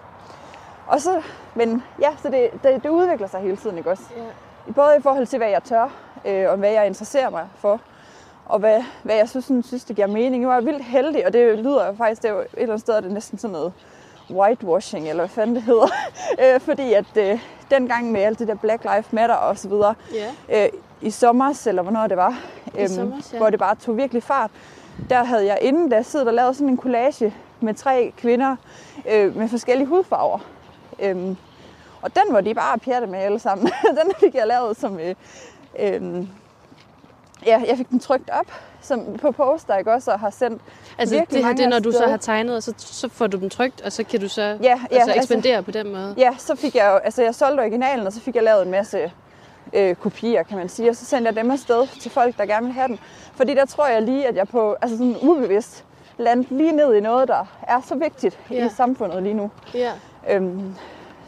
og 0.87 1.01
så, 1.01 1.21
men 1.55 1.83
ja, 2.01 2.09
så 2.21 2.29
det, 2.29 2.49
det, 2.63 2.83
det 2.83 2.89
udvikler 2.89 3.27
sig 3.27 3.39
hele 3.39 3.57
tiden, 3.57 3.77
ikke 3.77 3.89
også? 3.91 4.03
Ja. 4.17 4.71
Både 4.73 4.97
i 4.99 5.01
forhold 5.01 5.27
til, 5.27 5.37
hvad 5.37 5.49
jeg 5.49 5.63
tør, 5.63 5.89
øh, 6.25 6.49
og 6.49 6.57
hvad 6.57 6.71
jeg 6.71 6.87
interesserer 6.87 7.29
mig 7.29 7.47
for, 7.59 7.79
og 8.45 8.59
hvad, 8.59 8.83
hvad 9.03 9.15
jeg 9.15 9.29
synes, 9.29 9.45
sådan, 9.45 9.63
synes, 9.63 9.83
det 9.83 9.95
giver 9.95 10.07
mening. 10.07 10.43
Jeg 10.43 10.57
er 10.57 10.61
vildt 10.61 10.83
heldig, 10.83 11.25
og 11.25 11.33
det 11.33 11.59
lyder 11.59 11.95
faktisk, 11.95 12.21
det 12.21 12.29
er 12.29 12.33
jo 12.33 12.39
et 12.39 12.47
eller 12.53 12.67
andet 12.67 12.81
sted, 12.81 12.93
er 12.93 13.01
det 13.01 13.11
næsten 13.11 13.37
sådan 13.37 13.51
noget 13.51 13.73
whitewashing, 14.29 15.09
eller 15.09 15.21
hvad 15.21 15.29
fanden 15.29 15.55
det 15.55 15.63
hedder. 15.63 15.87
øh, 16.43 16.59
fordi 16.59 16.93
at 16.93 17.17
øh, 17.17 17.39
dengang 17.71 18.11
med 18.11 18.21
alt 18.21 18.39
det 18.39 18.47
der 18.47 18.55
Black 18.55 18.83
Lives 18.83 19.13
Matter 19.13 19.35
og 19.35 19.57
så 19.57 19.69
videre, 19.69 19.95
Ja. 20.49 20.63
øh, 20.63 20.69
i 21.01 21.09
sommer, 21.11 21.63
eller 21.67 21.81
hvornår 21.81 22.07
det 22.07 22.17
var, 22.17 22.39
øhm, 22.79 22.87
sommers, 22.87 23.33
ja. 23.33 23.37
hvor 23.37 23.49
det 23.49 23.59
bare 23.59 23.75
tog 23.75 23.97
virkelig 23.97 24.23
fart, 24.23 24.51
der 25.09 25.23
havde 25.23 25.45
jeg 25.45 25.57
inden 25.61 25.89
da 25.89 26.01
siddet 26.01 26.27
og 26.27 26.33
lavet 26.33 26.55
sådan 26.55 26.69
en 26.69 26.77
collage 26.77 27.35
med 27.61 27.73
tre 27.73 28.13
kvinder 28.17 28.55
øh, 29.11 29.35
med 29.37 29.47
forskellige 29.49 29.87
hudfarver. 29.87 30.39
Øhm, 30.99 31.37
og 32.01 32.15
den 32.15 32.33
var 32.33 32.41
de 32.41 32.53
bare 32.53 32.79
pjatte 32.79 33.07
med 33.07 33.19
alle 33.19 33.39
sammen. 33.39 33.67
den 34.03 34.11
fik 34.19 34.35
jeg 34.35 34.47
lavet 34.47 34.77
som... 34.77 34.99
Øh, 34.99 35.15
øh, 35.79 36.27
ja, 37.45 37.61
jeg 37.67 37.77
fik 37.77 37.89
den 37.89 37.99
trykt 37.99 38.29
op 38.29 38.51
som 38.81 39.17
på 39.21 39.31
poster, 39.31 39.77
ikke 39.77 39.93
også, 39.93 40.11
og 40.11 40.19
har 40.19 40.29
sendt 40.29 40.61
Altså 40.97 41.15
virkelig 41.15 41.37
det 41.37 41.45
her, 41.47 41.55
det 41.55 41.65
er, 41.65 41.69
når 41.69 41.79
du 41.79 41.91
så 41.91 42.07
har 42.07 42.17
tegnet, 42.17 42.55
og 42.55 42.63
så, 42.63 42.73
så 42.77 43.09
får 43.09 43.27
du 43.27 43.37
dem 43.37 43.49
trykt, 43.49 43.81
og 43.81 43.91
så 43.91 44.03
kan 44.03 44.19
du 44.19 44.27
så 44.27 44.41
Ja, 44.41 44.57
ja, 44.61 44.71
altså, 44.73 44.97
altså- 44.97 45.13
ekspandere 45.15 45.63
på 45.63 45.71
den 45.71 45.93
måde. 45.93 46.15
Ja, 46.17 46.35
så 46.37 46.55
fik 46.55 46.75
jeg 46.75 46.89
jo, 46.91 46.97
altså 46.97 47.23
jeg 47.23 47.35
solgte 47.35 47.61
originalen, 47.61 48.07
og 48.07 48.13
så 48.13 48.21
fik 48.21 48.35
jeg 48.35 48.43
lavet 48.43 48.65
en 48.65 48.71
masse 48.71 49.11
øh, 49.73 49.95
kopier, 49.95 50.43
kan 50.43 50.57
man 50.57 50.69
sige, 50.69 50.89
og 50.89 50.95
så 50.95 51.05
sendte 51.05 51.27
jeg 51.27 51.35
dem 51.35 51.51
afsted 51.51 51.87
til 52.01 52.11
folk, 52.11 52.37
der 52.37 52.45
gerne 52.45 52.65
vil 52.65 52.73
have 52.73 52.87
dem. 52.87 52.97
Fordi 53.35 53.53
der 53.53 53.65
tror 53.65 53.87
jeg 53.87 54.01
lige, 54.01 54.27
at 54.27 54.35
jeg 54.35 54.47
på, 54.47 54.75
altså 54.81 54.97
sådan 54.97 55.15
ubevidst, 55.21 55.83
landte 56.17 56.57
lige 56.57 56.71
ned 56.71 56.93
i 56.93 56.99
noget, 56.99 57.27
der 57.27 57.45
er 57.67 57.81
så 57.87 57.95
vigtigt 57.95 58.39
Ja. 58.51 58.65
i 58.65 58.69
samfundet 58.77 59.23
lige 59.23 59.33
nu. 59.33 59.51
Ja. 59.73 59.91
Øhm, 60.29 60.75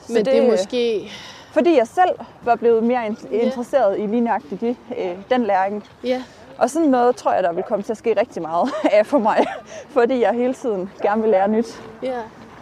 så 0.01 0.13
Men 0.13 0.15
det, 0.15 0.25
det 0.25 0.37
er 0.43 0.51
måske... 0.51 1.11
Fordi 1.51 1.77
jeg 1.77 1.87
selv 1.87 2.09
var 2.41 2.55
blevet 2.55 2.83
mere 2.83 3.05
in- 3.05 3.17
interesseret 3.31 3.99
i 3.99 4.05
lige 4.05 4.21
nøjagtigt 4.21 4.61
de, 4.61 4.75
øh, 4.97 5.11
den 5.29 5.43
læring. 5.43 5.83
Ja. 6.03 6.23
Og 6.57 6.69
sådan 6.69 6.87
noget 6.89 7.15
tror 7.15 7.33
jeg, 7.33 7.43
der 7.43 7.51
vil 7.53 7.63
komme 7.63 7.83
til 7.83 7.91
at 7.91 7.97
ske 7.97 8.15
rigtig 8.19 8.41
meget 8.41 8.69
af 8.91 9.05
for 9.05 9.17
mig, 9.19 9.45
fordi 9.89 10.21
jeg 10.21 10.33
hele 10.33 10.53
tiden 10.53 10.89
gerne 11.01 11.21
vil 11.21 11.31
lære 11.31 11.47
nyt. 11.47 11.81
Ja. 12.03 12.17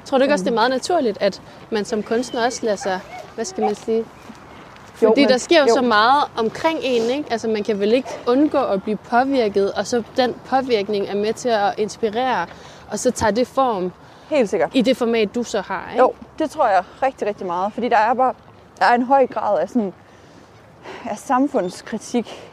Tror 0.05 0.17
du 0.17 0.21
ikke 0.21 0.33
også, 0.33 0.45
det 0.45 0.51
er 0.51 0.55
meget 0.55 0.69
naturligt, 0.69 1.17
at 1.21 1.41
man 1.69 1.85
som 1.85 2.03
kunstner 2.03 2.45
også 2.45 2.59
lader 2.65 2.75
sig, 2.77 2.99
hvad 3.35 3.45
skal 3.45 3.63
man 3.63 3.75
sige? 3.75 3.97
Jo, 3.97 5.07
Fordi 5.07 5.21
men- 5.21 5.29
der 5.29 5.37
sker 5.37 5.59
jo, 5.61 5.65
jo. 5.67 5.73
så 5.75 5.81
meget 5.81 6.23
omkring 6.37 6.79
en, 6.83 7.01
ikke? 7.17 7.31
Altså 7.31 7.47
man 7.47 7.63
kan 7.63 7.79
vel 7.79 7.93
ikke 7.93 8.09
undgå 8.27 8.57
at 8.57 8.83
blive 8.83 8.97
påvirket, 8.97 9.71
og 9.71 9.87
så 9.87 10.03
den 10.17 10.35
påvirkning 10.45 11.05
er 11.07 11.15
med 11.15 11.33
til 11.33 11.49
at 11.49 11.73
inspirere, 11.77 12.45
og 12.91 12.99
så 12.99 13.11
tager 13.11 13.31
det 13.31 13.47
form 13.47 13.91
Helt 14.29 14.49
sikkert. 14.49 14.69
i 14.73 14.81
det 14.81 14.97
format, 14.97 15.35
du 15.35 15.43
så 15.43 15.61
har, 15.61 15.89
ikke? 15.91 15.99
Jo, 16.03 16.13
det 16.39 16.49
tror 16.49 16.67
jeg 16.67 16.83
rigtig, 17.03 17.27
rigtig 17.27 17.47
meget. 17.47 17.73
Fordi 17.73 17.89
der 17.89 17.97
er 17.97 18.13
bare 18.13 18.33
der 18.79 18.85
er 18.85 18.93
en 18.95 19.03
høj 19.03 19.27
grad 19.27 19.59
af, 19.59 19.69
sådan, 19.69 19.93
af 21.09 21.17
samfundskritik. 21.17 22.51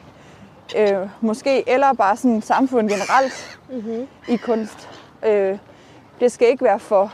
Øh, 0.77 1.09
måske, 1.21 1.69
eller 1.69 1.93
bare 1.93 2.17
sådan 2.17 2.43
samfund 2.43 2.89
generelt 2.89 3.59
Mm-hmm. 3.69 4.09
i 4.29 4.37
kunst. 4.37 4.89
Øh, 5.27 5.59
det 6.21 6.33
skal 6.33 6.49
ikke 6.49 6.65
være 6.65 6.79
for, 6.79 7.13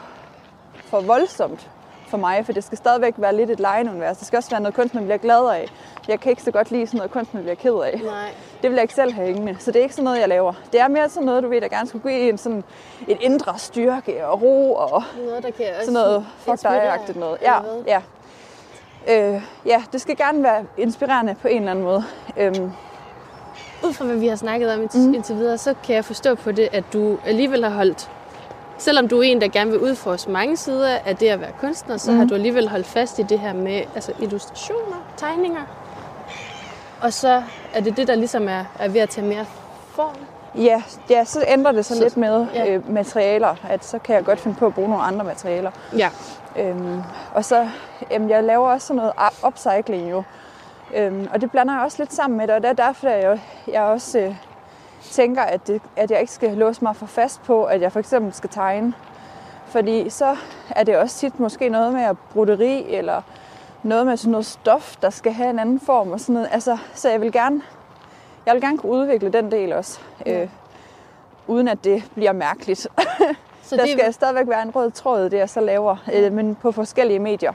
for 0.75 1.01
voldsomt 1.01 1.71
for 2.11 2.19
mig, 2.19 2.47
for 2.47 2.53
det 2.53 2.65
skal 2.65 2.79
stadigvæk 2.79 3.15
være 3.17 3.37
lidt 3.37 3.51
et 3.51 3.61
legeunivers. 3.61 4.17
Det 4.17 4.27
skal 4.27 4.37
også 4.37 4.51
være 4.51 4.61
noget 4.61 4.75
kunst, 4.75 4.95
man 4.95 5.05
bliver 5.05 5.17
glad 5.17 5.51
af. 5.51 5.69
Jeg 6.09 6.21
kan 6.21 6.31
ikke 6.31 6.43
så 6.43 6.51
godt 6.51 6.71
lide 6.71 6.87
sådan 6.87 6.99
noget 6.99 7.11
kunst, 7.11 7.35
man 7.35 7.43
bliver 7.43 7.55
ked 7.55 7.73
af. 7.73 8.01
Nej. 8.05 8.29
Det 8.63 8.71
vil 8.71 8.75
jeg 8.75 8.83
ikke 8.83 8.95
selv 8.95 9.13
have 9.13 9.27
hængende. 9.27 9.57
Så 9.59 9.71
det 9.71 9.79
er 9.79 9.83
ikke 9.83 9.95
sådan 9.95 10.05
noget, 10.05 10.21
jeg 10.21 10.29
laver. 10.29 10.53
Det 10.73 10.81
er 10.81 10.89
mere 10.89 11.09
sådan 11.09 11.27
noget, 11.27 11.43
du 11.43 11.49
ved, 11.49 11.61
der 11.61 11.69
gerne 11.69 11.89
skulle 11.89 12.11
give 12.11 12.29
en 12.29 12.39
sådan 12.39 12.65
et 13.09 13.19
indre 13.21 13.59
styrke 13.59 14.27
og 14.27 14.43
ro 14.43 14.75
og 14.75 15.03
Noget, 15.17 15.43
der 15.43 15.51
kan 15.51 15.67
også 15.79 15.85
sådan 15.85 15.93
noget 15.93 16.27
fuck 16.39 16.63
dig-agtigt 16.63 17.19
noget. 17.19 17.39
Ja, 17.43 17.55
ja. 17.87 18.01
Øh, 19.09 19.43
ja, 19.67 19.83
det 19.93 20.01
skal 20.01 20.17
gerne 20.17 20.43
være 20.43 20.65
inspirerende 20.77 21.35
på 21.43 21.49
en 21.49 21.59
eller 21.59 21.71
anden 21.71 21.85
måde. 21.85 22.05
Øhm, 22.37 22.73
Ud 23.85 23.93
fra 23.93 24.05
hvad 24.05 24.17
vi 24.17 24.27
har 24.27 24.37
snakket 24.37 24.73
om 24.73 24.83
indtil, 24.83 25.01
mm. 25.01 25.15
indtil 25.15 25.37
videre, 25.37 25.59
så 25.59 25.75
kan 25.85 25.95
jeg 25.95 26.05
forstå 26.05 26.35
på 26.35 26.53
det, 26.53 26.69
at 26.73 26.85
du 26.93 27.19
alligevel 27.25 27.65
har 27.65 27.71
holdt, 27.71 28.11
selvom 28.81 29.09
du 29.09 29.19
er 29.19 29.23
en, 29.23 29.41
der 29.41 29.49
gerne 29.49 29.71
vil 29.71 29.81
udforske 29.81 30.31
mange 30.31 30.57
sider 30.57 30.89
af 31.05 31.17
det 31.17 31.29
at 31.29 31.41
være 31.41 31.53
kunstner, 31.61 31.97
så 31.97 32.11
mm. 32.13 32.19
har 32.19 32.25
du 32.25 32.35
alligevel 32.35 32.69
holdt 32.69 32.87
fast 32.87 33.19
i 33.19 33.23
det 33.23 33.39
her 33.39 33.53
med 33.53 33.83
altså 33.95 34.13
illustrationer, 34.19 34.97
tegninger. 35.17 35.61
Og 37.03 37.13
så 37.13 37.43
er 37.75 37.81
det 37.81 37.97
det, 37.97 38.09
der 38.09 38.15
ligesom 38.15 38.49
er, 38.49 38.65
er 38.79 38.89
ved 38.89 39.01
at 39.01 39.09
tage 39.09 39.27
mere 39.27 39.45
form. 39.95 40.15
ja, 40.55 40.83
ja, 41.11 41.25
så 41.25 41.45
ændrer 41.49 41.73
det 41.73 41.85
sig 41.85 41.97
Så- 41.97 42.03
lidt 42.03 42.17
med 42.17 42.47
ja. 42.55 42.75
øh, 42.75 42.91
materialer. 42.93 43.55
At 43.69 43.85
så 43.85 43.99
kan 43.99 44.15
jeg 44.17 44.25
godt 44.25 44.41
finde 44.41 44.57
på 44.57 44.67
at 44.67 44.75
bruge 44.75 44.89
nogle 44.89 45.05
andre 45.05 45.25
materialer. 45.25 45.71
Ja. 45.97 46.11
Øhm, 46.59 47.01
og 47.35 47.45
så, 47.45 47.69
jamen, 48.11 48.31
jeg 48.31 48.45
laver 48.45 48.69
også 48.69 48.87
sådan 48.87 48.97
noget 48.97 49.13
up- 49.27 49.47
upcycling 49.49 50.11
jo. 50.11 50.23
Øhm, 50.95 51.29
og 51.35 51.41
det 51.41 51.51
blander 51.51 51.75
jeg 51.75 51.83
også 51.85 51.97
lidt 52.03 52.13
sammen 52.15 52.37
med 52.37 52.47
det, 52.47 52.55
og 52.55 52.63
det 52.63 52.69
er 52.69 52.87
derfor, 52.87 53.09
at 53.09 53.23
jeg, 53.25 53.41
jeg 53.73 53.83
også 53.83 54.19
øh, 54.19 54.35
tænker, 55.11 55.43
at, 55.43 55.67
det, 55.67 55.83
at 55.97 56.11
jeg 56.11 56.21
ikke 56.21 56.33
skal 56.33 56.51
låse 56.51 56.85
mig 56.85 56.97
for 56.97 57.07
fast 57.07 57.43
på, 57.43 57.65
at 57.65 57.81
jeg 57.81 57.93
for 57.93 57.99
eksempel 58.01 58.33
skal 58.33 58.51
tegne. 58.51 58.93
Fordi 59.67 60.11
så 60.11 60.37
er 60.71 60.85
det 60.85 60.97
også 60.97 61.19
tit 61.19 61.41
måske 61.41 61.69
noget 61.69 61.93
med 61.93 62.03
at 62.03 62.17
broderi, 62.33 62.95
eller 62.95 63.23
noget 63.83 64.07
med 64.07 64.17
sådan 64.17 64.31
noget 64.31 64.47
stof, 64.47 64.97
der 65.03 65.11
skal 65.11 65.33
have 65.33 65.51
en 65.51 65.59
anden 65.59 65.81
form 65.81 66.11
og 66.13 66.21
sådan 66.21 66.33
noget. 66.35 66.49
Altså, 66.53 66.79
så 66.95 67.09
jeg 67.11 67.21
vil 67.21 67.33
gerne, 67.33 67.63
jeg 68.47 68.55
vil 68.55 68.63
gerne 68.63 68.79
kunne 68.79 68.93
udvikle 68.93 69.33
den 69.33 69.51
del 69.53 69.73
også, 69.73 70.01
Ja. 70.27 70.43
øh, 70.43 70.49
uden 71.47 71.69
at 71.69 71.85
det 71.85 72.03
bliver 72.15 72.33
mærkeligt. 72.33 72.81
Så 73.63 73.77
der 73.77 73.83
det, 73.83 73.93
skal 73.93 74.13
stadigvæk 74.13 74.49
være 74.49 74.63
en 74.63 74.71
rød 74.71 74.91
tråd 74.91 75.31
det, 75.31 75.39
jeg 75.39 75.51
så 75.51 75.61
laver, 75.61 75.97
øh, 76.15 76.33
men 76.33 76.55
på 76.55 76.73
forskellige 76.73 77.19
medier. 77.19 77.53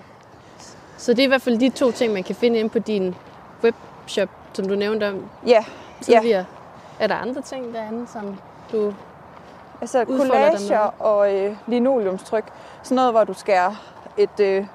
så 0.98 1.12
det 1.14 1.20
er 1.20 1.24
i 1.24 1.28
hvert 1.28 1.42
fald 1.42 1.58
de 1.60 1.70
to 1.70 1.92
ting, 1.92 2.14
man 2.14 2.24
kan 2.24 2.36
finde 2.36 2.60
inde 2.60 2.70
på 2.70 2.80
din 2.80 3.16
webshop, 3.64 4.30
som 4.54 4.68
du 4.68 4.76
nævnte 4.76 5.10
om 5.10 5.26
Ja, 5.48 5.66
tidligere. 6.02 6.46
Er 7.00 7.08
der 7.08 7.16
andre 7.16 7.42
ting 7.42 7.74
derinde, 7.74 8.08
som 8.08 8.40
du... 8.72 8.94
altså 9.82 10.06
collager 10.06 11.02
og 11.02 11.36
øh, 11.36 11.56
linoleumstryk. 11.68 12.46
Sådan 12.84 12.96
noget, 12.96 13.12
hvor 13.12 13.24
du 13.24 13.34
skærer 13.34 13.76
et... 14.18 14.40
Øh, 14.40 14.66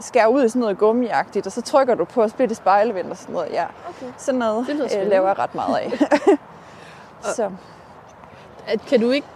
skærer 0.00 0.26
ud 0.26 0.44
i 0.44 0.48
sådan 0.48 0.60
noget 0.60 0.78
gummiagtigt, 0.78 1.46
og 1.46 1.52
så 1.52 1.62
trykker 1.62 1.94
du 1.94 2.04
på 2.04 2.22
at 2.22 2.30
splitte 2.30 2.54
spejlevind 2.54 3.10
og 3.10 3.16
sådan 3.16 3.32
noget. 3.32 3.52
Ja. 3.52 3.64
Okay. 3.88 4.12
Sådan 4.16 4.38
noget 4.38 4.66
Det 4.66 5.00
øh, 5.00 5.06
laver 5.06 5.28
jeg 5.28 5.38
ret 5.38 5.54
meget 5.54 5.76
af. 5.76 5.92
så. 7.36 7.50
Kan 8.88 9.00
du 9.00 9.10
ikke... 9.10 9.26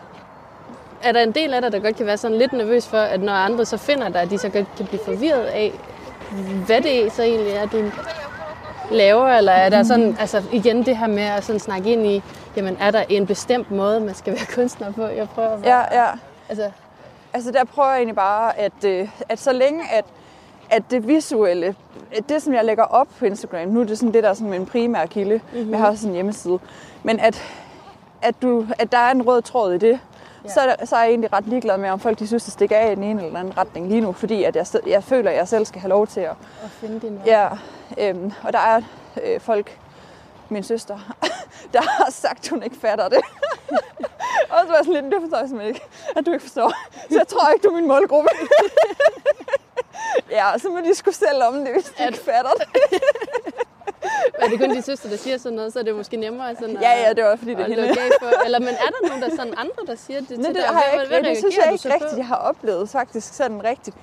Er 1.02 1.12
der 1.12 1.20
en 1.22 1.32
del 1.32 1.54
af 1.54 1.62
dig, 1.62 1.72
der 1.72 1.78
godt 1.78 1.96
kan 1.96 2.06
være 2.06 2.16
sådan 2.16 2.38
lidt 2.38 2.52
nervøs 2.52 2.88
for, 2.88 2.98
at 2.98 3.20
når 3.20 3.32
andre 3.32 3.64
så 3.64 3.76
finder 3.76 4.08
dig, 4.08 4.22
at 4.22 4.30
de 4.30 4.38
så 4.38 4.48
godt 4.48 4.66
kan 4.76 4.86
blive 4.86 5.00
forvirret 5.04 5.44
af, 5.44 5.80
hvad 6.66 6.80
det 6.80 7.12
så 7.12 7.22
egentlig 7.22 7.52
er, 7.52 7.66
du 7.66 7.90
laver? 8.90 9.26
Eller 9.26 9.52
er 9.52 9.68
der 9.68 9.82
sådan, 9.82 10.16
altså 10.20 10.42
igen 10.52 10.86
det 10.86 10.96
her 10.96 11.06
med 11.06 11.22
at 11.22 11.44
sådan 11.44 11.60
snakke 11.60 11.92
ind 11.92 12.06
i, 12.06 12.22
jamen 12.56 12.76
er 12.80 12.90
der 12.90 13.04
en 13.08 13.26
bestemt 13.26 13.70
måde, 13.70 14.00
man 14.00 14.14
skal 14.14 14.32
være 14.32 14.46
kunstner 14.54 14.92
på? 14.92 15.02
Jeg 15.06 15.28
prøver 15.28 15.48
at 15.48 15.62
være, 15.62 15.78
Ja, 15.92 16.00
ja. 16.02 16.10
Altså, 16.48 16.70
Altså 17.32 17.50
der 17.50 17.64
prøver 17.64 17.88
jeg 17.88 17.96
egentlig 17.96 18.16
bare, 18.16 18.58
at, 18.58 18.84
øh, 18.84 19.08
at 19.28 19.38
så 19.38 19.52
længe 19.52 19.82
at, 19.92 20.04
at 20.70 20.82
det 20.90 21.08
visuelle, 21.08 21.74
at 22.16 22.28
det 22.28 22.42
som 22.42 22.54
jeg 22.54 22.64
lægger 22.64 22.84
op 22.84 23.08
på 23.18 23.24
Instagram, 23.24 23.68
nu 23.68 23.80
er 23.80 23.84
det 23.84 23.98
sådan 23.98 24.14
det, 24.14 24.22
der 24.22 24.28
er 24.28 24.34
sådan 24.34 24.50
min 24.50 24.66
primære 24.66 25.08
kilde, 25.08 25.40
mm-hmm. 25.52 25.70
jeg 25.70 25.78
har 25.78 25.88
også 25.88 26.08
en 26.08 26.14
hjemmeside, 26.14 26.58
men 27.02 27.20
at 27.20 27.42
at, 28.22 28.34
du, 28.42 28.66
at 28.78 28.92
der 28.92 28.98
er 28.98 29.10
en 29.10 29.22
rød 29.22 29.42
tråd 29.42 29.72
i 29.72 29.78
det, 29.78 30.00
ja. 30.44 30.48
så, 30.50 30.60
er, 30.60 30.84
så 30.84 30.96
er 30.96 31.00
jeg 31.00 31.08
egentlig 31.08 31.32
ret 31.32 31.46
ligeglad 31.46 31.78
med, 31.78 31.90
om 31.90 32.00
folk 32.00 32.18
de 32.18 32.26
synes, 32.26 32.44
det 32.44 32.52
stikker 32.52 32.76
af 32.76 32.92
i 32.92 32.94
den 32.94 33.04
ene 33.04 33.26
eller 33.26 33.40
anden 33.40 33.58
retning 33.58 33.88
lige 33.88 34.00
nu, 34.00 34.12
fordi 34.12 34.44
at 34.44 34.56
jeg, 34.56 34.66
jeg 34.86 35.04
føler, 35.04 35.30
at 35.30 35.36
jeg 35.36 35.48
selv 35.48 35.64
skal 35.64 35.80
have 35.80 35.88
lov 35.88 36.06
til 36.06 36.20
at... 36.20 36.30
Og 36.62 36.70
finde 36.70 37.00
din 37.00 37.14
vej. 37.14 37.22
Ja, 37.26 37.48
øhm, 37.98 38.32
og 38.42 38.52
der 38.52 38.58
er 38.58 38.80
øh, 39.24 39.40
folk, 39.40 39.78
min 40.50 40.62
søster, 40.62 40.98
der 41.74 41.80
har 41.82 42.10
sagt, 42.10 42.38
at 42.44 42.48
hun 42.48 42.62
ikke 42.62 42.76
fatter 42.76 43.08
det. 43.08 43.18
og 44.50 44.58
så 44.62 44.66
var 44.66 44.74
jeg 44.76 44.84
sådan 44.84 44.92
lidt, 45.02 45.04
det 45.14 45.20
forstår 45.20 45.38
jeg 45.38 45.48
simpelthen 45.48 45.74
ikke, 45.74 45.86
at 46.16 46.26
du 46.26 46.32
ikke 46.32 46.42
forstår. 46.42 46.72
Så 47.10 47.16
jeg 47.18 47.28
tror 47.28 47.48
ikke, 47.52 47.68
du 47.68 47.72
er 47.72 47.76
min 47.76 47.88
målgruppe. 47.88 48.30
ja, 50.30 50.58
så 50.58 50.68
må 50.68 50.80
de 50.80 50.94
skulle 50.94 51.14
selv 51.14 51.42
om 51.42 51.54
det, 51.54 51.72
hvis 51.72 51.84
de 51.98 52.06
ikke 52.06 52.18
fatter 52.18 52.50
det. 52.52 52.66
Er 54.34 54.48
det 54.48 54.60
kun 54.60 54.70
de 54.70 54.82
søster, 54.82 55.08
der 55.08 55.16
siger 55.16 55.38
sådan 55.38 55.56
noget, 55.56 55.72
så 55.72 55.78
er 55.78 55.82
det 55.82 55.94
måske 55.94 56.16
nemmere 56.16 56.54
sådan 56.54 56.76
at, 56.76 56.82
Ja, 56.82 56.90
ja, 57.06 57.12
det 57.12 57.24
var 57.24 57.36
fordi, 57.36 57.50
det 57.50 57.60
er 57.60 57.64
at 57.64 57.70
hende. 57.70 58.12
for. 58.22 58.44
Eller, 58.44 58.58
men 58.58 58.68
er 58.68 58.72
der 59.00 59.08
nogen, 59.08 59.22
der 59.22 59.30
sådan 59.30 59.54
andre, 59.56 59.82
der 59.86 59.94
siger 59.96 60.18
det 60.20 60.28
til 60.28 60.38
Nej, 60.38 60.46
det 60.48 60.56
dig? 60.56 60.64
har 60.64 60.82
jeg 60.82 60.90
Hvad- 60.92 61.02
ikke, 61.02 61.20
hvad 61.20 61.30
det 61.30 61.38
synes 61.38 61.56
jeg 61.56 61.72
ikke 61.72 61.94
rigtigt, 61.94 62.16
jeg 62.18 62.26
har 62.26 62.36
oplevet 62.36 62.88
faktisk 62.90 63.34
sådan 63.34 63.64
rigtigt. 63.64 63.96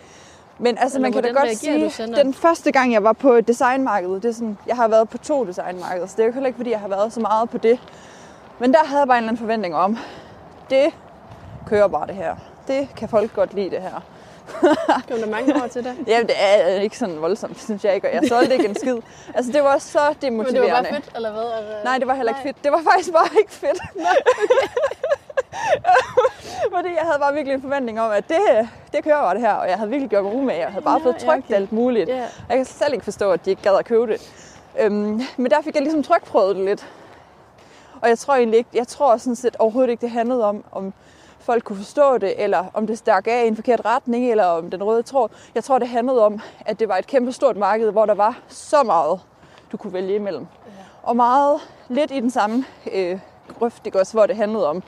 Men 0.59 0.77
altså, 0.77 0.97
Eller 0.97 1.05
man 1.09 1.13
kan 1.13 1.23
da 1.23 1.39
godt 1.39 1.57
sige, 1.57 1.89
du 2.07 2.15
den 2.15 2.33
første 2.33 2.71
gang, 2.71 2.93
jeg 2.93 3.03
var 3.03 3.13
på 3.13 3.31
et 3.33 3.47
designmarked, 3.47 4.09
det 4.09 4.25
er 4.25 4.31
sådan, 4.31 4.57
jeg 4.67 4.75
har 4.75 4.87
været 4.87 5.09
på 5.09 5.17
to 5.17 5.45
designmarkeder, 5.45 6.07
så 6.07 6.13
det 6.17 6.23
er 6.23 6.27
jo 6.27 6.33
heller 6.33 6.47
ikke, 6.47 6.57
fordi 6.57 6.71
jeg 6.71 6.79
har 6.79 6.87
været 6.87 7.13
så 7.13 7.19
meget 7.19 7.49
på 7.49 7.57
det. 7.57 7.79
Men 8.59 8.73
der 8.73 8.79
havde 8.85 8.99
jeg 8.99 9.07
bare 9.07 9.17
en 9.17 9.23
eller 9.23 9.29
anden 9.29 9.39
forventning 9.39 9.75
om, 9.75 9.97
det 10.69 10.93
kører 11.67 11.87
bare 11.87 12.07
det 12.07 12.15
her. 12.15 12.35
Det 12.67 12.87
kan 12.97 13.09
folk 13.09 13.33
godt 13.33 13.53
lide 13.53 13.69
det 13.69 13.81
her. 13.81 14.01
Kom 15.09 15.17
der 15.19 15.29
mange 15.29 15.63
år 15.63 15.67
til 15.67 15.83
dig? 15.83 15.95
Jamen, 16.07 16.27
det 16.27 16.35
er 16.39 16.67
ikke 16.81 16.97
sådan 16.97 17.21
voldsomt, 17.21 17.61
synes 17.63 17.83
jeg 17.85 17.95
ikke, 17.95 18.07
og 18.09 18.13
jeg 18.13 18.23
solgte 18.29 18.53
ikke 18.53 18.67
en 18.67 18.75
skid. 18.75 18.97
Altså, 19.33 19.51
det 19.51 19.63
var 19.63 19.77
så 19.77 19.99
Men 20.07 20.13
det 20.13 20.21
demotiverende. 20.21 20.71
var 20.71 20.81
bare 20.81 20.93
fedt, 20.93 21.11
eller 21.15 21.31
hvad? 21.31 21.43
Eller? 21.43 21.83
Nej, 21.83 21.97
det 21.97 22.07
var 22.07 22.13
heller 22.15 22.31
ikke 22.31 22.43
Nej. 22.43 22.53
fedt. 22.53 22.63
Det 22.63 22.71
var 22.71 22.81
faktisk 22.91 23.11
bare 23.11 23.29
ikke 23.39 23.51
fedt. 23.51 23.79
Fordi 26.75 26.89
jeg 26.89 27.03
havde 27.03 27.19
bare 27.19 27.33
virkelig 27.33 27.55
en 27.55 27.61
forventning 27.61 28.01
om, 28.01 28.11
at 28.11 28.29
det, 28.29 28.69
det 28.93 29.03
kører 29.03 29.21
bare 29.21 29.33
det 29.33 29.41
her, 29.41 29.53
og 29.53 29.69
jeg 29.69 29.77
havde 29.77 29.89
virkelig 29.89 30.09
gjort 30.09 30.23
mig 30.23 30.33
umage, 30.33 30.65
og 30.65 30.71
havde 30.71 30.83
bare 30.85 30.99
Ja, 30.99 31.05
fået 31.05 31.23
ja, 31.23 31.37
okay. 31.37 31.53
alt 31.53 31.71
muligt. 31.71 32.09
Ja. 32.09 32.25
Jeg 32.49 32.57
kan 32.57 32.65
selv 32.65 32.93
ikke 32.93 33.03
forstå, 33.03 33.31
at 33.31 33.45
de 33.45 33.49
ikke 33.49 33.61
gad 33.61 33.75
at 33.79 33.85
købe 33.85 34.07
det. 34.07 34.31
Øhm, 34.79 35.21
men 35.37 35.51
der 35.51 35.61
fik 35.61 35.73
jeg 35.75 35.81
ligesom 35.83 36.03
trykprøvet 36.03 36.55
det 36.55 36.65
lidt. 36.65 36.87
Og 38.01 38.09
jeg 38.09 38.19
tror 38.19 38.35
egentlig 38.35 38.57
ikke, 38.57 38.69
jeg 38.73 38.87
tror 38.87 39.17
sådan 39.17 39.35
set 39.35 39.55
overhovedet 39.59 39.91
ikke, 39.91 40.01
det 40.01 40.09
handlede 40.09 40.45
om, 40.45 40.63
om 40.71 40.93
folk 41.39 41.63
kunne 41.63 41.77
forstå 41.77 42.17
det, 42.17 42.43
eller 42.43 42.65
om 42.73 42.87
det 42.87 42.97
stak 42.97 43.27
af 43.27 43.43
i 43.43 43.47
en 43.47 43.55
forkert 43.55 43.81
retning, 43.85 44.31
eller 44.31 44.45
om 44.45 44.69
den 44.69 44.83
røde 44.83 45.03
tråd. 45.03 45.29
Jeg 45.55 45.63
tror, 45.63 45.79
det 45.79 45.87
handlede 45.87 46.25
om, 46.25 46.39
at 46.65 46.79
det 46.79 46.89
var 46.89 46.97
et 46.97 47.07
kæmpe 47.07 47.31
stort 47.31 47.57
marked, 47.57 47.91
hvor 47.91 48.05
der 48.05 48.13
var 48.13 48.39
så 48.47 48.83
meget, 48.83 49.19
du 49.71 49.77
kunne 49.77 49.93
vælge 49.93 50.15
imellem. 50.15 50.47
Og 51.03 51.15
meget 51.15 51.59
lidt 51.87 52.11
i 52.11 52.19
den 52.19 52.31
samme 52.31 52.65
øh, 52.93 53.19
grøft, 53.59 53.85
ikke 53.85 53.99
også, 53.99 54.13
hvor 54.13 54.25
det 54.25 54.35
handlede 54.35 54.69
om 54.69 54.83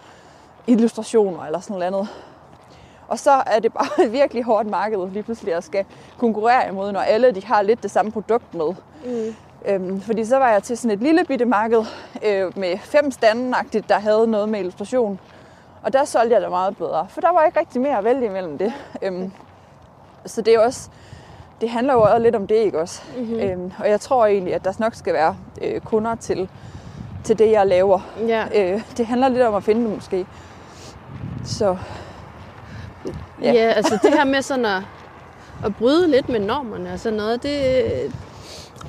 illustrationer 0.68 1.44
eller 1.44 1.60
sådan 1.60 1.74
noget 1.74 1.88
andet. 1.88 2.08
Og 3.08 3.20
så 3.20 3.32
er 3.32 3.60
det 3.60 3.74
bare 3.74 4.06
et 4.06 4.12
virkelig 4.22 4.44
hårdt 4.44 4.70
marked 4.70 5.10
lige 5.10 5.24
pludselig 5.24 5.54
at 5.54 5.64
skal 5.64 5.86
konkurrere 6.18 6.70
imod, 6.70 6.92
når 6.92 7.00
alle 7.00 7.32
de 7.32 7.46
har 7.46 7.62
lidt 7.62 7.84
det 7.84 7.92
samme 7.92 8.12
produkt 8.12 8.54
med. 8.54 8.74
Mm. 9.06 9.36
Øhm, 9.66 10.02
fordi 10.02 10.26
så 10.26 10.38
var 10.38 10.52
jeg 10.52 10.64
til 10.64 10.78
sådan 10.78 10.92
et 10.92 11.04
lille 11.04 11.26
bitte 11.26 11.46
marked 11.46 11.86
øh, 12.24 12.58
med 12.58 12.78
fem 12.78 13.12
stande 13.12 13.58
der 13.90 14.00
havde 14.00 14.28
noget 14.28 14.50
med 14.50 14.60
illustration. 14.60 15.20
Og 15.84 15.94
der 15.94 16.06
solgte 16.06 16.34
jeg 16.34 16.42
det 16.42 16.50
meget 16.50 16.78
bedre, 16.78 17.08
for 17.10 17.22
der 17.22 17.32
var 17.32 17.46
ikke 17.46 17.60
rigtig 17.60 17.82
mere 17.82 17.98
at 17.98 18.04
vælge 18.04 18.26
imellem 18.26 18.58
det. 18.58 18.74
Øhm, 19.02 19.32
så 20.26 20.42
det 20.42 20.54
er 20.54 20.60
også, 20.60 20.90
det 21.62 21.70
handler 21.70 21.94
jo 21.94 22.02
også 22.02 22.20
lidt 22.20 22.36
om 22.36 22.48
det, 22.48 22.56
ikke 22.56 22.80
også? 22.80 23.02
Mm-hmm. 23.18 23.40
Øhm, 23.40 23.72
og 23.80 23.90
jeg 23.90 24.02
tror 24.02 24.26
egentlig, 24.26 24.54
at 24.54 24.66
der 24.66 24.74
nok 24.80 24.96
skal 24.96 25.14
være 25.14 25.38
øh, 25.62 25.82
kunder 25.82 26.16
til, 26.16 26.50
til 27.24 27.40
det, 27.40 27.52
jeg 27.52 27.68
laver. 27.68 28.00
Ja. 28.28 28.46
Øh, 28.56 28.82
det 28.98 29.06
handler 29.06 29.28
lidt 29.28 29.42
om 29.42 29.56
at 29.56 29.64
finde 29.64 29.82
det 29.82 29.96
måske. 29.96 30.26
Så 31.46 31.78
Ja. 33.42 33.52
ja, 33.54 33.72
altså 33.72 34.00
det 34.04 34.14
her 34.14 34.26
med 34.26 34.42
sådan 34.42 34.66
at, 34.66 34.82
at 35.66 35.76
bryde 35.76 36.08
lidt 36.12 36.30
med 36.30 36.40
normerne 36.40 36.94
og 36.94 37.00
sådan 37.00 37.18
noget, 37.18 37.44
det, 37.44 37.84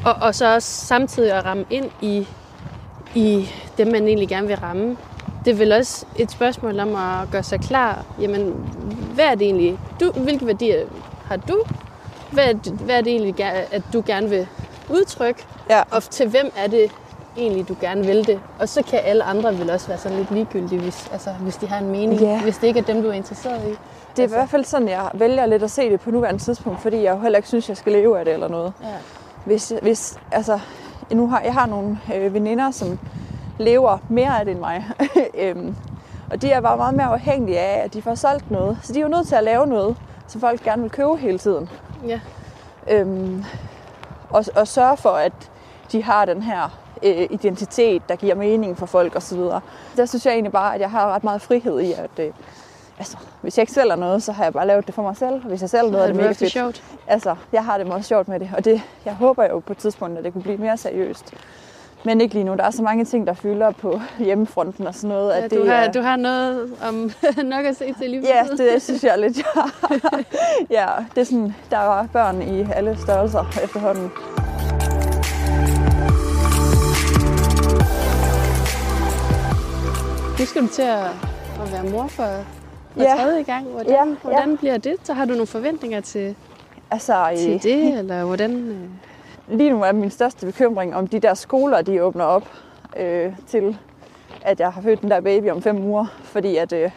og, 0.04 0.12
og 0.14 0.34
så 0.34 0.54
også 0.54 0.86
samtidig 0.86 1.32
at 1.32 1.44
ramme 1.44 1.64
ind 1.70 1.90
i, 2.00 2.28
i 3.14 3.48
det, 3.78 3.86
man 3.86 4.06
egentlig 4.06 4.28
gerne 4.28 4.46
vil 4.46 4.56
ramme. 4.56 4.96
Det 5.44 5.50
er 5.50 5.54
vel 5.54 5.72
også 5.72 6.06
et 6.16 6.30
spørgsmål 6.30 6.80
om 6.80 6.94
at 6.96 7.30
gøre 7.32 7.42
sig 7.42 7.60
klar, 7.60 8.04
jamen, 8.20 8.42
hvad 9.14 9.24
er 9.24 9.34
det 9.34 9.42
egentlig, 9.44 9.78
du, 10.00 10.10
hvilke 10.12 10.46
værdier 10.46 10.84
har 11.26 11.36
du? 11.36 11.62
Hvad 12.32 12.44
er, 12.44 12.52
det- 12.52 12.72
hvad 12.72 12.96
er 12.96 13.00
det 13.00 13.10
egentlig, 13.12 13.44
at 13.72 13.82
du 13.92 14.02
gerne 14.06 14.28
vil 14.30 14.46
udtrykke? 14.88 15.44
ja, 15.70 15.82
Og 15.90 16.02
til 16.02 16.28
hvem 16.28 16.52
er 16.56 16.66
det 16.66 16.90
egentlig, 17.38 17.68
du 17.68 17.76
gerne 17.80 18.06
vil 18.06 18.26
det? 18.26 18.40
Og 18.58 18.68
så 18.68 18.82
kan 18.82 19.00
alle 19.04 19.24
andre 19.24 19.58
vel 19.58 19.70
også 19.70 19.88
være 19.88 19.98
sådan 19.98 20.18
lidt 20.18 20.30
ligegyldige, 20.30 20.80
hvis, 20.80 21.08
altså, 21.12 21.30
hvis 21.32 21.56
de 21.56 21.66
har 21.66 21.78
en 21.78 21.90
mening, 21.90 22.20
Ja. 22.20 22.42
hvis 22.42 22.56
det 22.58 22.66
ikke 22.66 22.80
er 22.80 22.84
dem, 22.84 23.02
du 23.02 23.08
er 23.08 23.12
interesseret 23.12 23.60
i. 23.68 23.70
det 24.16 24.22
er 24.22 24.26
i 24.26 24.30
hvert 24.30 24.48
fald 24.48 24.64
sådan, 24.64 24.88
jeg 24.88 25.10
vælger 25.14 25.46
lidt 25.46 25.62
at 25.62 25.70
se 25.70 25.90
det 25.90 26.00
på 26.00 26.10
nuværende 26.10 26.40
tidspunkt, 26.42 26.80
fordi 26.82 27.02
jeg 27.02 27.14
jo 27.14 27.20
heller 27.20 27.36
ikke 27.36 27.48
synes, 27.48 27.68
jeg 27.68 27.76
skal 27.76 27.92
leve 27.92 28.18
af 28.18 28.24
det 28.24 28.34
eller 28.34 28.48
noget. 28.48 28.72
Ja. 28.82 28.86
Hvis, 29.44 29.72
hvis, 29.82 30.18
altså, 30.32 30.60
nu 31.12 31.28
har, 31.28 31.40
jeg 31.40 31.52
har 31.54 31.66
nogle 31.66 31.98
øh, 32.14 32.34
veninder, 32.34 32.70
som 32.70 32.98
lever 33.58 33.98
mere 34.08 34.38
af 34.38 34.44
det 34.44 34.52
end 34.52 34.60
mig. 34.60 34.84
øhm, 35.34 35.76
og 36.30 36.42
de 36.42 36.50
er 36.50 36.60
bare 36.60 36.76
meget 36.76 36.94
mere 36.94 37.06
afhængige 37.06 37.58
af, 37.58 37.84
at 37.84 37.94
de 37.94 38.02
får 38.02 38.14
solgt 38.14 38.50
noget. 38.50 38.78
Så 38.82 38.92
de 38.92 38.98
er 38.98 39.02
jo 39.02 39.08
nødt 39.08 39.28
til 39.28 39.34
at 39.34 39.44
lave 39.44 39.66
noget, 39.66 39.96
som 40.26 40.40
folk 40.40 40.62
gerne 40.62 40.82
vil 40.82 40.90
købe 40.90 41.16
hele 41.16 41.38
tiden. 41.38 41.68
Ja. 42.06 42.20
Øhm, 42.90 43.44
og, 44.30 44.44
og 44.56 44.68
sørge 44.68 44.96
for, 44.96 45.10
at 45.10 45.32
de 45.92 46.02
har 46.02 46.24
den 46.24 46.42
her 46.42 46.78
øh, 47.02 47.26
identitet, 47.30 48.02
der 48.08 48.16
giver 48.16 48.34
mening 48.34 48.78
for 48.78 48.86
folk 48.86 49.16
osv. 49.16 49.38
Der 49.96 50.06
synes 50.06 50.26
jeg 50.26 50.32
egentlig 50.32 50.52
bare, 50.52 50.74
at 50.74 50.80
jeg 50.80 50.90
har 50.90 51.14
ret 51.14 51.24
meget 51.24 51.42
frihed 51.42 51.80
i, 51.80 51.92
at 51.92 52.10
øh, 52.18 52.32
altså, 52.98 53.16
hvis 53.40 53.58
jeg 53.58 53.62
ikke 53.62 53.72
sælger 53.72 53.96
noget, 53.96 54.22
så 54.22 54.32
har 54.32 54.44
jeg 54.44 54.52
bare 54.52 54.66
lavet 54.66 54.86
det 54.86 54.94
for 54.94 55.02
mig 55.02 55.16
selv. 55.16 55.44
Hvis 55.44 55.60
jeg 55.60 55.70
sælger 55.70 55.90
noget, 55.90 56.02
er 56.02 56.06
det 56.06 56.14
du 56.16 56.20
mega 56.20 56.28
det 56.28 56.36
fedt. 56.36 56.52
sjovt? 56.52 56.82
Altså, 57.06 57.34
jeg 57.52 57.64
har 57.64 57.78
det 57.78 57.86
meget 57.86 58.04
sjovt 58.04 58.28
med 58.28 58.40
det, 58.40 58.50
og 58.56 58.64
det, 58.64 58.82
jeg 59.04 59.14
håber 59.14 59.44
jo 59.44 59.58
på 59.58 59.72
et 59.72 59.78
tidspunkt, 59.78 60.18
at 60.18 60.24
det 60.24 60.32
kunne 60.32 60.42
blive 60.42 60.56
mere 60.58 60.76
seriøst. 60.76 61.34
Men 62.04 62.20
ikke 62.20 62.34
lige 62.34 62.44
nu. 62.44 62.54
Der 62.54 62.64
er 62.64 62.70
så 62.70 62.82
mange 62.82 63.04
ting, 63.04 63.26
der 63.26 63.32
fylder 63.34 63.70
på 63.70 64.00
hjemmefronten 64.18 64.86
og 64.86 64.94
sådan 64.94 65.08
noget. 65.08 65.30
Ja, 65.30 65.44
at 65.44 65.50
du, 65.50 65.60
det 65.60 65.68
har, 65.68 65.76
er, 65.76 65.92
du 65.92 66.00
har 66.00 66.16
noget 66.16 66.70
om 66.88 67.10
nok 67.44 67.64
at 67.64 67.76
se 67.76 67.94
til 68.00 68.10
lige 68.10 68.22
Ja, 68.26 68.44
det 68.56 68.82
synes 68.82 69.04
jeg 69.04 69.18
lidt, 69.18 69.42
har. 69.54 69.70
ja, 70.70 70.86
det 71.14 71.20
er 71.20 71.24
sådan, 71.24 71.54
der 71.70 71.78
var 71.78 72.08
børn 72.12 72.42
i 72.42 72.66
alle 72.72 72.98
størrelser 73.00 73.44
efterhånden. 73.64 74.10
Nu 80.38 80.44
skal 80.44 80.62
du 80.62 80.66
til 80.68 80.82
at, 80.82 81.04
at 81.62 81.72
være 81.72 81.84
mor 81.90 82.06
for, 82.06 82.22
for 82.92 83.02
Ja. 83.02 83.14
tredje 83.16 83.42
gang. 83.42 83.66
Hvordan, 83.66 83.92
Ja, 83.92 84.04
ja. 84.04 84.14
hvordan 84.22 84.56
bliver 84.56 84.78
det? 84.78 84.94
Så 85.02 85.12
har 85.12 85.24
du 85.24 85.30
nogle 85.30 85.46
forventninger 85.46 86.00
til, 86.00 86.34
Altså, 86.90 87.28
til 87.36 87.54
øh, 87.54 87.62
det, 87.62 87.98
eller 87.98 88.24
hvordan... 88.24 88.50
øh? 88.68 89.56
lige 89.58 89.70
nu 89.70 89.82
er 89.82 89.92
min 89.92 90.10
største 90.10 90.46
bekymring, 90.46 90.94
om 90.96 91.06
de 91.06 91.20
der 91.20 91.34
skoler, 91.34 91.82
de 91.82 92.02
åbner 92.04 92.24
op 92.24 92.48
øh, 92.96 93.32
til, 93.46 93.76
at 94.42 94.60
jeg 94.60 94.72
har 94.72 94.80
født 94.82 95.00
den 95.02 95.10
der 95.10 95.20
baby 95.20 95.50
om 95.50 95.62
fem 95.62 95.84
uger. 95.84 96.06
Fordi 96.22 96.56
at, 96.56 96.72
øh, 96.72 96.90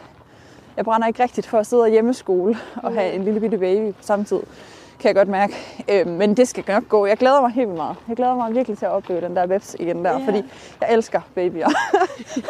jeg 0.76 0.84
brænder 0.84 1.06
ikke 1.06 1.22
rigtigt 1.22 1.46
for 1.46 1.58
at 1.58 1.66
sidde 1.66 1.82
og 1.82 1.88
hjemmeskole 1.88 2.56
og 2.82 2.92
have 2.92 3.12
en 3.12 3.24
lille 3.24 3.40
bitte 3.40 3.58
baby 3.58 3.92
på 3.94 4.02
samme 4.02 4.24
tid. 4.24 4.40
Kan 5.02 5.08
jeg 5.08 5.14
godt 5.14 5.28
mærke. 5.28 5.54
Øh, 5.90 6.06
men 6.06 6.36
det 6.36 6.48
skal 6.48 6.64
nok 6.68 6.88
gå. 6.88 7.06
Jeg 7.06 7.16
glæder 7.16 7.40
mig 7.40 7.50
helt 7.50 7.66
vildt 7.68 7.76
meget. 7.76 7.96
Jeg 8.08 8.16
glæder 8.16 8.34
mig 8.34 8.54
virkelig 8.54 8.78
til 8.78 8.86
at 8.86 8.92
opleve 8.92 9.20
den 9.20 9.36
der 9.36 9.46
webs 9.46 9.76
igen 9.80 10.04
der, 10.04 10.18
Ja. 10.18 10.26
fordi 10.26 10.42
jeg 10.80 10.92
elsker 10.92 11.20
babyer. 11.34 11.58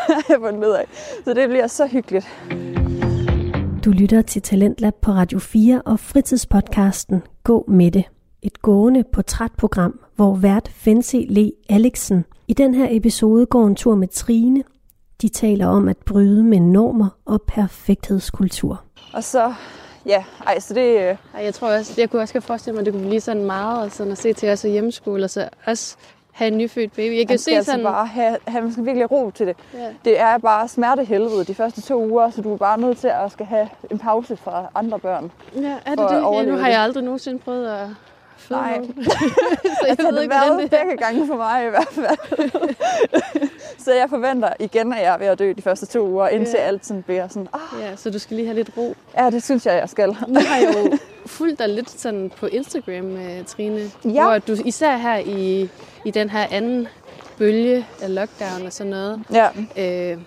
jeg 0.08 0.24
har 0.28 0.38
fundet 0.38 0.64
ud 0.68 0.72
af. 0.72 0.84
Så 1.24 1.34
det 1.34 1.48
bliver 1.48 1.66
så 1.66 1.86
hyggeligt. 1.86 2.26
Du 3.84 3.90
lytter 3.90 4.22
til 4.22 4.42
Talentlab 4.42 4.94
på 5.02 5.10
Radio 5.12 5.38
4 5.38 5.82
og 5.82 6.00
fritidspodcasten 6.00 7.22
Gå 7.44 7.64
med 7.68 7.90
det. 7.90 8.04
Et 8.42 8.62
gående 8.62 9.04
portrætprogram, 9.12 10.00
hvor 10.16 10.34
vært 10.34 10.68
Fensi 10.74 11.26
Le 11.30 11.52
Alexen 11.68 12.24
i 12.48 12.54
den 12.54 12.74
her 12.74 12.86
episode 12.90 13.46
går 13.46 13.66
en 13.66 13.74
tur 13.76 13.94
med 13.94 14.08
Trine. 14.08 14.62
De 15.22 15.28
taler 15.28 15.66
om 15.66 15.88
at 15.88 15.96
bryde 16.06 16.44
med 16.44 16.60
normer 16.60 17.08
og 17.24 17.42
perfekthedskultur. 17.46 18.82
Og 19.14 19.24
så, 19.24 19.54
ja, 20.06 20.24
ej, 20.46 20.60
så 20.60 20.74
det, 20.74 21.00
øh, 21.00 21.16
Ej, 21.34 21.44
jeg 21.44 21.54
tror 21.54 21.68
også, 21.68 21.94
jeg 21.98 22.10
kunne 22.10 22.22
også 22.22 22.34
godt 22.34 22.44
forestille 22.44 22.74
mig, 22.74 22.80
at 22.80 22.86
det 22.86 22.94
kunne 22.94 23.06
blive 23.06 23.20
sådan 23.20 23.44
meget 23.44 23.84
og 23.84 23.92
sådan 23.92 24.12
at 24.12 24.18
se 24.18 24.32
til 24.32 24.50
os 24.50 24.62
hjemmeskole, 24.62 25.24
og 25.24 25.30
så 25.30 25.48
også 25.66 25.96
have 26.32 26.48
en 26.48 26.58
nyfødt 26.58 26.92
baby. 26.92 27.18
Jeg 27.18 27.28
kan 27.28 27.38
se 27.38 27.44
skal 27.44 27.54
altså 27.54 27.70
sådan... 27.70 27.84
bare 27.84 28.06
have, 28.06 28.36
have, 28.46 28.62
man 28.62 28.72
skal 28.72 28.84
virkelig 28.84 29.08
have 29.08 29.20
ro 29.20 29.30
til 29.30 29.46
det. 29.46 29.56
Ja. 29.74 29.88
Det 30.04 30.20
er 30.20 30.38
bare 30.38 30.68
smertehelvede 30.68 31.44
de 31.44 31.54
første 31.54 31.82
to 31.82 32.10
uger, 32.10 32.30
så 32.30 32.42
du 32.42 32.52
er 32.52 32.56
bare 32.56 32.80
nødt 32.80 32.98
til 32.98 33.08
at 33.08 33.32
skal 33.32 33.46
have 33.46 33.68
en 33.90 33.98
pause 33.98 34.36
fra 34.36 34.66
andre 34.74 34.98
børn. 34.98 35.32
Ja, 35.56 35.60
er 35.86 35.94
det 35.94 36.10
det? 36.10 36.16
Ja, 36.16 36.42
nu 36.42 36.56
har 36.56 36.68
jeg 36.68 36.80
aldrig 36.80 37.04
nogensinde 37.04 37.38
prøvet 37.38 37.68
at 37.68 37.88
føde 38.52 38.62
Nej. 38.62 38.80
så 39.80 39.86
jeg 39.86 39.88
Altså, 39.88 40.10
ved 40.12 40.22
ikke, 40.22 40.34
hvordan 40.36 40.58
det 40.58 40.70
begge 40.70 40.96
gange 40.96 41.26
for 41.26 41.36
mig 41.36 41.66
i 41.66 41.70
hvert 41.70 41.88
fald. 41.90 42.18
så 43.84 43.92
jeg 43.92 44.06
forventer 44.08 44.48
igen, 44.60 44.92
at 44.92 45.02
jeg 45.02 45.14
er 45.14 45.18
ved 45.18 45.26
at 45.26 45.38
dø 45.38 45.52
de 45.56 45.62
første 45.62 45.86
to 45.86 46.06
uger, 46.08 46.28
indtil 46.28 46.54
Ja. 46.58 46.62
alt 46.64 46.86
sådan 46.86 47.02
bliver 47.02 47.28
sådan, 47.28 47.48
ah, 47.52 47.80
Ja, 47.80 47.96
så 47.96 48.10
du 48.10 48.18
skal 48.18 48.36
lige 48.36 48.46
have 48.46 48.56
lidt 48.56 48.70
ro. 48.76 48.94
ja, 49.18 49.30
det 49.30 49.42
synes 49.42 49.66
jeg, 49.66 49.74
jeg 49.74 49.88
skal. 49.88 50.08
Nu 50.28 50.40
har 50.40 50.56
jeg 50.56 50.74
jo 50.92 50.98
fulgt 51.26 51.58
dig 51.58 51.68
lidt 51.68 51.90
sådan 51.90 52.32
på 52.36 52.46
Instagram, 52.46 53.16
øh, 53.16 53.44
Trine. 53.46 53.90
Ja. 54.04 54.22
Hvor 54.24 54.38
du 54.38 54.56
især 54.64 54.96
her 54.96 55.16
i, 55.16 55.68
i 56.04 56.10
den 56.10 56.30
her 56.30 56.46
anden 56.50 56.88
bølge 57.38 57.86
af 58.02 58.14
lockdown 58.14 58.66
og 58.66 58.72
sådan 58.72 58.90
noget, 58.90 59.20
Ja, 59.32 59.48
øh, 59.76 60.18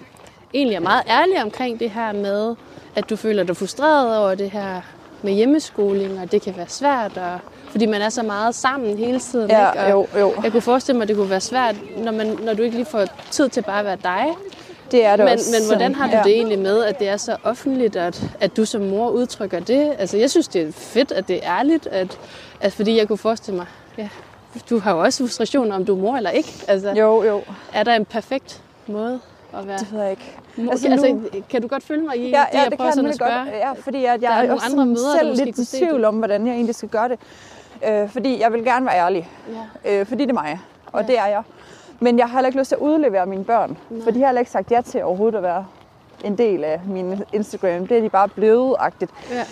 egentlig 0.53 0.75
er 0.75 0.79
meget 0.79 1.03
ærlig 1.09 1.43
omkring 1.43 1.79
det 1.79 1.89
her 1.89 2.13
med, 2.13 2.55
at 2.95 3.09
du 3.09 3.15
føler 3.15 3.43
dig 3.43 3.57
frustreret 3.57 4.17
over 4.17 4.35
det 4.35 4.49
her 4.51 4.81
med 5.21 5.33
hjemmeskoling, 5.33 6.19
og 6.19 6.31
det 6.31 6.41
kan 6.41 6.57
være 6.57 6.69
svært, 6.69 7.17
og, 7.17 7.39
fordi 7.75 7.85
man 7.85 8.01
er 8.01 8.09
så 8.09 8.23
meget 8.23 8.55
sammen 8.55 8.97
hele 8.97 9.19
tiden. 9.19 9.49
Ja, 9.49 9.71
ikke? 9.71 9.83
Og 9.83 9.91
jo, 9.91 10.19
jo. 10.19 10.33
Jeg 10.43 10.51
kunne 10.51 10.61
forestille 10.61 10.97
mig, 10.97 11.03
at 11.03 11.07
det 11.07 11.15
kunne 11.17 11.29
være 11.29 11.41
svært, 11.41 11.75
når, 11.97 12.11
man, 12.11 12.37
når 12.43 12.53
du 12.53 12.63
ikke 12.63 12.75
lige 12.75 12.85
får 12.85 13.05
tid 13.31 13.49
til 13.49 13.61
bare 13.61 13.79
at 13.79 13.85
være 13.85 13.97
dig. 14.03 14.25
Det 14.91 15.05
er 15.05 15.15
det 15.15 15.25
Men, 15.25 15.33
også. 15.33 15.55
men 15.59 15.67
hvordan 15.67 15.95
har 15.95 16.07
du 16.07 16.15
ja. 16.17 16.23
det 16.23 16.31
egentlig 16.35 16.59
med, 16.59 16.83
at 16.83 16.99
det 16.99 17.09
er 17.09 17.17
så 17.17 17.37
offentligt, 17.43 17.95
at, 17.95 18.23
at 18.39 18.57
du 18.57 18.65
som 18.65 18.81
mor 18.81 19.09
udtrykker 19.09 19.59
det? 19.59 19.93
Altså, 19.99 20.17
jeg 20.17 20.29
synes, 20.31 20.47
det 20.47 20.61
er 20.67 20.71
fedt, 20.71 21.11
at 21.11 21.27
det 21.27 21.35
er 21.45 21.57
ærligt, 21.59 21.87
at, 21.87 22.17
at 22.61 22.73
fordi 22.73 22.97
jeg 22.97 23.07
kunne 23.07 23.17
forestille 23.17 23.57
mig, 23.57 23.65
ja, 23.97 24.09
du 24.69 24.79
har 24.79 24.91
jo 24.95 24.99
også 24.99 25.23
frustration 25.23 25.71
om 25.71 25.85
du 25.85 25.95
er 25.95 26.01
mor 26.01 26.15
eller 26.17 26.29
ikke. 26.29 26.53
Altså, 26.67 26.89
Jo, 26.89 27.23
jo. 27.23 27.41
er 27.73 27.83
der 27.83 27.95
en 27.95 28.05
perfekt 28.05 28.61
måde 28.87 29.19
at 29.57 29.67
være 29.67 29.77
Det 29.77 29.87
ved 29.93 30.01
jeg 30.01 30.11
ikke. 30.11 30.35
mor? 30.55 30.71
Altså, 30.71 30.87
Altså, 30.87 31.07
nu- 31.07 31.21
kan 31.49 31.61
du 31.61 31.67
godt 31.67 31.83
følge 31.83 32.03
mig 32.03 32.17
i 32.17 32.21
Ja, 32.21 32.25
det, 32.27 32.33
ja 32.53 32.61
jeg 32.61 32.71
det 32.71 32.77
prøver 32.77 32.91
kan 32.91 32.95
sådan 32.95 33.09
at 33.09 33.15
spørge? 33.15 33.39
godt. 33.45 33.49
Ja, 33.55 33.71
fordi 33.71 34.05
at 34.05 34.21
Der 34.21 34.27
jeg 34.29 34.45
er 34.45 34.49
er, 34.49 34.53
også 34.53 34.65
andre 34.65 34.77
sådan 34.77 34.87
mødre, 34.93 35.11
der 35.11 35.35
selv 35.35 35.45
lidt 35.45 35.57
i 35.73 35.77
tvivl 35.77 36.05
om, 36.05 36.15
hvordan 36.15 36.47
jeg 36.47 36.53
egentlig 36.53 36.75
skal 36.75 36.89
gøre 36.89 37.09
det. 37.09 37.19
Øh, 37.89 38.09
fordi 38.09 38.39
jeg 38.41 38.53
vil 38.53 38.63
gerne 38.63 38.85
være 38.85 38.95
ærlig. 38.95 39.29
Ja. 39.85 39.99
Øh, 39.99 40.05
fordi 40.05 40.23
det 40.23 40.29
er 40.29 40.33
mig. 40.33 40.59
Og 40.91 41.01
Ja. 41.01 41.07
det 41.07 41.19
er 41.19 41.25
jeg. 41.25 41.43
Men 41.99 42.17
jeg 42.19 42.25
har 42.25 42.37
heller 42.37 42.47
ikke 42.47 42.59
lyst 42.59 42.67
til 42.67 42.75
at 42.75 42.81
udlevere 42.81 43.25
mine 43.25 43.43
børn. 43.43 43.77
Nej. 43.89 44.03
For 44.03 44.11
de 44.11 44.19
har 44.19 44.27
heller 44.27 44.39
ikke 44.39 44.51
sagt 44.51 44.71
ja 44.71 44.81
til 44.81 45.03
overhovedet 45.03 45.37
at 45.37 45.43
være 45.43 45.65
en 46.23 46.37
del 46.37 46.63
af 46.63 46.81
min 46.87 47.23
Instagram. 47.33 47.87
Det 47.87 47.97
er 47.97 48.01
de 48.01 48.09
bare 48.09 48.27
blevet-agtigt. 48.27 49.11
Ja. 49.31 49.43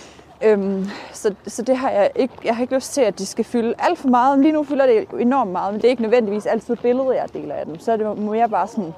Øhm, 0.42 0.86
så, 1.14 1.34
så 1.48 1.62
det 1.62 1.78
har 1.78 1.90
jeg 1.90 2.12
ikke. 2.16 2.34
Jeg 2.46 2.56
har 2.56 2.62
ikke 2.62 2.76
lyst 2.76 2.94
til, 2.94 3.02
at 3.02 3.20
de 3.20 3.26
skal 3.26 3.46
fylde 3.46 3.74
alt 3.80 4.00
for 4.00 4.08
meget. 4.08 4.40
Lige 4.40 4.52
nu 4.52 4.64
fylder 4.64 4.86
det 4.86 5.08
enormt 5.20 5.52
meget, 5.52 5.74
men 5.74 5.82
det 5.82 5.88
er 5.88 5.90
ikke 5.92 6.02
nødvendigvis 6.02 6.46
altid 6.46 6.76
billeder, 6.76 7.12
jeg 7.12 7.34
deler 7.34 7.56
af 7.56 7.66
dem. 7.66 7.80
Så 7.80 7.92
er 7.92 7.98
det 7.98 8.18
mere 8.18 8.50
bare 8.50 8.68
sådan 8.68 8.94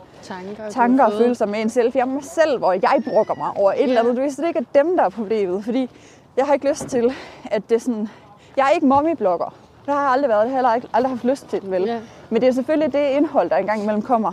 Tanker, 0.71 1.03
og 1.03 1.13
følelser 1.13 1.45
med 1.45 1.59
en 1.59 1.71
jeg 1.76 2.01
er 2.01 2.05
mig 2.05 2.23
selv, 2.23 2.57
hvor 2.57 2.73
jeg 2.73 3.03
brokker 3.07 3.36
mig 3.36 3.49
over 3.55 3.71
et 3.71 3.84
eller 3.84 4.01
andet. 4.01 4.17
Du 4.17 4.21
ved, 4.21 4.32
så 4.32 4.41
det 4.41 4.47
ikke 4.47 4.59
er 4.59 4.84
dem, 4.84 4.97
der 4.97 5.03
er 5.03 5.09
problemet. 5.09 5.63
Fordi 5.65 5.89
jeg 6.38 6.45
har 6.45 6.53
ikke 6.53 6.69
lyst 6.69 6.88
til, 6.88 7.13
at 7.45 7.69
det 7.69 7.82
sådan... 7.82 8.09
Jeg 8.58 8.66
er 8.66 8.70
ikke 8.70 8.86
mommy-blogger. 8.86 9.53
Det 9.86 9.93
har 9.93 10.01
jeg 10.01 10.12
aldrig 10.12 10.30
været. 10.30 10.45
Det 10.45 10.56
har 10.56 10.70
jeg 10.70 10.76
ikke, 10.76 10.88
aldrig 10.93 11.12
haft 11.12 11.24
lyst 11.24 11.47
til, 11.47 11.62
vel? 11.64 11.84
Ja. 11.84 11.99
Men 12.30 12.41
det 12.41 12.47
er 12.47 12.51
selvfølgelig 12.51 12.93
det 12.93 13.10
indhold, 13.10 13.49
der 13.49 13.56
engang 13.58 13.82
imellem 13.82 14.01
kommer. 14.01 14.32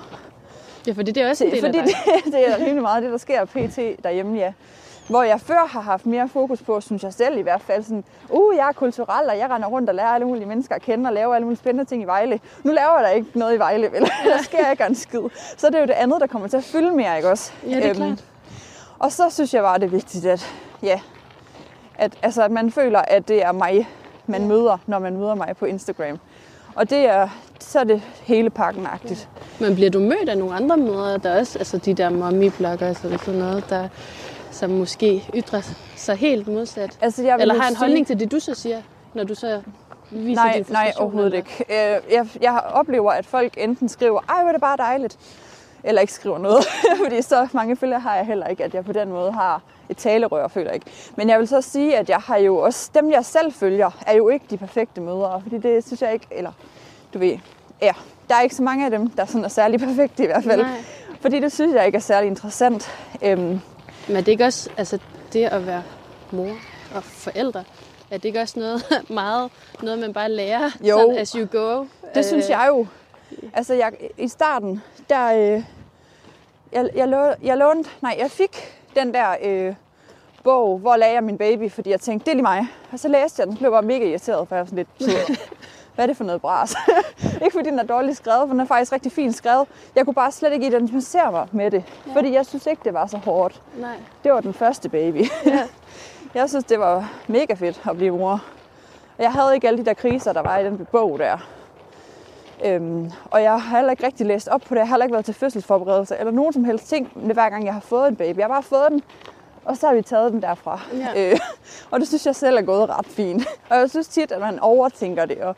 ja, 0.87 0.93
fordi 0.93 1.13
det 1.13 1.23
er 1.23 1.29
også 1.31 1.45
en 1.45 1.51
del 1.51 1.61
Fordi 1.61 1.79
af 1.79 1.85
dig. 1.85 1.95
det, 2.25 2.33
det 2.35 2.49
er 2.49 2.57
rimelig 2.57 2.83
meget 2.83 3.03
det, 3.03 3.13
der 3.13 3.19
sker 3.19 3.45
pt. 3.45 4.05
derhjemme, 4.05 4.39
ja. 4.39 4.53
Hvor 5.09 5.23
jeg 5.23 5.41
før 5.41 5.67
har 5.69 5.81
haft 5.81 6.07
mere 6.07 6.29
fokus 6.29 6.63
på, 6.63 6.81
synes 6.81 7.03
jeg 7.03 7.13
selv 7.13 7.39
i 7.39 7.43
hvert 7.43 7.61
fald, 7.63 7.83
sådan, 7.83 8.05
uh, 8.29 8.57
jeg 8.57 8.69
er 8.69 8.73
kulturel, 8.73 9.29
og 9.29 9.39
jeg 9.39 9.51
render 9.51 9.69
rundt 9.69 9.89
og 9.89 9.95
lærer 9.95 10.09
alle 10.09 10.27
mulige 10.27 10.47
mennesker 10.47 10.75
at 10.75 10.83
kende, 10.83 11.09
og 11.09 11.13
laver 11.13 11.35
alle 11.35 11.45
mulige 11.45 11.59
spændende 11.59 11.85
ting 11.85 12.03
i 12.03 12.05
Vejle. 12.05 12.41
Nu 12.63 12.73
laver 12.73 12.99
jeg 12.99 13.09
da 13.09 13.15
ikke 13.15 13.39
noget 13.39 13.55
i 13.55 13.59
Vejle, 13.59 13.93
vel? 13.93 14.01
der 14.25 14.43
sker 14.43 14.71
ikke 14.71 14.85
en 14.85 14.95
skid. 14.95 15.21
Så 15.57 15.67
er 15.67 15.71
det 15.71 15.81
jo 15.81 15.85
det 15.85 15.93
andet, 15.93 16.21
der 16.21 16.27
kommer 16.27 16.49
til 16.49 16.57
at 16.57 16.65
fylde 16.65 16.91
mere, 16.91 17.17
ikke 17.17 17.31
også? 17.31 17.53
Ja, 17.69 17.77
det 17.77 17.87
er 17.87 17.95
klart. 17.95 18.25
Og 18.99 19.13
så 19.13 19.31
synes 19.31 19.55
jeg 19.55 19.63
bare, 19.63 19.79
det 19.79 19.85
er 19.85 19.91
vigtigt, 19.91 20.27
at, 20.27 20.55
ja, 20.83 21.01
at, 21.99 22.13
altså, 22.23 22.43
at 22.43 22.51
man 22.51 22.71
føler, 22.71 22.99
at 22.99 23.29
det 23.29 23.45
er 23.45 23.53
mig, 23.53 23.89
man 24.27 24.41
Ja. 24.43 24.47
møder, 24.49 24.79
når 24.87 24.99
man 24.99 25.17
møder 25.17 25.35
mig 25.35 25.57
på 25.59 25.65
Instagram. 25.65 26.19
Og 26.75 26.91
det 26.91 26.99
er, 26.99 27.29
så 27.61 27.79
er 27.81 27.85
det 27.85 28.03
hele 28.23 28.51
pakken-agtigt. 28.51 29.29
Men 29.61 29.75
bliver 29.75 29.91
du 29.91 29.99
mødt 30.01 30.29
af 30.29 30.39
nogle 30.39 30.55
andre 30.55 30.77
mødre, 30.77 31.19
der 31.19 31.39
også, 31.41 31.59
altså 31.59 31.79
de 31.79 31.95
der 31.95 32.11
mommy-bloggers 32.11 33.05
eller 33.05 33.19
sådan 33.19 33.41
noget, 33.41 33.65
der, 33.71 33.89
som 34.51 34.71
måske 34.71 35.25
ytrer 35.35 35.61
sig 35.97 36.17
helt 36.17 36.49
modsat? 36.49 36.99
Altså, 37.01 37.23
jeg 37.23 37.37
Eller 37.41 37.55
har 37.55 37.63
en 37.63 37.69
sige- 37.69 37.79
holdning 37.79 38.07
til 38.07 38.21
det, 38.21 38.33
du 38.33 38.41
så 38.41 38.55
siger, 38.55 38.83
når 39.15 39.25
du 39.25 39.35
så 39.35 39.63
viser 40.11 40.43
Nej, 40.43 40.53
din 40.57 40.67
nej, 40.71 40.93
overhovedet 40.99 41.27
eller? 41.27 41.39
ikke. 41.39 41.65
Øh, 41.97 42.13
Jeg, 42.13 42.27
jeg 42.43 42.61
oplever, 42.73 43.13
at 43.13 43.27
folk 43.27 43.55
enten 43.57 43.89
skriver, 43.89 44.21
ej, 44.29 44.41
hvor 44.41 44.49
er 44.49 44.53
det 44.53 44.61
bare 44.61 44.77
dejligt, 44.77 45.19
eller 45.85 46.01
ikke 46.01 46.13
skriver 46.13 46.39
noget. 46.39 46.65
Fordi 47.05 47.23
så 47.23 47.49
mange 47.53 47.77
følgere 47.77 48.01
har 48.01 48.17
jeg 48.17 48.27
heller 48.27 48.47
ikke, 48.47 48.65
at 48.65 48.75
jeg 48.75 48.85
på 48.85 48.93
den 48.93 49.09
måde 49.09 49.33
har 49.33 49.61
et 49.89 49.97
talerør, 49.97 50.49
føler 50.49 50.67
jeg 50.67 50.75
ikke. 50.75 50.91
Men 51.17 51.29
jeg 51.29 51.39
vil 51.39 51.49
så 51.49 51.61
sige, 51.61 51.97
at 51.99 52.09
jeg 52.11 52.19
har 52.19 52.37
jo 52.37 52.57
også, 52.59 52.91
dem 52.95 53.11
jeg 53.11 53.25
selv 53.25 53.53
følger, 53.53 53.91
er 54.07 54.15
jo 54.15 54.29
ikke 54.29 54.47
de 54.51 54.57
perfekte 54.57 55.01
mødre. 55.01 55.41
Fordi 55.43 55.59
det 55.59 55.87
synes 55.87 56.03
jeg 56.03 56.13
ikke, 56.13 56.27
eller 56.31 56.53
du 57.15 57.19
ved, 57.19 57.39
ja, 57.83 57.93
der 58.29 58.35
er 58.35 58.41
ikke 58.41 58.55
så 58.55 58.63
mange 58.63 58.85
af 58.85 58.91
dem, 58.91 59.11
der 59.11 59.25
sådan 59.25 59.45
er 59.45 59.49
særlig 59.49 59.81
perfekte 59.89 60.23
i 60.23 60.27
hvert 60.27 60.45
fald. 60.45 60.63
Nej. 60.63 60.71
Fordi 61.21 61.41
det 61.41 61.53
synes 61.53 61.75
jeg 61.75 61.87
ikke 61.87 61.97
er 61.97 62.01
særlig 62.01 62.29
interessant. 62.29 62.91
Øhm, 63.23 63.61
Men 64.09 64.17
er 64.17 64.21
det 64.21 64.29
ikke 64.29 64.45
også, 64.45 64.71
altså 64.77 64.99
det 65.33 65.45
at 65.45 65.67
være 65.67 65.83
mor 66.31 66.51
og 66.95 67.05
forældre, 67.05 67.65
er 68.11 68.17
det 68.17 68.25
ikke 68.25 68.41
også 68.41 68.59
noget 68.59 68.85
meget, 69.11 69.51
noget 69.83 69.99
man 69.99 70.13
bare 70.13 70.29
lærer, 70.29 70.71
Jo. 70.81 70.99
sådan 70.99 71.19
as 71.19 71.31
you 71.33 71.47
go? 71.53 71.85
Det 72.15 72.25
synes 72.25 72.49
jeg 72.49 72.67
jo. 72.69 72.87
Altså, 73.55 73.75
jeg, 73.75 73.93
i 74.19 74.29
starten, 74.29 74.83
der... 75.09 75.33
Øh, 75.55 75.63
jeg, 76.73 76.89
jeg, 76.95 77.09
lå, 77.09 77.33
jeg 77.43 77.57
lånte... 77.57 77.91
Nej, 78.01 78.17
jeg 78.19 78.31
fik 78.31 78.79
den 78.97 79.15
der 79.15 79.37
øh, 79.43 79.75
bog, 80.45 80.79
hvor 80.79 80.97
lagde 80.97 81.15
jeg 81.15 81.25
min 81.25 81.39
baby, 81.39 81.71
fordi 81.71 81.91
jeg 81.91 82.01
tænkte, 82.01 82.25
det 82.25 82.31
er 82.31 82.35
lige 82.35 82.43
mig. 82.43 82.67
Og 82.93 82.99
så 82.99 83.09
læste 83.09 83.41
jeg 83.41 83.47
den, 83.49 83.57
blev 83.57 83.71
bare 83.71 83.83
mega 83.83 84.05
irriteret, 84.05 84.49
for 84.49 84.55
jeg 84.55 84.61
var 84.61 84.67
sådan 84.67 84.87
lidt... 84.99 85.29
"Pff, 85.29 85.41
Hvad 85.95 86.05
er 86.05 86.07
det 86.07 86.17
for 86.17 86.25
noget 86.25 86.41
bras? 86.41 86.75
ikke 87.45 87.53
fordi 87.53 87.71
den 87.71 87.79
er 87.79 87.83
dårligt 87.83 88.17
skrevet, 88.17 88.41
for 88.41 88.47
den 88.53 88.61
er 88.61 88.65
faktisk 88.65 88.93
rigtig 88.93 89.13
fint 89.13 89.35
skrevet. 89.37 89.69
Jeg 89.95 90.05
kunne 90.05 90.15
bare 90.15 90.33
slet 90.33 90.53
ikke 90.53 90.67
identificere 90.67 91.33
mig 91.33 91.49
med 91.53 91.71
det, 91.71 91.85
ja. 92.07 92.15
fordi 92.15 92.33
jeg 92.33 92.47
synes 92.47 92.67
ikke, 92.67 92.81
det 92.85 92.95
var 92.95 93.07
så 93.07 93.17
hårdt. 93.17 93.63
Nej. 93.77 93.97
Det 94.25 94.33
var 94.33 94.41
den 94.41 94.55
første 94.55 94.89
baby. 94.89 95.25
Ja. 95.47 95.69
jeg 96.41 96.49
synes, 96.49 96.65
det 96.65 96.79
var 96.79 97.13
mega 97.27 97.55
fedt 97.55 97.83
at 97.91 97.97
blive 97.97 98.19
mor. 98.19 98.43
Og 99.19 99.23
jeg 99.25 99.33
havde 99.33 99.55
ikke 99.55 99.69
alle 99.69 99.79
de 99.79 99.85
der 99.85 99.95
kriser, 99.95 100.33
der 100.33 100.43
var 100.43 100.59
i 100.59 100.65
den 100.65 100.87
bog 100.93 101.19
der. 101.19 101.39
Øhm, 102.65 103.11
og 103.31 103.43
jeg 103.43 103.61
har 103.61 103.77
heller 103.77 103.91
ikke 103.91 104.07
rigtig 104.07 104.27
læst 104.27 104.49
op 104.49 104.61
på 104.61 104.75
det. 104.75 104.79
Jeg 104.81 104.89
har 104.89 104.95
heller 104.95 105.05
ikke 105.05 105.13
været 105.13 105.25
til 105.25 105.35
fødselsforberedelse 105.35 106.17
eller 106.19 106.33
nogen 106.33 106.53
som 106.53 106.65
helst 106.65 106.89
ting, 106.89 107.11
hver 107.15 107.49
gang 107.51 107.65
jeg 107.65 107.73
har 107.75 107.81
fået 107.81 108.09
en 108.09 108.17
baby. 108.17 108.37
Jeg 108.39 108.45
har 108.45 108.49
bare 108.55 108.63
fået 108.63 108.87
den, 108.91 109.03
og 109.65 109.77
så 109.77 109.87
har 109.87 109.95
vi 109.95 110.03
taget 110.03 110.33
den 110.33 110.43
derfra. 110.43 110.81
Ja. 110.95 111.31
Øh, 111.33 111.39
og 111.91 112.01
det 112.01 112.09
synes 112.09 112.27
jeg 112.27 112.37
selv 112.37 112.57
er 112.57 112.63
gået 112.63 112.89
ret 112.89 113.07
fint. 113.07 113.47
Og 113.71 113.77
jeg 113.77 113.91
synes 113.91 114.09
tit, 114.09 114.33
at 114.33 114.41
man 114.41 114.59
overtænker 114.59 115.25
det, 115.27 115.39
og 115.39 115.57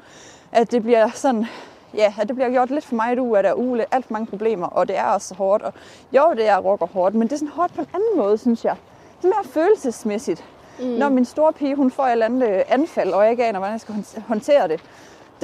at 0.53 0.71
det 0.73 0.83
bliver 0.83 1.11
sådan, 1.15 1.47
ja, 1.95 2.15
at 2.21 2.29
det 2.29 2.37
bliver 2.37 2.51
gjort 2.51 2.71
lidt 2.71 2.85
for 2.85 2.95
meget 2.95 3.19
ud 3.19 3.37
af 3.37 3.43
der 3.43 3.55
uge, 3.55 3.85
alt 3.91 4.07
for 4.07 4.13
mange 4.13 4.27
problemer, 4.27 4.67
og 4.67 4.89
det 4.89 4.99
er 4.99 5.05
også 5.05 5.35
hårdt. 5.35 5.63
Og 5.63 5.73
jo, 6.13 6.33
det 6.37 6.49
er 6.49 6.59
rocker 6.59 6.87
hårdt, 6.87 7.15
men 7.15 7.29
det 7.29 7.33
er 7.33 7.37
sådan 7.39 7.53
hårdt 7.53 7.75
på 7.75 7.81
en 7.81 7.89
anden 7.95 8.17
måde, 8.17 8.39
synes 8.39 8.65
jeg. 8.65 8.77
Det 9.23 9.25
er 9.25 9.29
mere 9.29 9.53
følelsesmæssigt. 9.53 10.45
Mm. 10.79 10.85
Når 10.87 11.09
min 11.09 11.25
store 11.25 11.53
pige, 11.53 11.75
hun 11.75 11.91
får 11.91 12.05
et 12.07 12.13
eller 12.13 12.27
andet 12.27 12.49
øh, 12.49 12.61
anfald, 12.69 13.13
og 13.13 13.23
jeg 13.23 13.31
ikke 13.31 13.45
aner, 13.45 13.59
hvordan 13.59 13.73
jeg 13.73 13.81
skal 13.81 13.95
hånd- 13.95 14.23
håndtere 14.29 14.69
det. 14.69 14.81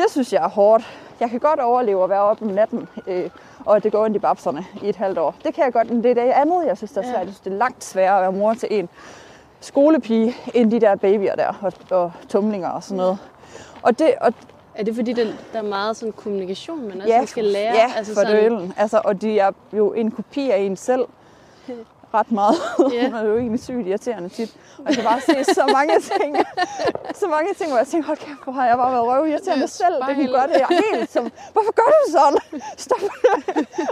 Det 0.03 0.11
synes 0.11 0.33
jeg 0.33 0.45
er 0.45 0.49
hårdt. 0.49 0.85
Jeg 1.21 1.31
kan 1.31 1.41
godt 1.41 1.61
overleve 1.61 2.05
at 2.05 2.11
være 2.11 2.21
oppe 2.21 2.45
om 2.45 2.51
natten, 2.51 2.89
øh, 3.07 3.31
og 3.65 3.77
at 3.77 3.83
det 3.83 3.93
går 3.93 4.05
ondt 4.05 4.17
i 4.17 4.19
babserne 4.19 4.65
i 4.83 4.89
et 4.89 4.97
halvt 4.97 5.19
år. 5.19 5.35
Det 5.45 5.55
kan 5.55 5.65
jeg 5.65 5.73
godt, 5.73 5.91
men 5.91 6.03
det 6.03 6.11
er 6.11 6.15
det 6.15 6.31
andet, 6.31 6.67
jeg 6.67 6.77
synes, 6.77 6.93
der 6.93 7.01
er 7.01 7.05
svært. 7.05 7.17
Jeg 7.17 7.27
synes, 7.27 7.41
det 7.41 7.53
er 7.53 7.57
langt 7.57 7.85
sværere 7.85 8.17
at 8.17 8.23
være 8.23 8.33
mor 8.33 8.55
til 8.55 8.69
en 8.71 8.89
skolepige, 9.61 10.35
end 10.55 10.71
de 10.71 10.81
der 10.81 10.97
babyer 10.97 11.35
der, 11.35 11.55
og, 11.63 11.73
og 11.91 12.13
tumlinger 12.29 12.69
og 12.69 12.83
sådan 12.83 12.97
noget. 12.97 13.19
Og 13.83 13.99
det, 13.99 14.15
og 14.21 14.33
Er 14.75 14.85
det 14.85 14.95
fordi, 14.95 15.13
der, 15.13 15.25
der 15.53 15.59
er 15.59 15.63
meget 15.63 15.97
sådan 15.97 16.13
kommunikation, 16.13 16.89
man 16.89 17.01
også 17.01 17.15
ja, 17.15 17.25
skal 17.25 17.45
lære? 17.45 17.75
Ja, 17.75 17.93
altså 17.97 18.15
for 18.15 18.23
dølen. 18.23 18.75
Altså, 18.77 19.01
og 19.05 19.23
de 19.23 19.39
er 19.39 19.51
jo 19.73 19.93
en 19.93 20.11
kopi 20.11 20.51
af 20.51 20.59
en 20.59 20.77
selv 20.77 21.07
ret 22.15 22.33
meget. 22.33 22.55
Ja. 22.93 23.05
Hun 23.07 23.15
er 23.15 23.23
jo 23.23 23.39
egentlig 23.39 23.61
sygt 23.63 23.87
irriterende 23.87 24.29
tit. 24.29 24.55
Og 24.79 24.85
jeg 24.87 24.95
kan 24.95 25.05
bare 25.05 25.21
se 25.21 25.55
så 25.55 25.65
mange 25.73 25.95
ting, 26.01 26.37
så 27.23 27.27
mange 27.29 27.55
ting, 27.55 27.69
hvor 27.71 27.79
jeg 27.79 27.87
tænker, 27.87 28.07
hold 28.07 28.19
kæft, 28.19 28.45
hvor 28.45 28.53
har 28.53 28.67
jeg 28.67 28.77
bare 28.77 28.93
været 28.93 29.07
røvirriterende 29.07 29.61
Ja, 29.63 29.67
selv. 29.67 29.95
Det 29.95 30.03
spejl. 30.03 30.29
gøre 30.33 30.47
det 30.47 30.53
jeg 30.55 30.67
er 30.71 30.95
helt 30.97 31.13
som, 31.13 31.31
hvorfor 31.53 31.73
gør 31.73 31.89
du 32.07 32.13
sådan? 32.13 32.63
Stop. 32.85 32.99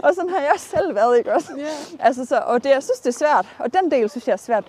og 0.04 0.14
sådan 0.14 0.30
har 0.30 0.40
jeg 0.40 0.54
selv 0.56 0.94
været, 0.94 1.18
ikke 1.18 1.34
også? 1.34 1.48
Ja. 1.58 1.64
Altså, 2.06 2.24
så, 2.24 2.36
og 2.46 2.64
det, 2.64 2.70
jeg 2.70 2.82
synes, 2.82 3.00
det 3.00 3.08
er 3.08 3.18
svært. 3.18 3.46
Og 3.58 3.72
den 3.74 3.90
del 3.90 4.10
synes 4.10 4.26
jeg 4.26 4.32
er 4.32 4.36
svært. 4.36 4.64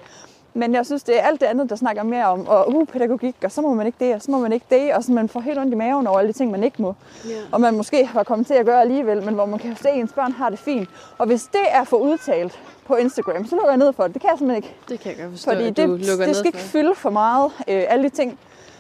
Men 0.54 0.74
jeg 0.74 0.86
synes, 0.86 1.04
det 1.04 1.20
er 1.20 1.22
alt 1.22 1.42
det 1.42 1.48
andet, 1.48 1.70
der 1.70 1.76
snakker 1.76 2.04
mere 2.04 2.26
om, 2.26 2.48
og 2.48 2.76
uh, 2.76 2.88
pædagogik, 2.88 3.36
og 3.44 3.52
så 3.52 3.62
må 3.62 3.74
man 3.74 3.86
ikke 3.86 4.06
det, 4.06 4.16
og 4.16 4.22
så 4.22 4.32
må 4.32 4.40
man 4.40 4.54
ikke 4.54 4.66
det, 4.70 4.94
og 4.94 5.04
så 5.04 5.12
man 5.12 5.30
får 5.30 5.40
helt 5.40 5.60
ondt 5.60 5.74
i 5.74 5.76
maven 5.76 6.08
over 6.08 6.20
alle 6.20 6.34
de 6.34 6.38
ting, 6.38 6.52
man 6.52 6.64
ikke 6.64 6.82
må. 6.82 6.96
Ja. 7.26 7.32
Og 7.52 7.62
man 7.62 7.74
måske 7.74 8.10
var 8.14 8.24
kommet 8.24 8.48
til 8.48 8.54
at 8.54 8.66
gøre 8.66 8.82
alligevel, 8.82 9.24
men 9.24 9.34
hvor 9.34 9.46
man 9.46 9.60
kan 9.60 9.76
se, 9.76 9.90
at 9.90 9.98
ens 9.98 10.14
børn 10.14 10.32
har 10.32 10.50
det 10.50 10.60
fint. 10.60 10.90
Og 11.18 11.28
hvis 11.28 11.44
det 11.44 11.62
er 11.72 11.84
for 11.84 11.98
udtalt 11.98 12.60
på 12.86 12.96
Instagram, 12.96 13.46
så 13.46 13.56
lukker 13.56 13.70
jeg 13.70 13.78
ned 13.78 13.94
for 13.94 14.04
det. 14.04 14.14
Det 14.14 14.22
kan 14.22 14.30
jeg 14.30 14.38
simpelthen 14.38 14.64
ikke. 14.64 14.76
Det 14.90 15.00
kan 15.00 15.12
jeg 15.12 15.20
godt 15.20 15.32
forstå, 15.32 15.52
Fordi 15.52 15.66
det, 15.66 15.78
du 15.78 15.96
lukker 15.96 16.26
det 16.26 16.36
skal 16.36 16.48
ikke 16.48 16.60
fylde 16.60 16.96
for 16.96 17.10
meget. 17.10 17.52
Øh, 17.68 17.84
alle 17.88 18.04
de 18.04 18.10
ting, 18.10 18.40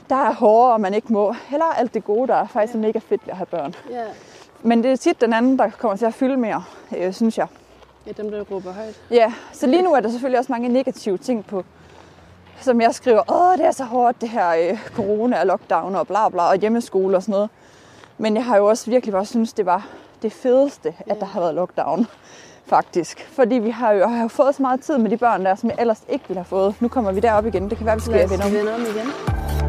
der 0.09 0.15
er 0.15 0.33
hårde, 0.33 0.73
og 0.73 0.81
man 0.81 0.93
ikke 0.93 1.13
må. 1.13 1.35
Heller 1.47 1.65
alt 1.65 1.93
det 1.93 2.03
gode, 2.03 2.27
der 2.27 2.35
er 2.35 2.47
faktisk 2.47 2.73
ja. 2.73 2.79
mega 2.79 2.99
fedt 2.99 3.27
ved 3.27 3.31
at 3.31 3.37
have 3.37 3.45
børn. 3.45 3.75
Ja. 3.91 4.03
Men 4.63 4.83
det 4.83 4.91
er 4.91 4.95
tit 4.95 5.21
den 5.21 5.33
anden, 5.33 5.59
der 5.59 5.69
kommer 5.69 5.97
til 5.97 6.05
at 6.05 6.13
fylde 6.13 6.37
mere, 6.37 6.63
øh, 6.97 7.13
synes 7.13 7.37
jeg. 7.37 7.47
Ja, 8.09 8.23
dem 8.23 8.31
der 8.31 8.41
råber 8.41 8.71
højt. 8.73 9.01
Ja, 9.11 9.33
så 9.53 9.67
lige 9.67 9.81
nu 9.81 9.93
er 9.93 9.99
der 9.99 10.09
selvfølgelig 10.09 10.39
også 10.39 10.51
mange 10.51 10.69
negative 10.69 11.17
ting 11.17 11.45
på, 11.45 11.63
som 12.61 12.81
jeg 12.81 12.95
skriver, 12.95 13.31
åh, 13.31 13.57
det 13.57 13.65
er 13.65 13.71
så 13.71 13.83
hårdt, 13.83 14.21
det 14.21 14.29
her 14.29 14.49
øh, 14.49 14.87
corona 14.95 15.39
og 15.39 15.45
lockdown 15.45 15.95
og 15.95 16.07
bla 16.07 16.29
bla, 16.29 16.49
og 16.49 16.55
hjemmeskole 16.55 17.17
og 17.17 17.23
sådan 17.23 17.33
noget. 17.33 17.49
Men 18.17 18.35
jeg 18.35 18.45
har 18.45 18.57
jo 18.57 18.65
også 18.65 18.89
virkelig 18.89 19.13
bare 19.13 19.25
synes, 19.25 19.53
det 19.53 19.65
var 19.65 19.87
det 20.21 20.33
fedeste, 20.33 20.93
at 21.07 21.19
der 21.19 21.25
har 21.25 21.39
været 21.39 21.55
lockdown, 21.55 22.07
faktisk. 22.65 23.27
Fordi 23.31 23.55
vi 23.55 23.69
har 23.69 23.91
jo, 23.91 24.07
har 24.07 24.21
jo 24.21 24.27
fået 24.27 24.55
så 24.55 24.61
meget 24.61 24.81
tid 24.81 24.97
med 24.97 25.09
de 25.09 25.17
børn 25.17 25.45
der, 25.45 25.55
som 25.55 25.69
jeg 25.69 25.77
ellers 25.79 26.03
ikke 26.09 26.25
ville 26.27 26.39
have 26.39 26.45
fået. 26.45 26.75
Nu 26.81 26.87
kommer 26.87 27.11
vi 27.11 27.19
derop 27.19 27.45
igen, 27.45 27.69
det 27.69 27.77
kan 27.77 27.85
være, 27.85 27.95
vi 27.95 28.01
skal 28.01 28.29
vende 28.29 28.75
om 28.75 28.81
igen. 28.81 29.68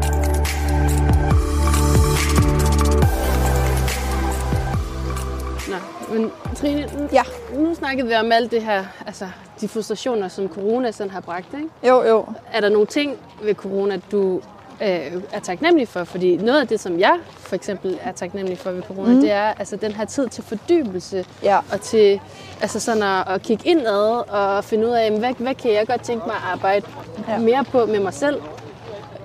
Men 6.13 6.31
Trine, 6.55 6.89
nu, 6.97 7.07
Ja. 7.13 7.23
nu 7.55 7.75
snakkede 7.75 8.07
vi 8.07 8.15
om 8.15 8.31
alt 8.31 8.51
det 8.51 8.61
her, 8.63 8.83
altså 9.07 9.27
de 9.61 9.67
frustrationer, 9.67 10.27
som 10.27 10.47
corona 10.49 10.91
sådan 10.91 11.11
har 11.11 11.19
bragt, 11.21 11.53
ikke? 11.53 11.69
Jo, 11.87 12.03
jo. 12.03 12.25
Er 12.53 12.61
der 12.61 12.69
nogle 12.69 12.87
ting 12.87 13.17
ved 13.43 13.55
corona, 13.55 13.99
du 14.11 14.41
øh, 14.81 14.87
er 15.33 15.39
taknemmelig 15.43 15.87
for? 15.87 16.03
Fordi 16.03 16.37
noget 16.37 16.61
af 16.61 16.67
det, 16.67 16.79
som 16.79 16.99
jeg 16.99 17.17
for 17.39 17.55
eksempel 17.55 17.99
er 18.03 18.11
taknemmelig 18.11 18.57
for 18.57 18.71
ved 18.71 18.81
corona, 18.83 19.13
mm. 19.13 19.21
det 19.21 19.31
er 19.31 19.53
altså 19.59 19.75
den 19.75 19.91
her 19.91 20.05
tid 20.05 20.27
til 20.27 20.43
fordybelse 20.43 21.25
Ja. 21.43 21.57
og 21.71 21.81
til 21.81 22.19
altså 22.61 22.79
sådan 22.79 23.03
at, 23.03 23.27
at 23.27 23.41
kigge 23.41 23.69
indad 23.69 24.29
og 24.29 24.63
finde 24.63 24.87
ud 24.87 24.91
af, 24.91 25.11
hvad, 25.19 25.33
hvad 25.37 25.55
kan 25.55 25.73
jeg 25.73 25.87
godt 25.87 26.01
tænke 26.03 26.25
mig 26.27 26.35
at 26.35 26.41
arbejde 26.53 26.85
ja. 27.27 27.37
mere 27.37 27.63
på 27.63 27.85
med 27.85 27.99
mig 27.99 28.13
selv. 28.13 28.41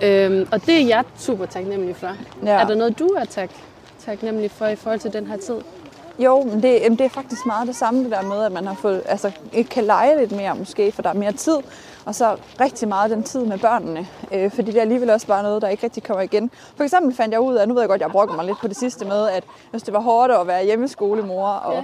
Øhm, 0.03 0.49
og 0.53 0.66
det 0.66 0.82
er 0.82 0.87
jeg 0.87 1.05
super 1.18 1.47
taknemmelig 1.47 1.97
for. 1.97 2.11
Ja. 2.45 2.51
Er 2.51 2.66
der 2.66 2.74
noget, 2.74 2.99
du 2.99 3.07
er 3.07 3.24
tak, 3.24 3.51
taknemmelig 4.05 4.51
for 4.51 4.66
i 4.66 4.76
forhold 4.76 5.01
til 5.01 5.12
den 5.12 5.26
her 5.26 5.37
tid? 5.37 5.55
Jo, 6.18 6.42
men 6.42 6.62
det, 6.62 6.82
det 6.98 7.00
er 7.00 7.08
faktisk 7.08 7.46
meget 7.46 7.66
det 7.68 7.76
samme 7.76 8.02
det 8.04 8.10
der 8.10 8.22
med, 8.22 8.44
at 8.44 8.52
man 8.52 8.66
har 8.66 8.74
fået, 8.74 9.02
altså, 9.06 9.32
ikke 9.52 9.70
kan 9.70 9.84
lege 9.84 10.18
lidt 10.18 10.32
mere 10.32 10.54
måske, 10.54 10.92
for 10.92 11.02
der 11.02 11.10
er 11.10 11.14
mere 11.14 11.32
tid. 11.32 11.56
Og 12.04 12.14
så 12.14 12.36
rigtig 12.60 12.88
meget 12.88 13.10
den 13.10 13.22
tid 13.22 13.44
med 13.44 13.58
børnene, 13.58 14.06
øh, 14.32 14.50
fordi 14.50 14.70
det 14.70 14.76
er 14.76 14.80
alligevel 14.82 15.10
også 15.10 15.26
bare 15.26 15.42
noget, 15.42 15.62
der 15.62 15.68
ikke 15.68 15.84
rigtig 15.84 16.02
kommer 16.02 16.22
igen. 16.22 16.50
For 16.76 16.84
eksempel 16.84 17.14
fandt 17.16 17.32
jeg 17.32 17.40
ud 17.40 17.54
af, 17.54 17.68
nu 17.68 17.74
ved 17.74 17.82
jeg 17.82 17.88
godt, 17.88 18.00
jeg 18.00 18.10
brokker 18.10 18.34
mig 18.36 18.44
lidt 18.44 18.58
på 18.60 18.68
det 18.68 18.76
sidste 18.76 19.04
med, 19.04 19.28
at 19.28 19.44
synes, 19.68 19.82
det 19.82 19.94
var 19.94 20.00
hårdt 20.00 20.32
at 20.32 20.46
være 20.46 20.64
hjemmeskolemor, 20.64 21.48
og 21.48 21.74
Ja. 21.74 21.82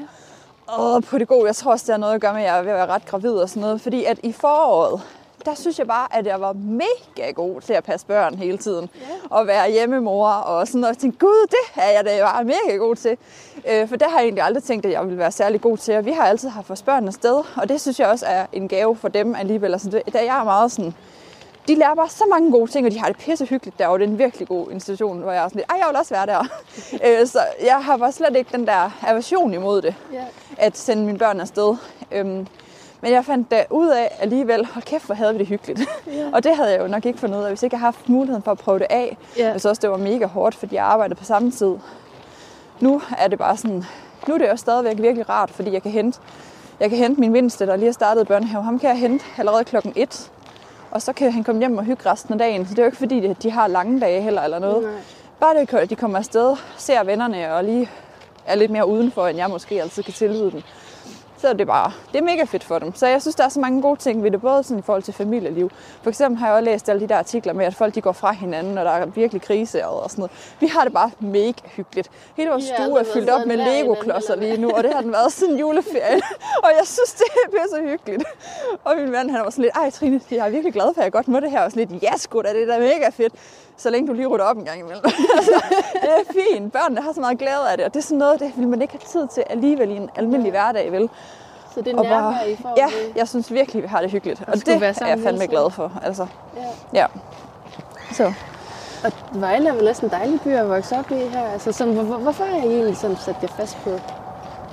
og 0.66 1.02
på 1.02 1.18
det 1.18 1.28
gode, 1.28 1.46
jeg 1.46 1.56
tror 1.56 1.70
også, 1.72 1.84
det 1.86 1.92
har 1.92 1.98
noget 1.98 2.14
at 2.14 2.20
gøre 2.20 2.32
med, 2.32 2.40
at 2.42 2.46
jeg 2.46 2.58
er 2.58 2.62
ved 2.62 2.70
at 2.70 2.76
være 2.76 2.86
ret 2.86 3.06
gravid 3.06 3.30
og 3.32 3.48
sådan 3.48 3.60
noget. 3.60 3.80
Fordi 3.80 4.04
at 4.04 4.18
i 4.22 4.32
foråret, 4.32 5.02
der 5.44 5.54
synes 5.54 5.78
jeg 5.78 5.86
bare, 5.86 6.08
at 6.16 6.26
jeg 6.26 6.40
var 6.40 6.52
mega 6.52 7.30
god 7.30 7.60
til 7.60 7.72
at 7.72 7.84
passe 7.84 8.06
børn 8.06 8.34
hele 8.34 8.58
tiden. 8.58 8.90
Ja. 9.00 9.06
Og 9.30 9.46
være 9.46 9.70
hjemmemor 9.70 10.28
og 10.28 10.68
sådan 10.68 10.80
noget. 10.80 10.94
Jeg 10.94 11.00
tænkte, 11.00 11.18
gud, 11.26 11.46
det 11.50 11.82
er 11.82 11.90
jeg 11.90 12.04
da 12.04 12.22
bare 12.24 12.44
mega 12.44 12.76
god 12.76 12.96
til. 12.96 13.16
Øh, 13.68 13.88
for 13.88 13.96
det 13.96 14.06
har 14.10 14.18
jeg 14.18 14.24
egentlig 14.24 14.44
aldrig 14.44 14.62
tænkt, 14.64 14.86
at 14.86 14.92
jeg 14.92 15.04
ville 15.04 15.18
være 15.18 15.32
særlig 15.32 15.60
god 15.60 15.76
til. 15.76 15.96
Og 15.96 16.04
vi 16.04 16.12
har 16.12 16.22
altid 16.24 16.48
haft 16.48 16.68
vores 16.68 16.82
børn 16.82 17.06
afsted. 17.08 17.42
Og 17.56 17.68
det 17.68 17.80
synes 17.80 18.00
jeg 18.00 18.08
også 18.08 18.26
er 18.26 18.46
en 18.52 18.68
gave 18.68 18.96
for 18.96 19.08
dem 19.08 19.34
alligevel. 19.34 19.72
Altså, 19.72 19.90
det, 19.90 20.02
der 20.12 20.20
jeg 20.20 20.40
er 20.40 20.44
meget 20.44 20.72
sådan, 20.72 20.94
de 21.68 21.74
lærer 21.74 21.94
bare 21.94 22.08
så 22.08 22.24
mange 22.30 22.50
gode 22.52 22.70
ting, 22.70 22.86
og 22.86 22.92
de 22.92 22.98
har 23.00 23.06
det 23.06 23.16
pisse 23.16 23.44
hyggeligt 23.44 23.78
derovre. 23.78 23.98
Det 23.98 24.04
er 24.04 24.08
en 24.10 24.18
virkelig 24.18 24.48
god 24.48 24.70
institution, 24.70 25.18
hvor 25.18 25.32
jeg 25.32 25.44
er 25.44 25.48
sådan 25.48 25.58
lidt, 25.58 25.70
ej, 25.70 25.76
jeg 25.80 25.86
vil 25.90 25.96
også 25.96 26.14
være 26.14 26.26
der. 26.26 26.44
øh, 27.20 27.26
så 27.26 27.38
jeg 27.64 27.84
har 27.84 27.96
bare 27.96 28.12
slet 28.12 28.36
ikke 28.36 28.50
den 28.56 28.66
der 28.66 28.90
aversion 29.06 29.54
imod 29.54 29.82
det 29.82 29.94
Ja. 30.12 30.24
at 30.56 30.78
sende 30.78 31.04
mine 31.04 31.18
børn 31.18 31.40
afsted. 31.40 31.76
Øhm, 32.12 32.46
men 33.02 33.12
jeg 33.12 33.24
fandt 33.24 33.50
da 33.50 33.64
ud 33.70 33.88
af 33.88 34.10
alligevel, 34.18 34.66
hold 34.66 34.84
kæft, 34.84 35.06
hvor 35.06 35.14
havde 35.14 35.32
vi 35.32 35.38
det 35.38 35.46
hyggeligt. 35.46 35.80
Ja. 36.06 36.28
og 36.32 36.44
det 36.44 36.56
havde 36.56 36.70
jeg 36.70 36.80
jo 36.80 36.86
nok 36.86 37.06
ikke 37.06 37.18
fundet 37.18 37.38
ud 37.38 37.42
af, 37.42 37.50
hvis 37.50 37.62
ikke 37.62 37.74
jeg 37.74 37.80
havde 37.80 37.92
haft 37.92 38.08
muligheden 38.08 38.42
for 38.42 38.50
at 38.50 38.58
prøve 38.58 38.78
det 38.78 38.86
af. 38.90 39.16
Ja. 39.38 39.42
Jeg 39.42 39.52
synes 39.52 39.64
også, 39.64 39.80
det 39.80 39.90
var 39.90 39.96
mega 39.96 40.26
hårdt, 40.26 40.54
fordi 40.54 40.74
jeg 40.74 40.84
arbejdede 40.84 41.18
på 41.18 41.24
samme 41.24 41.50
tid. 41.50 41.74
Nu 42.80 43.02
er 43.18 43.28
det 43.28 43.38
bare 43.38 43.56
sådan, 43.56 43.84
nu 44.28 44.34
er 44.34 44.38
det 44.38 44.48
jo 44.48 44.56
stadigvæk 44.56 44.98
virkelig 44.98 45.28
rart, 45.28 45.50
fordi 45.50 45.72
jeg 45.72 45.82
kan 45.82 45.90
hente, 45.90 46.18
jeg 46.80 46.88
kan 46.90 46.98
hente 46.98 47.20
min 47.20 47.32
mindste, 47.32 47.66
der 47.66 47.76
lige 47.76 47.86
har 47.86 47.92
startet 47.92 48.28
børnehave. 48.28 48.62
Ham 48.62 48.78
kan 48.78 48.88
jeg 48.88 48.98
hente 48.98 49.24
allerede 49.38 49.64
klokken 49.64 49.92
1. 49.96 50.30
Og 50.90 51.02
så 51.02 51.12
kan 51.12 51.32
han 51.32 51.44
komme 51.44 51.58
hjem 51.58 51.78
og 51.78 51.84
hygge 51.84 52.10
resten 52.10 52.32
af 52.32 52.38
dagen. 52.38 52.66
Så 52.66 52.70
det 52.70 52.78
er 52.78 52.82
jo 52.82 52.86
ikke 52.86 52.98
fordi, 52.98 53.26
at 53.26 53.42
de 53.42 53.50
har 53.50 53.66
lange 53.66 54.00
dage 54.00 54.22
heller 54.22 54.42
eller 54.42 54.58
noget. 54.58 54.82
Nej. 54.82 54.92
Bare 55.40 55.54
det, 55.54 55.74
at 55.74 55.90
de 55.90 55.96
kommer 55.96 56.18
afsted, 56.18 56.56
ser 56.76 57.04
vennerne 57.04 57.54
og 57.54 57.64
lige 57.64 57.90
er 58.46 58.54
lidt 58.54 58.70
mere 58.70 58.86
udenfor, 58.86 59.26
end 59.26 59.38
jeg 59.38 59.50
måske 59.50 59.82
altid 59.82 60.02
kan 60.02 60.12
tilbyde 60.12 60.50
dem. 60.50 60.62
Så 61.42 61.48
er 61.48 61.52
det 61.52 61.66
bare, 61.66 61.92
det 62.12 62.18
er 62.18 62.22
mega 62.22 62.44
fedt 62.44 62.64
for 62.64 62.78
dem. 62.78 62.94
Så 62.94 63.06
jeg 63.06 63.22
synes, 63.22 63.34
der 63.34 63.44
er 63.44 63.48
så 63.48 63.60
mange 63.60 63.82
gode 63.82 64.00
ting 64.00 64.22
ved 64.22 64.30
det, 64.30 64.40
både 64.40 64.62
sådan 64.62 64.78
i 64.78 64.82
forhold 64.82 65.02
til 65.02 65.14
familieliv. 65.14 65.70
For 66.02 66.10
eksempel 66.10 66.38
har 66.38 66.46
jeg 66.46 66.56
også 66.56 66.64
læst 66.64 66.88
alle 66.88 67.00
de 67.00 67.08
der 67.08 67.16
artikler 67.16 67.52
med, 67.52 67.64
at 67.64 67.74
folk 67.74 67.94
de 67.94 68.00
går 68.00 68.12
fra 68.12 68.32
hinanden, 68.32 68.78
og 68.78 68.84
der 68.84 68.90
er 68.90 69.06
virkelig 69.06 69.42
krise 69.42 69.86
og 69.86 70.10
sådan 70.10 70.22
noget. 70.22 70.32
Vi 70.60 70.66
har 70.66 70.84
det 70.84 70.92
bare 70.92 71.10
mega 71.20 71.52
hyggeligt. 71.76 72.10
Hele 72.36 72.50
vores 72.50 72.70
har 72.70 72.84
stue 72.84 73.00
er 73.00 73.04
fyldt 73.14 73.30
op 73.30 73.46
med 73.46 73.56
Lego-klodser 73.56 74.36
lige 74.36 74.56
nu, 74.56 74.70
og 74.70 74.82
det 74.82 74.94
har 74.94 75.00
den 75.00 75.12
været 75.12 75.32
siden 75.32 75.58
juleferien. 75.58 76.22
og 76.64 76.70
jeg 76.78 76.86
synes, 76.86 77.12
det 77.12 77.58
er 77.58 77.68
så 77.70 77.82
hyggeligt. 77.82 78.24
Og 78.84 78.96
min 78.96 79.10
mand, 79.10 79.30
han 79.30 79.40
var 79.44 79.50
sådan 79.50 79.62
lidt, 79.62 79.76
ej 79.76 79.90
Trine, 79.90 80.20
jeg 80.30 80.46
er 80.46 80.50
virkelig 80.50 80.72
glad 80.72 80.94
for, 80.94 81.00
at 81.00 81.04
jeg 81.04 81.12
godt 81.12 81.28
må 81.28 81.40
det 81.40 81.50
her. 81.50 81.60
Og 81.60 81.70
sådan 81.70 81.88
lidt, 81.88 82.02
ja 82.02 82.16
sgu 82.16 82.42
da, 82.42 82.48
det 82.48 82.62
er 82.62 82.66
da 82.66 82.78
mega 82.78 83.08
fedt. 83.08 83.32
Så 83.76 83.90
længe 83.90 84.08
du 84.08 84.12
lige 84.12 84.26
rydder 84.26 84.44
op 84.44 84.56
en 84.56 84.64
gang 84.64 84.80
imellem. 84.80 85.04
altså, 85.36 85.62
det 85.94 86.08
er 86.10 86.32
fint. 86.32 86.72
Børnene 86.72 87.00
har 87.02 87.12
så 87.12 87.20
meget 87.20 87.38
glæde 87.38 87.70
af 87.70 87.76
det, 87.76 87.86
og 87.86 87.94
det 87.94 88.00
er 88.00 88.04
sådan 88.04 88.18
noget, 88.18 88.40
det 88.40 88.52
vil 88.56 88.68
man 88.68 88.82
ikke 88.82 88.92
have 88.94 89.00
tid 89.20 89.28
til 89.34 89.44
alligevel 89.50 89.90
i 89.90 89.96
en 89.96 90.10
almindelig 90.16 90.50
hverdag, 90.50 90.92
vel? 90.92 91.08
Så 91.74 91.80
det 91.82 91.92
er 91.92 91.96
Og 91.98 92.02
nærvær, 92.04 92.20
bare, 92.20 92.50
I 92.50 92.56
får 92.62 92.74
ja, 92.76 92.84
ved- 92.84 93.12
jeg 93.16 93.28
synes 93.28 93.52
virkelig, 93.52 93.82
vi 93.82 93.88
har 93.88 94.00
det 94.00 94.10
hyggeligt. 94.10 94.40
Og 94.48 94.58
skulle 94.58 94.72
det 94.72 94.80
være 94.80 94.94
er 95.00 95.06
jeg 95.06 95.18
fandme 95.22 95.46
glad 95.46 95.70
for. 95.70 95.92
Altså, 96.04 96.26
Ja. 96.56 97.00
ja. 97.00 97.06
Så. 98.12 98.32
Og 99.04 99.12
Vejle 99.32 99.68
er 99.68 99.72
vel 99.72 99.88
også 99.88 100.06
en 100.06 100.12
dejlig 100.12 100.40
by 100.40 100.48
at 100.48 100.68
vokse 100.68 100.96
op 100.98 101.10
i 101.10 101.14
her. 101.14 101.48
Altså, 101.52 101.72
sådan, 101.72 101.94
hvor, 101.94 102.02
hvor- 102.02 102.16
hvorfor 102.16 102.44
har 102.44 102.56
I 102.56 102.60
egentlig 102.60 102.96
sådan 102.96 103.16
sat 103.16 103.36
jer 103.42 103.48
fast 103.48 103.76
på, 103.84 103.90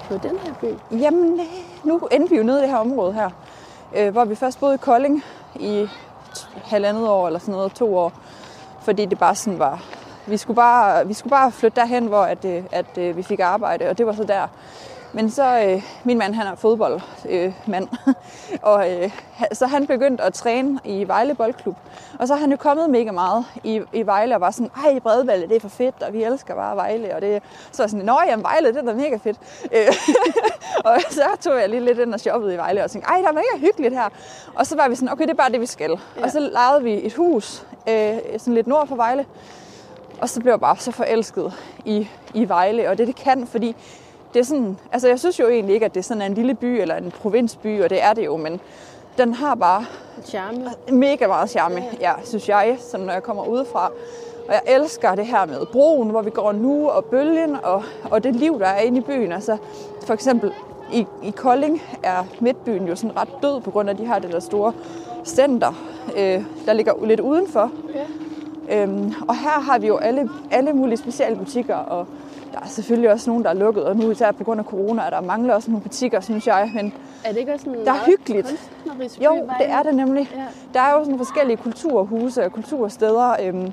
på 0.08 0.14
den 0.24 0.38
her 0.43 0.54
by? 0.62 0.95
Jamen, 0.97 1.39
nu 1.84 1.97
endte 2.12 2.30
vi 2.30 2.38
jo 2.38 2.43
nede 2.43 2.60
i 2.60 2.62
det 2.62 2.70
her 2.70 2.78
område 2.78 3.14
her, 3.14 3.30
øh, 3.95 4.10
hvor 4.12 4.26
vi 4.26 4.36
først 4.36 4.60
boede 4.60 4.76
i 4.76 4.78
Kolding 4.78 5.24
i 5.56 5.88
halvandet 6.66 7.08
år 7.10 7.28
eller 7.28 7.39
sådan 7.39 7.52
noget, 7.54 7.72
to 7.74 7.97
år, 7.97 8.12
fordi 8.82 9.06
det 9.06 9.20
bare 9.20 9.36
sådan 9.36 9.60
var, 9.60 9.84
vi 10.28 10.38
skulle 10.38 10.56
bare, 10.56 11.08
vi 11.08 11.14
skulle 11.14 11.32
bare 11.32 11.52
flytte 11.52 11.82
derhen, 11.82 12.08
hvor 12.08 12.22
at, 12.22 12.46
øh, 12.46 12.64
at, 12.72 12.98
at, 12.98 13.18
vi 13.18 13.24
fik 13.24 13.40
arbejde, 13.40 13.90
og 13.90 13.98
det 13.98 14.06
var 14.06 14.14
så 14.14 14.24
der. 14.24 14.48
Men 15.14 15.30
så, 15.30 15.64
øh, 15.66 15.84
min 16.03 16.18
mand 16.18 16.34
han 16.34 16.47
er 16.47 16.55
fodboldmand, 16.55 17.01
øh, 17.30 17.53
mand. 17.68 17.88
og 18.62 18.91
øh, 18.91 19.12
så 19.53 19.68
han 19.68 19.88
begyndte 19.88 20.24
at 20.24 20.34
træne 20.34 20.80
i 20.84 21.07
Vejle 21.07 21.36
Boldklub. 21.36 21.76
Og 22.20 22.28
så 22.28 22.34
er 22.34 22.38
han 22.38 22.51
jo 22.51 22.57
kommet 22.57 22.89
mega 22.89 23.12
meget 23.12 23.45
i, 23.64 23.82
i 23.93 24.05
Vejle 24.05 24.36
og 24.36 24.41
var 24.41 24.51
sådan, 24.51 24.72
ej, 24.86 24.99
Bredballe, 24.99 25.47
det 25.47 25.55
er 25.55 25.60
for 25.60 25.70
fedt, 25.70 26.03
og 26.03 26.14
vi 26.14 26.24
elsker 26.24 26.55
bare 26.55 26.76
Vejle. 26.76 27.16
Og 27.16 27.22
det, 27.22 27.43
så 27.72 27.78
var 27.78 27.84
jeg 27.84 27.89
sådan, 27.89 28.05
nå, 28.05 28.20
jamen 28.28 28.43
Vejle, 28.43 28.68
det 28.68 28.78
er 28.78 28.82
da 28.82 28.93
mega 28.93 29.18
fedt. 29.18 29.38
Øh, 29.72 29.88
og 30.86 30.97
så 31.10 31.24
tog 31.41 31.60
jeg 31.60 31.70
lige 31.70 31.86
lidt 31.86 31.99
ind 31.99 32.14
og 32.14 32.20
shoppede 32.20 32.53
i 32.53 32.57
Vejle 32.57 32.84
og 32.84 32.91
tænkte, 32.91 33.10
ej, 33.10 33.22
der 33.22 33.28
er 33.28 33.34
mega 33.34 33.68
hyggeligt 33.68 33.93
her. 33.93 34.10
Og 34.55 34.68
så 34.68 34.76
var 34.76 34.89
vi 34.89 34.95
sådan, 34.95 35.12
okay, 35.12 35.24
det 35.24 35.32
er 35.32 35.36
bare 35.36 35.51
det, 35.51 35.62
vi 35.62 35.66
skal. 35.66 35.99
Ja. 36.18 36.24
Og 36.24 36.32
så 36.32 36.39
lejede 36.39 36.84
vi 36.84 37.05
et 37.05 37.14
hus, 37.14 37.64
øh, 37.88 38.18
sådan 38.38 38.53
lidt 38.53 38.68
nord 38.68 38.88
for 38.88 38.95
Vejle. 38.95 39.26
Og 40.22 40.30
så 40.30 40.41
blev 40.41 40.51
jeg 40.51 40.60
bare 40.60 40.78
så 40.78 40.91
forelsket 40.91 41.53
i, 41.86 42.10
i 42.34 42.49
Vejle, 42.49 42.89
og 42.89 42.97
det 42.97 43.07
det 43.07 43.16
kan, 43.16 43.47
fordi 43.47 43.76
det 44.34 44.40
er 44.40 44.44
sådan, 44.44 44.78
altså 44.92 45.08
jeg 45.08 45.20
synes 45.20 45.40
jo 45.40 45.50
egentlig 45.50 45.74
ikke, 45.74 45.86
at 45.86 45.94
det 45.94 46.00
er 46.00 46.04
sådan 46.04 46.22
en 46.22 46.34
lille 46.34 46.54
by 46.54 46.66
eller 46.66 46.96
en 46.96 47.12
provinsby, 47.12 47.84
og 47.84 47.90
det 47.90 48.04
er 48.04 48.14
det 48.14 48.26
jo, 48.26 48.38
men 48.38 48.60
den 49.18 49.34
har 49.34 49.56
bare 49.56 49.86
Charme. 50.26 50.66
mega 50.92 51.28
meget 51.28 51.50
charme, 51.50 51.84
ja, 52.00 52.14
synes 52.24 52.50
jeg, 52.50 52.78
sådan 52.80 53.06
når 53.06 53.14
jeg 53.14 53.24
kommer 53.24 53.46
udefra. 53.48 53.92
Og 54.48 54.54
jeg 54.54 54.62
elsker 54.68 55.16
det 55.16 55.26
her 55.26 55.46
med 55.46 55.66
broen, 55.72 56.10
hvor 56.10 56.22
vi 56.22 56.30
går 56.30 56.52
nu, 56.52 56.90
og 56.90 57.06
bølgen, 57.06 57.56
og, 57.64 57.84
og 58.12 58.24
det 58.24 58.36
liv, 58.36 58.60
der 58.60 58.66
er 58.66 58.82
inde 58.82 58.98
i 58.98 59.02
byen. 59.02 59.32
Altså, 59.32 59.58
for 60.06 60.14
eksempel 60.14 60.52
i, 60.94 61.06
i 61.24 61.30
Kolding 61.30 61.82
er 62.04 62.24
midtbyen 62.40 62.88
jo 62.88 62.96
sådan 62.96 63.18
ret 63.18 63.30
død, 63.42 63.62
på 63.62 63.72
grund 63.72 63.90
af, 63.90 63.98
de 63.98 64.06
har 64.06 64.20
det 64.20 64.32
der 64.32 64.40
store 64.40 64.74
center, 65.26 65.74
øh, 66.18 66.44
der 66.66 66.74
ligger 66.74 67.06
lidt 67.06 67.20
udenfor. 67.20 67.72
Ja. 67.96 68.84
Øhm, 68.84 69.14
og 69.28 69.36
her 69.36 69.60
har 69.60 69.80
vi 69.80 69.88
jo 69.88 69.98
alle, 69.98 70.30
alle 70.52 70.74
mulige 70.74 70.98
specielle 70.98 71.38
butikker, 71.38 71.76
og 71.76 72.08
der 72.54 72.60
er 72.60 72.68
selvfølgelig 72.68 73.12
også 73.12 73.30
nogen, 73.30 73.43
der 73.43 73.50
er 73.50 73.54
lukket, 73.54 73.84
og 73.84 73.95
nu 73.95 74.12
især 74.12 74.32
på 74.32 74.43
grund 74.43 74.60
af 74.60 74.66
corona, 74.66 75.02
er 75.02 75.10
der 75.10 75.22
mangler 75.22 75.54
også 75.54 75.72
nogle 75.72 75.84
butikker, 75.84 76.20
synes 76.20 76.47
jeg. 76.47 76.72
Men 76.76 76.93
Er 77.24 77.32
det 77.32 77.39
ikke 77.39 77.54
også 77.54 77.70
en 77.70 77.86
Der 77.86 77.91
er 77.93 78.06
hyggeligt. 78.06 78.70
jo, 79.26 79.36
det 79.60 79.70
er 79.70 79.84
det 79.84 79.95
nemlig. 79.95 80.32
Ja. 80.36 80.43
Der 80.74 80.80
er 80.82 80.93
jo 80.93 81.04
sådan 81.04 81.18
forskellige 81.18 81.58
kulturhuse 81.58 82.45
og 82.45 82.52
kultursteder, 82.52 83.36
øhm, 83.43 83.72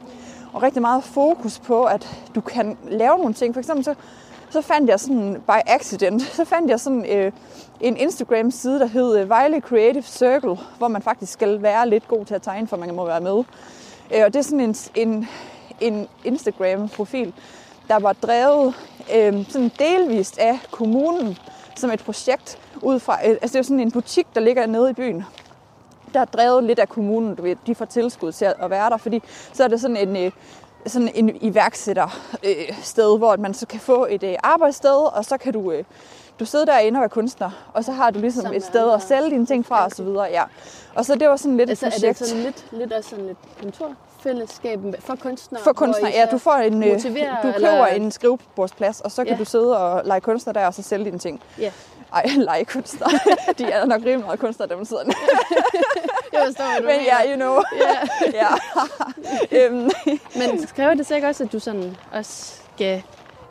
og 0.52 0.62
rigtig 0.62 0.82
meget 0.82 1.04
fokus 1.04 1.58
på, 1.58 1.84
at 1.84 2.20
du 2.34 2.40
kan 2.40 2.76
lave 2.88 3.18
nogle 3.18 3.34
ting. 3.34 3.54
For 3.54 3.60
eksempel 3.60 3.84
så, 3.84 3.94
så 4.50 4.60
fandt 4.60 4.90
jeg 4.90 5.00
sådan, 5.00 5.42
by 5.46 5.60
accident, 5.66 6.22
så 6.38 6.44
fandt 6.44 6.70
jeg 6.70 6.80
sådan 6.80 7.06
øh, 7.12 7.32
en 7.80 7.96
Instagram-side, 7.96 8.78
der 8.80 8.86
hed 8.86 9.18
øh, 9.18 9.28
Vejle 9.28 9.60
Creative 9.60 10.02
Circle, 10.02 10.56
hvor 10.78 10.88
man 10.88 11.02
faktisk 11.02 11.32
skal 11.32 11.62
være 11.62 11.88
lidt 11.88 12.08
god 12.08 12.24
til 12.24 12.34
at 12.34 12.42
tegne, 12.42 12.66
for 12.66 12.76
man 12.76 12.94
må 12.94 13.06
være 13.06 13.20
med. 13.20 13.44
Øh, 14.14 14.22
og 14.24 14.34
det 14.34 14.36
er 14.36 14.42
sådan 14.42 14.60
en, 14.60 14.76
en, 14.94 15.28
en 15.80 16.08
Instagram-profil, 16.24 17.32
der 17.88 17.98
var 17.98 18.12
drevet 18.12 18.74
øh, 19.14 19.44
sådan 19.48 19.70
delvist 19.78 20.38
af 20.38 20.58
kommunen 20.70 21.38
som 21.76 21.90
et 21.90 22.04
projekt 22.04 22.58
ud 22.82 22.98
fra, 22.98 23.14
øh, 23.28 23.30
altså 23.30 23.52
det 23.52 23.56
er 23.58 23.62
sådan 23.62 23.80
en 23.80 23.90
butik, 23.90 24.26
der 24.34 24.40
ligger 24.40 24.66
nede 24.66 24.90
i 24.90 24.92
byen, 24.92 25.24
der 26.14 26.20
er 26.20 26.24
drevet 26.24 26.64
lidt 26.64 26.78
af 26.78 26.88
kommunen, 26.88 27.34
du 27.34 27.42
ved, 27.42 27.56
de 27.66 27.74
får 27.74 27.84
tilskud 27.84 28.32
til 28.32 28.44
at 28.44 28.70
være 28.70 28.90
der, 28.90 28.96
fordi 28.96 29.22
så 29.52 29.64
er 29.64 29.68
det 29.68 29.80
sådan 29.80 29.96
en, 29.96 30.16
øh, 30.16 30.32
sådan 30.86 31.10
en 31.14 31.36
iværksætter 31.40 32.18
øh, 32.44 32.78
sted, 32.82 33.18
hvor 33.18 33.36
man 33.36 33.54
så 33.54 33.66
kan 33.66 33.80
få 33.80 34.06
et 34.10 34.22
øh, 34.22 34.34
arbejdssted, 34.42 35.16
og 35.16 35.24
så 35.24 35.38
kan 35.38 35.52
du, 35.52 35.72
øh, 35.72 35.84
du 36.40 36.44
sidde 36.44 36.66
derinde 36.66 36.96
og 36.98 37.00
være 37.00 37.08
kunstner, 37.08 37.50
og 37.72 37.84
så 37.84 37.92
har 37.92 38.10
du 38.10 38.18
ligesom 38.18 38.42
Sammen 38.42 38.56
et 38.56 38.64
sted 38.64 38.92
at 38.92 39.02
sælge 39.02 39.30
dine 39.30 39.46
ting 39.46 39.66
fra 39.66 39.84
og 39.84 39.90
så 39.90 40.02
videre, 40.02 40.24
ja. 40.30 40.42
Og 40.94 41.04
så 41.04 41.14
det 41.14 41.28
var 41.28 41.36
sådan 41.36 41.56
lidt 41.56 41.70
Altså, 41.70 41.86
et 41.86 41.92
er 41.92 41.96
projekt. 41.98 42.18
det 42.18 42.28
sådan 42.28 42.42
lidt, 42.42 42.66
lidt 42.72 42.92
også 42.92 43.10
sådan 43.10 43.26
lidt 43.26 43.38
kontorfællesskab 44.30 44.80
for 45.00 45.16
kunstnere? 45.16 45.62
For 45.62 45.72
kunstner, 45.72 46.00
hvor 46.08 46.08
I 46.16 46.18
ja, 46.20 46.26
du 46.26 46.38
får 46.38 46.52
en, 46.52 46.82
øh, 46.82 47.02
du 47.02 47.08
eller- 47.08 47.52
køber 47.58 47.86
en 47.86 48.10
skrivebordsplads, 48.10 49.00
og 49.00 49.10
så 49.10 49.24
kan 49.24 49.32
Ja. 49.32 49.38
du 49.38 49.44
sidde 49.44 49.78
og 49.78 50.02
lege 50.04 50.20
kunstner 50.20 50.52
der, 50.52 50.66
og 50.66 50.74
så 50.74 50.82
sælge 50.82 51.04
dine 51.04 51.18
ting. 51.18 51.40
Ja. 51.58 51.70
Ej, 52.12 52.26
lege 52.36 52.64
kunstner. 52.64 53.06
De 53.58 53.64
er 53.64 53.84
nok 53.84 54.00
rimelig 54.00 54.20
meget 54.20 54.40
kunstnere, 54.40 54.68
dem 54.68 54.84
sidder 54.84 55.02
Jeg 56.32 56.42
forstår, 56.46 56.64
hvad 56.64 56.80
du 56.80 56.86
Men 56.86 57.06
ja, 57.06 57.18
mener. 57.24 57.30
you 57.30 57.36
know. 57.36 57.62
Ja. 58.32 58.38
ja. 59.52 59.66
øhm, 59.66 59.90
Men 60.36 60.66
kræver 60.76 60.94
det 60.94 61.06
så 61.06 61.14
ikke 61.14 61.28
også, 61.28 61.44
at 61.44 61.52
du 61.52 61.58
sådan 61.58 61.96
også 62.12 62.54
skal 62.76 63.02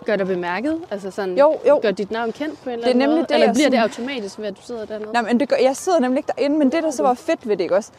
gør 0.06 0.16
dig 0.16 0.28
bemærket? 0.28 0.82
Altså 0.92 1.12
sådan, 1.12 1.38
Jo, 1.38 1.58
jo. 1.68 1.80
gør 1.82 1.92
dit 1.92 2.12
navn 2.12 2.32
kendt 2.32 2.64
på 2.64 2.70
en 2.70 2.74
eller 2.74 2.84
Det 2.86 2.90
er 2.90 2.90
anden 2.90 3.00
nemlig 3.10 3.16
måde? 3.18 3.28
det, 3.28 3.34
eller 3.36 3.54
bliver 3.54 3.70
det 3.70 3.80
sådan- 3.92 4.04
automatisk 4.06 4.40
ved, 4.40 4.46
at 4.46 4.58
du 4.58 4.62
sidder 4.62 4.86
dernede? 4.86 5.12
Nej, 5.14 5.22
men 5.22 5.40
det 5.40 5.50
gør, 5.50 5.56
jeg 5.62 5.76
sidder 5.76 6.00
nemlig 6.00 6.18
ikke 6.20 6.32
derinde, 6.38 6.58
men 6.58 6.72
det, 6.72 6.84
der 6.84 6.92
så 6.92 7.04
var 7.04 7.14
fedt 7.14 7.48
ved 7.48 7.58
det, 7.58 7.64
ikke 7.64 7.76
også? 7.76 7.92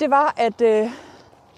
Det 0.00 0.10
var, 0.10 0.34
at 0.36 0.60
øh, 0.60 0.90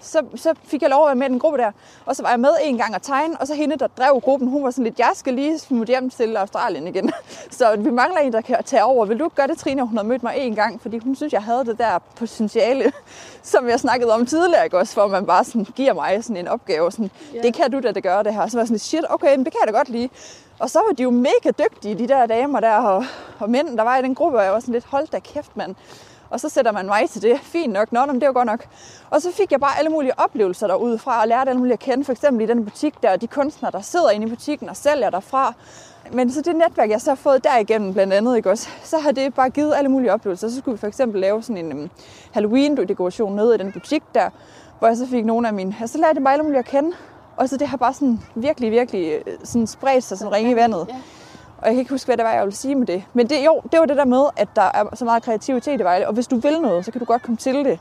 så, 0.03 0.23
så 0.35 0.55
fik 0.65 0.83
jeg 0.83 0.91
lov 0.91 1.05
at 1.05 1.07
være 1.07 1.15
med 1.15 1.27
i 1.27 1.31
den 1.31 1.39
gruppe 1.39 1.59
der, 1.59 1.71
og 2.07 2.17
så 2.17 2.23
var 2.23 2.31
jeg 2.31 2.41
med 2.41 2.51
en 2.63 2.79
gang 2.79 2.95
at 2.95 3.03
tegne, 3.03 3.41
og 3.41 3.47
så 3.47 3.55
hende, 3.55 3.77
der 3.77 3.87
drev 3.87 4.21
gruppen, 4.21 4.49
hun 4.49 4.65
var 4.65 4.71
sådan 4.71 4.85
lidt, 4.85 4.99
jeg 4.99 5.11
skal 5.15 5.35
lige 5.35 5.59
smutte 5.59 5.91
hjem 5.91 6.11
til 6.11 6.37
Australien 6.37 6.87
igen. 6.87 7.13
Så 7.51 7.77
vi 7.79 7.91
mangler 7.91 8.21
en, 8.21 8.33
der 8.33 8.41
kan 8.41 8.65
tage 8.65 8.85
over. 8.85 9.07
Vil 9.07 9.19
du 9.19 9.25
ikke 9.25 9.37
gøre 9.37 9.47
det, 9.47 9.59
Trine? 9.59 9.83
Hun 9.83 9.97
har 9.97 10.05
mødt 10.05 10.23
mig 10.23 10.35
en 10.37 10.55
gang, 10.55 10.83
fordi 10.83 10.99
hun 10.99 11.17
synes, 11.17 11.33
jeg 11.33 11.43
havde 11.43 11.65
det 11.65 11.79
der 11.79 11.99
potentiale, 12.17 12.93
som 13.43 13.69
jeg 13.69 13.81
snakkede 13.81 14.13
om 14.13 14.27
tidligere, 14.27 14.65
ikke 14.65 14.79
også? 14.79 14.95
For 14.95 15.07
man 15.07 15.27
bare 15.27 15.45
sådan, 15.45 15.65
giver 15.65 15.95
mig 15.95 16.25
sådan 16.25 16.37
en 16.37 16.49
opgave, 16.49 16.93
sådan, 16.93 17.11
det 17.43 17.55
kan 17.55 17.71
du 17.71 17.81
da, 17.81 17.93
det 17.93 18.03
gør 18.03 18.23
det 18.23 18.35
her. 18.35 18.47
Så 18.47 18.57
var 18.57 18.63
jeg 18.63 18.67
sådan 18.67 18.75
lidt, 18.75 18.83
shit, 18.83 19.05
okay, 19.11 19.37
men 19.37 19.45
det 19.45 19.53
kan 19.53 19.61
jeg 19.67 19.75
da 19.75 19.79
godt 19.79 19.89
lide. 19.89 20.09
Og 20.59 20.71
så 20.71 20.79
var 20.89 20.95
de 20.95 21.03
jo 21.03 21.11
mega 21.11 21.51
dygtige, 21.59 21.95
de 21.95 22.09
der 22.09 22.27
damer 22.27 22.61
der, 22.61 22.75
og, 22.75 23.05
og 23.39 23.51
mænd, 23.51 23.77
der 23.77 23.83
var 23.83 23.99
i 23.99 24.03
den 24.03 24.15
gruppe, 24.15 24.39
og 24.39 24.45
jeg 24.45 24.53
var 24.53 24.61
sådan 24.61 24.73
lidt, 24.73 24.85
hold 24.85 25.09
da 25.09 25.19
kæft, 25.19 25.57
mand. 25.57 25.75
Og 26.33 26.41
så 26.41 26.49
sætter 26.49 26.73
man 26.73 26.87
mig 26.87 27.11
til 27.11 27.23
det. 27.23 27.41
Fint 27.43 27.73
nok. 27.73 27.93
Nå, 27.93 28.07
men 28.07 28.21
det 28.21 28.27
var 28.27 28.33
godt 28.33 28.47
nok. 28.47 28.67
Og 29.11 29.23
så 29.23 29.33
fik 29.33 29.53
jeg 29.53 29.61
bare 29.61 29.79
alle 29.79 29.91
mulige 29.91 30.19
oplevelser 30.19 30.67
derudefra, 30.67 31.21
og 31.21 31.29
lærte 31.29 31.51
alle 31.51 31.59
mulige 31.59 31.73
at 31.73 31.79
kende. 31.79 32.05
For 32.05 32.13
eksempel 32.13 32.45
i 32.45 32.47
den 32.47 32.65
butik 32.65 32.95
der, 33.03 33.17
de 33.17 33.27
kunstnere, 33.27 33.73
der 33.73 33.81
sidder 33.81 34.11
inde 34.11 34.27
i 34.27 34.31
butikken 34.31 34.69
og 34.69 34.77
sælger 34.77 35.11
derfra. 35.11 35.55
Men 36.13 36.33
så 36.33 36.41
det 36.41 36.57
netværk, 36.57 36.91
jeg 36.91 37.01
så 37.01 37.11
har 37.11 37.15
fået 37.15 37.45
derigennem 37.45 37.93
blandt 37.93 38.13
andet, 38.13 38.37
ikke 38.37 38.51
også, 38.51 38.69
så 38.83 38.99
har 38.99 39.13
det 39.13 39.35
bare 39.35 39.51
givet 39.51 39.75
alle 39.75 39.89
mulige 39.89 40.13
oplevelser. 40.13 40.49
Så 40.49 40.59
skulle 40.59 40.73
vi 40.73 40.81
for 40.81 40.87
eksempel 40.87 41.21
lave 41.21 41.43
sådan 41.43 41.65
en 41.65 41.73
um, 41.73 41.91
Halloween-dekoration 42.33 43.37
nede 43.37 43.55
i 43.55 43.59
den 43.59 43.73
butik 43.73 44.03
der, 44.15 44.31
hvor 44.79 44.89
jeg 44.89 44.97
så 44.97 45.07
fik 45.07 45.25
nogle 45.25 45.49
af 45.49 45.55
mine... 45.55 45.77
Og 45.83 45.89
så 45.89 45.99
lærte 45.99 46.17
jeg 46.17 46.25
bare 46.25 46.33
alle 46.33 46.45
mulige 46.45 46.59
at 46.59 46.65
kende. 46.65 46.93
Og 47.37 47.49
så 47.49 47.57
det 47.57 47.69
har 47.69 47.77
bare 47.77 47.95
sådan 47.95 48.21
virkelig, 48.35 48.71
virkelig 48.71 49.13
øh, 49.27 49.35
sådan 49.45 49.67
spredt 49.67 50.05
sig 50.05 50.19
sådan 50.19 50.33
ringe 50.33 50.51
i 50.51 50.57
vandet. 50.57 50.87
Ja. 50.89 50.95
Og 51.63 51.69
jeg 51.69 51.75
kan 51.75 51.79
ikke 51.79 51.91
huske, 51.91 52.07
hvad 52.07 52.17
det 52.17 52.25
var, 52.25 52.33
jeg 52.33 52.43
ville 52.43 52.57
sige 52.57 52.75
med 52.75 52.87
det. 52.87 53.05
Men 53.13 53.29
det, 53.31 53.45
jo, 53.47 53.61
det 53.73 53.81
var 53.81 53.87
det 53.87 53.97
der 53.97 54.05
med, 54.05 54.25
at 54.37 54.49
der 54.57 54.63
er 54.63 54.95
så 54.95 55.05
meget 55.05 55.23
kreativitet 55.23 55.81
i 55.81 55.85
Vejle. 55.85 56.09
Og 56.09 56.15
hvis 56.15 56.27
du 56.27 56.37
vil 56.37 56.61
noget, 56.61 56.85
så 56.85 56.93
kan 56.93 56.99
du 56.99 57.05
godt 57.05 57.23
komme 57.23 57.37
til 57.37 57.55
det. 57.55 57.81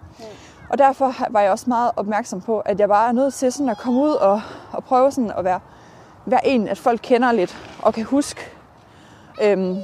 Og 0.70 0.78
derfor 0.78 1.14
var 1.30 1.42
jeg 1.42 1.52
også 1.52 1.66
meget 1.68 1.92
opmærksom 1.96 2.42
på, 2.42 2.60
at 2.60 2.80
jeg 2.80 2.88
bare 2.88 3.08
er 3.08 3.12
nødt 3.12 3.34
til 3.34 3.52
sådan 3.52 3.70
at 3.70 3.78
komme 3.78 4.02
ud 4.02 4.12
og, 4.12 4.42
og 4.72 4.84
prøve 4.84 5.12
sådan 5.12 5.32
at 5.38 5.44
være, 5.44 5.60
være 6.26 6.48
en, 6.48 6.68
at 6.68 6.78
folk 6.78 7.00
kender 7.04 7.32
lidt 7.32 7.58
og 7.82 7.94
kan 7.94 8.04
huske. 8.04 8.42
Øhm, 9.44 9.78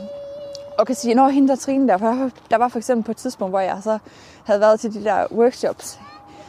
og 0.78 0.88
kan 0.88 0.96
sige, 0.96 1.14
når 1.14 1.28
hende 1.28 1.48
der 1.48 1.56
Trine 1.56 1.88
der, 1.88 1.98
for 1.98 2.30
der 2.50 2.58
var 2.58 2.68
for 2.68 2.78
eksempel 2.78 3.06
på 3.06 3.12
et 3.12 3.18
tidspunkt, 3.18 3.52
hvor 3.52 3.60
jeg 3.60 3.78
så 3.82 4.00
havde 4.44 4.60
været 4.60 4.80
til 4.80 4.94
de 4.94 5.04
der 5.04 5.26
workshops, 5.32 6.00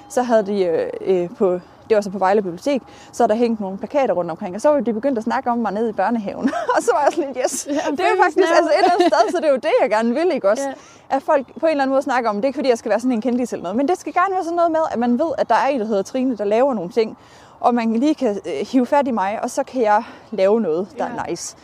så 0.09 0.23
havde 0.23 0.47
de 0.47 0.65
øh, 0.65 0.91
øh, 1.01 1.31
på, 1.37 1.61
det 1.89 1.95
var 1.95 2.01
så 2.01 2.11
på 2.11 2.19
Vejle 2.19 2.43
Bibliotek, 2.43 2.83
så 3.13 3.23
er 3.23 3.27
der 3.27 3.35
hængt 3.35 3.61
nogle 3.61 3.79
plakater 3.79 4.15
rundt 4.15 4.31
omkring, 4.31 4.55
og 4.55 4.61
så 4.61 4.69
var 4.69 4.81
de 4.81 4.93
begyndt 4.93 5.19
at 5.19 5.25
snakke 5.25 5.51
om 5.51 5.59
mig 5.59 5.73
nede 5.73 5.91
i 5.91 5.93
børnehaven. 5.93 6.51
og 6.77 6.83
så 6.83 6.91
var 6.95 7.03
jeg 7.05 7.13
sådan 7.13 7.33
lidt, 7.35 7.39
yes, 7.45 7.65
det 7.91 8.01
er 8.01 8.23
faktisk 8.23 8.39
altså 8.39 8.71
et 8.71 8.79
eller 8.79 8.93
andet 8.93 9.07
sted, 9.07 9.33
så 9.33 9.37
det 9.37 9.45
er 9.45 9.51
jo 9.51 9.57
det, 9.57 9.73
jeg 9.83 9.91
gerne 9.91 10.15
vil, 10.15 10.31
ikke 10.35 10.51
også? 10.51 10.69
Ja. 10.69 11.17
At 11.17 11.23
folk 11.23 11.47
på 11.61 11.67
en 11.67 11.71
eller 11.71 11.83
anden 11.83 11.93
måde 11.93 12.03
snakker 12.03 12.31
om, 12.31 12.37
det 12.37 12.45
er 12.45 12.49
ikke 12.49 12.57
fordi, 12.57 12.69
jeg 12.69 12.79
skal 12.79 12.91
være 12.91 13.01
sådan 13.01 13.13
en 13.13 13.21
kendis 13.21 13.53
eller 13.53 13.63
noget, 13.63 13.77
men 13.77 13.89
det 13.89 13.99
skal 13.99 14.13
gerne 14.13 14.35
være 14.35 14.45
sådan 14.45 14.57
noget 14.57 14.71
med, 14.71 14.81
at 14.91 14.99
man 14.99 15.19
ved, 15.19 15.33
at 15.39 15.49
der 15.49 15.55
er 15.55 15.67
en, 15.67 15.81
der 15.81 15.87
hedder 15.87 16.03
Trine, 16.03 16.37
der 16.37 16.45
laver 16.45 16.75
nogle 16.75 16.91
ting, 16.91 17.19
og 17.61 17.75
man 17.75 17.93
lige 17.93 18.15
kan 18.15 18.41
øh, 18.47 18.67
hive 18.73 18.87
fat 18.87 19.09
i 19.09 19.11
mig, 19.11 19.39
og 19.43 19.51
så 19.51 19.63
kan 19.63 19.83
jeg 19.83 20.05
lave 20.31 20.61
noget, 20.61 20.89
der 20.99 21.05
er 21.05 21.27
nice. 21.29 21.57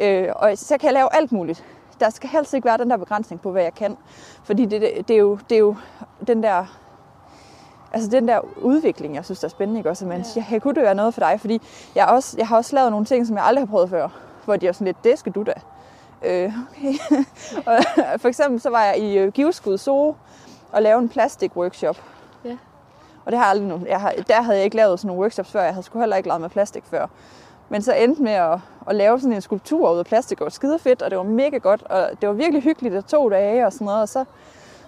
Øh, 0.00 0.28
og 0.36 0.58
så 0.58 0.78
kan 0.78 0.86
jeg 0.86 0.94
lave 0.94 1.08
alt 1.14 1.32
muligt. 1.32 1.64
Der 2.00 2.10
skal 2.10 2.28
helst 2.28 2.54
ikke 2.54 2.64
være 2.64 2.78
den 2.78 2.90
der 2.90 2.96
begrænsning 2.96 3.40
på, 3.40 3.50
hvad 3.50 3.62
jeg 3.62 3.74
kan. 3.74 3.96
Fordi 4.44 4.64
det, 4.64 4.80
det, 4.80 5.08
det, 5.08 5.14
er, 5.14 5.18
jo, 5.18 5.38
det 5.50 5.54
er 5.54 5.58
jo 5.58 5.76
den 6.26 6.42
der 6.42 6.66
altså 7.92 8.10
den 8.10 8.28
der 8.28 8.40
udvikling, 8.56 9.14
jeg 9.14 9.24
synes, 9.24 9.40
der 9.40 9.46
er 9.46 9.50
spændende, 9.50 9.80
ikke 9.80 9.90
også? 9.90 10.06
Men 10.06 10.24
ja. 10.36 10.44
jeg 10.50 10.62
kunne 10.62 10.74
det 10.74 10.82
være 10.82 10.94
noget 10.94 11.14
for 11.14 11.20
dig, 11.20 11.40
fordi 11.40 11.62
jeg, 11.94 12.06
også, 12.06 12.34
jeg 12.38 12.48
har 12.48 12.56
også 12.56 12.76
lavet 12.76 12.90
nogle 12.90 13.06
ting, 13.06 13.26
som 13.26 13.36
jeg 13.36 13.44
aldrig 13.44 13.62
har 13.62 13.70
prøvet 13.70 13.90
før, 13.90 14.08
hvor 14.44 14.56
de 14.56 14.66
er 14.66 14.72
sådan 14.72 14.84
lidt, 14.84 15.04
det 15.04 15.18
skal 15.18 15.32
du 15.32 15.42
da. 15.42 15.52
Øh, 16.24 16.52
okay. 16.70 16.94
og, 17.66 17.78
for 18.20 18.28
eksempel 18.28 18.60
så 18.60 18.70
var 18.70 18.84
jeg 18.84 18.98
i 18.98 19.18
øh, 19.18 19.32
Giveskud 19.32 19.78
Zoo 19.78 20.16
og 20.72 20.82
lavede 20.82 21.02
en 21.02 21.08
plastik-workshop. 21.08 22.02
Ja. 22.44 22.56
Og 23.24 23.32
det 23.32 23.38
har 23.38 23.44
jeg 23.44 23.50
aldrig 23.50 23.68
nogen, 23.68 23.86
jeg 23.86 24.00
har, 24.00 24.12
der 24.28 24.42
havde 24.42 24.56
jeg 24.56 24.64
ikke 24.64 24.76
lavet 24.76 25.00
sådan 25.00 25.06
nogle 25.06 25.20
workshops 25.20 25.50
før, 25.50 25.62
jeg 25.62 25.72
havde 25.72 25.86
sgu 25.86 25.98
heller 25.98 26.16
ikke 26.16 26.28
lavet 26.28 26.40
med 26.40 26.50
plastik 26.50 26.84
før. 26.84 27.06
Men 27.68 27.82
så 27.82 27.92
endte 27.92 28.22
med 28.22 28.32
at, 28.32 28.58
at 28.88 28.94
lave 28.94 29.20
sådan 29.20 29.32
en 29.32 29.40
skulptur 29.40 29.92
ud 29.92 29.98
af 29.98 30.06
plastik, 30.06 30.40
og 30.40 30.44
det 30.44 30.44
var 30.44 30.50
skide 30.50 30.78
fedt, 30.78 31.02
og 31.02 31.10
det 31.10 31.18
var 31.18 31.24
mega 31.24 31.56
godt, 31.58 31.82
og 31.82 32.10
det 32.20 32.28
var 32.28 32.34
virkelig 32.34 32.62
hyggeligt, 32.62 32.94
det 32.94 33.04
to 33.04 33.28
dage 33.28 33.66
og 33.66 33.72
sådan 33.72 33.84
noget, 33.84 34.02
og 34.02 34.08
så 34.08 34.24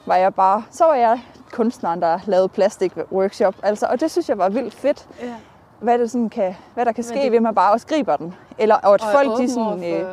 var 0.06 0.16
jeg 0.16 0.34
bare, 0.34 0.62
så 0.70 0.84
var 0.84 0.94
jeg 0.94 1.20
kunstneren, 1.52 2.02
der 2.02 2.18
lavede 2.26 2.48
plastik 2.48 2.92
workshop, 3.12 3.54
altså, 3.62 3.86
og 3.86 4.00
det 4.00 4.10
synes 4.10 4.28
jeg 4.28 4.38
var 4.38 4.48
vildt 4.48 4.74
fedt, 4.74 5.06
Ja. 5.22 5.34
hvad, 5.80 5.98
det 5.98 6.10
sådan 6.10 6.28
kan, 6.30 6.56
hvad 6.74 6.84
der 6.84 6.92
kan 6.92 7.04
ske, 7.04 7.14
det- 7.22 7.32
ved 7.32 7.40
man 7.40 7.54
bare 7.54 7.72
også 7.72 7.86
griber 7.86 8.16
den, 8.16 8.34
eller 8.58 8.74
og 8.74 8.94
at 8.94 9.02
Og 9.02 9.08
folk 9.12 9.38
de 9.38 9.50
sådan, 9.50 9.84
øh, 9.94 10.08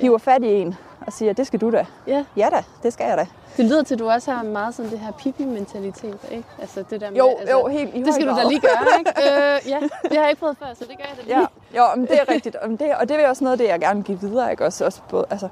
hiver 0.00 0.18
fat 0.18 0.42
i 0.42 0.52
en 0.52 0.74
og 1.08 1.12
siger, 1.12 1.32
det 1.32 1.46
skal 1.46 1.60
du 1.60 1.70
da. 1.70 1.86
Ja, 2.06 2.24
Ja 2.36 2.48
da, 2.52 2.62
det 2.82 2.92
skal 2.92 3.04
jeg 3.08 3.16
da. 3.18 3.26
det 3.56 3.64
lyder 3.64 3.82
til, 3.82 3.94
at 3.94 3.98
du 3.98 4.10
også 4.10 4.30
har 4.32 4.42
meget 4.42 4.74
sådan 4.74 4.90
det 4.90 4.98
her 4.98 5.12
pippen-mentalitet, 5.12 6.18
ikke? 6.30 6.44
Altså 6.60 6.84
det 6.90 7.00
der 7.00 7.10
med, 7.10 7.18
Jo, 7.18 7.28
altså, 7.40 7.58
jo, 7.58 7.66
helt 7.66 7.94
i 7.94 8.02
Det 8.02 8.14
skal 8.14 8.26
høj 8.28 8.32
du 8.34 8.36
da 8.38 8.42
grad. 8.42 8.50
lige 8.50 8.60
gøre, 8.60 8.98
ikke? 8.98 9.10
øh, 9.24 9.70
ja, 9.70 9.78
det 10.08 10.12
har 10.16 10.20
jeg 10.22 10.30
ikke 10.30 10.40
prøvet 10.40 10.56
før, 10.58 10.66
så 10.78 10.84
det 10.88 10.96
gør 10.98 11.04
jeg 11.08 11.16
da 11.16 11.22
lige. 11.22 11.40
Ja, 11.40 11.46
jo, 11.80 11.96
men 11.96 12.06
det 12.06 12.20
er 12.20 12.32
rigtigt. 12.34 12.56
Og 12.56 12.68
det, 12.70 12.80
og 13.00 13.08
det 13.08 13.20
er 13.24 13.28
også 13.28 13.44
noget 13.44 13.52
af 13.52 13.58
det, 13.58 13.68
jeg 13.68 13.80
gerne 13.80 13.96
vil 13.96 14.04
give 14.04 14.20
videre. 14.20 14.50
Ikke? 14.50 14.64
Også, 14.64 14.84
også 14.84 15.00
både, 15.10 15.24
altså, 15.30 15.48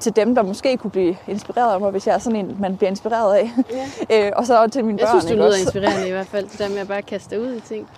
til 0.00 0.16
dem, 0.16 0.34
der 0.34 0.42
måske 0.42 0.76
kunne 0.76 0.90
blive 0.90 1.16
inspireret 1.28 1.72
af 1.74 1.80
mig, 1.80 1.90
hvis 1.90 2.06
jeg 2.06 2.14
er 2.14 2.18
sådan 2.18 2.38
en, 2.38 2.56
man 2.60 2.76
bliver 2.76 2.90
inspireret 2.90 3.34
af. 3.36 3.50
Ja. 4.10 4.26
øh, 4.26 4.32
og 4.36 4.46
så 4.46 4.68
til 4.68 4.84
mine 4.84 4.98
Jeg 5.00 5.06
børn. 5.08 5.20
synes, 5.20 5.24
du 5.32 5.36
lyder 5.36 5.46
også? 5.46 5.60
inspirerende 5.60 6.08
i 6.08 6.10
hvert 6.10 6.26
fald, 6.26 6.48
det 6.48 6.58
der 6.58 6.68
med 6.68 6.78
at 6.78 6.88
bare 6.88 7.02
kaste 7.02 7.40
ud 7.40 7.52
i 7.54 7.60
ting. 7.60 7.88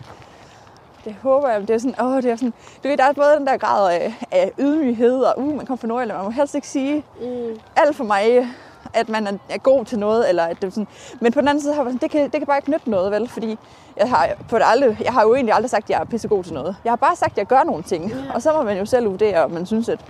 Det 1.09 1.17
håber 1.23 1.49
jeg. 1.49 1.61
Det 1.61 1.71
er 1.71 1.79
sådan, 1.79 2.01
åh, 2.05 2.17
det 2.23 2.31
er 2.31 2.37
sådan, 2.37 2.55
du 2.85 2.89
ved, 2.89 2.97
der 2.97 3.05
er 3.05 3.13
både 3.13 3.37
den 3.39 3.47
der 3.47 3.57
grad 3.57 3.93
af, 3.93 4.15
af 4.33 4.53
ydmyghed, 4.59 5.21
og 5.21 5.35
uh, 5.39 5.57
man 5.57 5.67
kommer 5.67 5.77
fra 5.77 5.87
Nordjylland, 5.89 6.19
man 6.19 6.25
må 6.25 6.31
helst 6.31 6.55
ikke 6.55 6.69
sige 6.69 7.05
Mm. 7.21 7.61
alt 7.77 7.97
for 7.97 8.05
mig, 8.05 8.49
at 8.95 9.09
man 9.09 9.27
er, 9.27 9.33
er 9.51 9.59
god 9.59 9.85
til 9.85 9.99
noget, 9.99 10.29
eller 10.29 10.45
at 10.45 10.57
det 10.63 10.65
er 10.67 10.71
sådan, 10.71 10.87
men 11.21 11.33
på 11.33 11.41
den 11.41 11.49
anden 11.49 11.63
side 11.63 11.75
har 11.75 11.83
jeg 11.83 11.89
sådan, 11.93 11.99
det 12.03 12.11
kan, 12.11 12.23
det 12.23 12.33
kan 12.41 12.47
bare 12.47 12.59
ikke 12.59 12.71
nytte 12.71 12.91
noget, 12.91 13.13
vel, 13.13 13.29
fordi 13.29 13.59
jeg 13.97 14.09
har, 14.09 14.29
på 14.49 14.59
det 14.59 14.65
aldrig, 14.67 14.99
jeg 15.05 15.13
har 15.13 15.23
jo 15.23 15.35
egentlig 15.35 15.55
aldrig 15.55 15.71
sagt, 15.71 15.85
at 15.85 15.91
jeg 15.91 16.01
er 16.01 16.05
pissegod 16.05 16.45
til 16.45 16.55
noget. 16.55 16.77
Jeg 16.85 16.91
har 16.93 16.97
bare 16.97 17.17
sagt, 17.17 17.33
at 17.33 17.39
jeg 17.39 17.47
gør 17.47 17.63
nogle 17.63 17.83
ting, 17.83 18.09
Ja. 18.11 18.17
og 18.35 18.43
så 18.43 18.53
må 18.53 18.63
man 18.63 18.79
jo 18.79 18.85
selv 18.85 19.11
vurdere, 19.11 19.45
om 19.45 19.51
man 19.51 19.67
synes, 19.67 19.89
at 19.89 20.01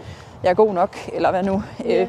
jeg 0.43 0.51
er 0.51 0.55
god 0.55 0.73
nok, 0.75 0.97
eller 1.13 1.31
hvad 1.31 1.43
nu. 1.43 1.63
Ja. 1.85 2.03
Øh, 2.03 2.09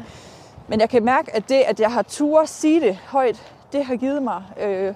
men 0.68 0.80
jeg 0.80 0.88
kan 0.90 1.04
mærke, 1.04 1.36
at 1.36 1.48
det, 1.48 1.62
at 1.66 1.80
jeg 1.80 1.92
har 1.92 2.02
tur 2.02 2.44
sige 2.44 2.80
det 2.80 2.98
højt, 3.06 3.42
det 3.72 3.84
har 3.84 3.96
givet 3.96 4.22
mig 4.22 4.42
øh, 4.62 4.94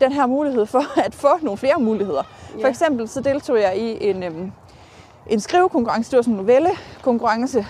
den 0.00 0.12
her 0.12 0.26
mulighed 0.26 0.66
for 0.66 0.82
at 1.06 1.14
få 1.14 1.28
nogle 1.42 1.58
flere 1.58 1.78
muligheder. 1.78 2.22
For 2.60 2.68
eksempel 2.68 3.08
så 3.08 3.20
deltog 3.20 3.60
jeg 3.60 3.76
i 3.76 4.04
en, 4.10 4.22
øhm, 4.22 4.52
en 5.26 5.40
skrivekonkurrence, 5.40 6.10
det 6.10 6.16
var 6.16 6.22
sådan 6.22 6.34
en 6.34 6.40
novellekonkurrence, 6.46 7.66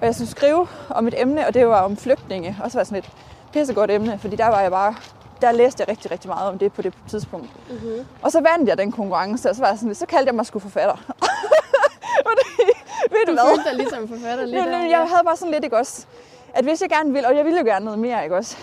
og 0.00 0.06
jeg 0.06 0.14
skulle 0.14 0.30
skrive 0.30 0.66
om 0.90 1.06
et 1.06 1.14
emne, 1.20 1.46
og 1.46 1.54
det 1.54 1.66
var 1.68 1.80
om 1.80 1.96
flygtninge. 1.96 2.56
Og 2.64 2.70
så 2.70 2.78
var 2.78 2.84
sådan 2.84 2.98
et 2.98 3.10
pissegodt 3.52 3.90
emne, 3.90 4.18
fordi 4.18 4.36
der 4.36 4.46
var 4.46 4.60
jeg 4.60 4.70
bare, 4.70 4.94
der 5.40 5.52
læste 5.52 5.80
jeg 5.80 5.88
rigtig, 5.88 6.10
rigtig 6.10 6.28
meget 6.28 6.48
om 6.48 6.58
det 6.58 6.72
på 6.72 6.82
det 6.82 6.94
tidspunkt. 7.08 7.48
Mm-hmm. 7.70 8.06
Og 8.22 8.32
så 8.32 8.40
vandt 8.40 8.68
jeg 8.68 8.78
den 8.78 8.92
konkurrence, 8.92 9.50
og 9.50 9.56
så 9.56 9.62
var 9.62 9.68
jeg 9.68 9.78
sådan 9.78 9.94
så 9.94 10.06
kaldte 10.06 10.26
jeg 10.28 10.34
mig 10.34 10.46
sgu 10.46 10.58
forfatter. 10.58 10.94
og 12.26 12.32
det, 12.38 12.66
ved 13.10 13.26
du 13.26 13.32
Du 13.32 13.38
følte 13.48 13.70
dig 13.70 13.76
ligesom 13.76 14.08
forfatter 14.08 14.44
lidt 14.44 14.56
Jo, 14.56 14.64
der. 14.64 14.78
jeg 14.78 14.98
havde 14.98 15.22
bare 15.24 15.36
sådan 15.36 15.52
lidt, 15.52 15.64
ikke 15.64 15.76
også? 15.76 16.06
At 16.54 16.64
hvis 16.64 16.80
jeg 16.82 16.88
gerne 16.90 17.12
vil, 17.12 17.26
og 17.26 17.36
jeg 17.36 17.44
ville 17.44 17.58
jo 17.58 17.64
gerne 17.64 17.84
noget 17.84 17.98
mere, 18.00 18.22
ikke 18.24 18.36
også? 18.36 18.56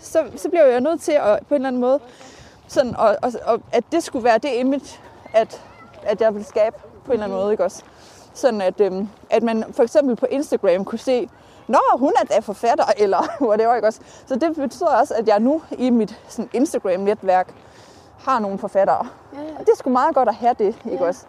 Så, 0.00 0.24
så 0.36 0.48
blev 0.48 0.60
jeg 0.70 0.80
nødt 0.80 1.00
til 1.00 1.12
at 1.12 1.38
på 1.48 1.54
en 1.54 1.54
eller 1.54 1.68
anden 1.68 1.80
måde, 1.80 2.00
sådan, 2.68 2.96
og, 2.96 3.16
og, 3.22 3.32
og 3.44 3.60
at 3.72 3.84
det 3.92 4.02
skulle 4.02 4.24
være 4.24 4.38
det 4.38 4.50
image, 4.54 5.00
at, 5.32 5.62
at 6.02 6.20
jeg 6.20 6.34
ville 6.34 6.46
skabe 6.46 6.76
på 7.04 7.06
en 7.06 7.12
eller 7.12 7.24
anden 7.24 7.38
måde, 7.38 7.52
ikke 7.52 7.64
også? 7.64 7.82
Sådan 8.34 8.60
at, 8.60 8.80
øhm, 8.80 9.08
at 9.30 9.42
man 9.42 9.64
for 9.72 9.82
eksempel 9.82 10.16
på 10.16 10.26
Instagram 10.30 10.84
kunne 10.84 10.98
se, 10.98 11.28
Nå, 11.68 11.78
hun 11.98 12.12
er 12.22 12.24
da 12.34 12.38
forfatter, 12.38 12.84
eller 13.02 13.22
whatever, 13.40 13.74
ikke 13.74 13.86
også? 13.86 14.00
Så 14.26 14.36
det 14.36 14.56
betyder 14.56 14.86
også, 14.88 15.14
at 15.14 15.28
jeg 15.28 15.40
nu 15.40 15.62
i 15.78 15.90
mit 15.90 16.20
sådan, 16.28 16.50
Instagram-netværk 16.52 17.48
har 18.18 18.38
nogle 18.38 18.58
forfattere. 18.58 19.06
Ja, 19.34 19.40
ja. 19.40 19.44
Og 19.52 19.60
det 19.60 19.68
er 19.68 19.76
sgu 19.76 19.90
meget 19.90 20.14
godt 20.14 20.28
at 20.28 20.34
have 20.34 20.54
det, 20.58 20.66
ikke 20.84 21.02
Ja. 21.04 21.08
også? 21.08 21.24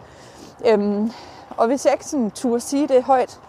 Øhm, 0.66 1.12
og 1.56 1.66
hvis 1.66 1.84
jeg 1.84 1.92
ikke 1.92 2.04
sådan 2.04 2.30
turde 2.30 2.60
sige 2.60 2.88
det 2.88 3.02
højt, 3.04 3.40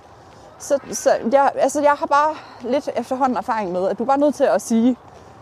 så, 0.59 0.79
så 0.91 1.09
jeg, 1.31 1.51
altså 1.55 1.81
jeg 1.81 1.91
har 1.91 2.05
bare 2.05 2.35
lidt 2.61 2.89
efterhånden 2.95 3.37
erfaring 3.37 3.71
med, 3.71 3.87
at 3.87 3.97
du 3.97 4.03
er 4.03 4.07
bare 4.07 4.17
nødt 4.17 4.35
til 4.35 4.43
at 4.43 4.61
sige 4.61 4.97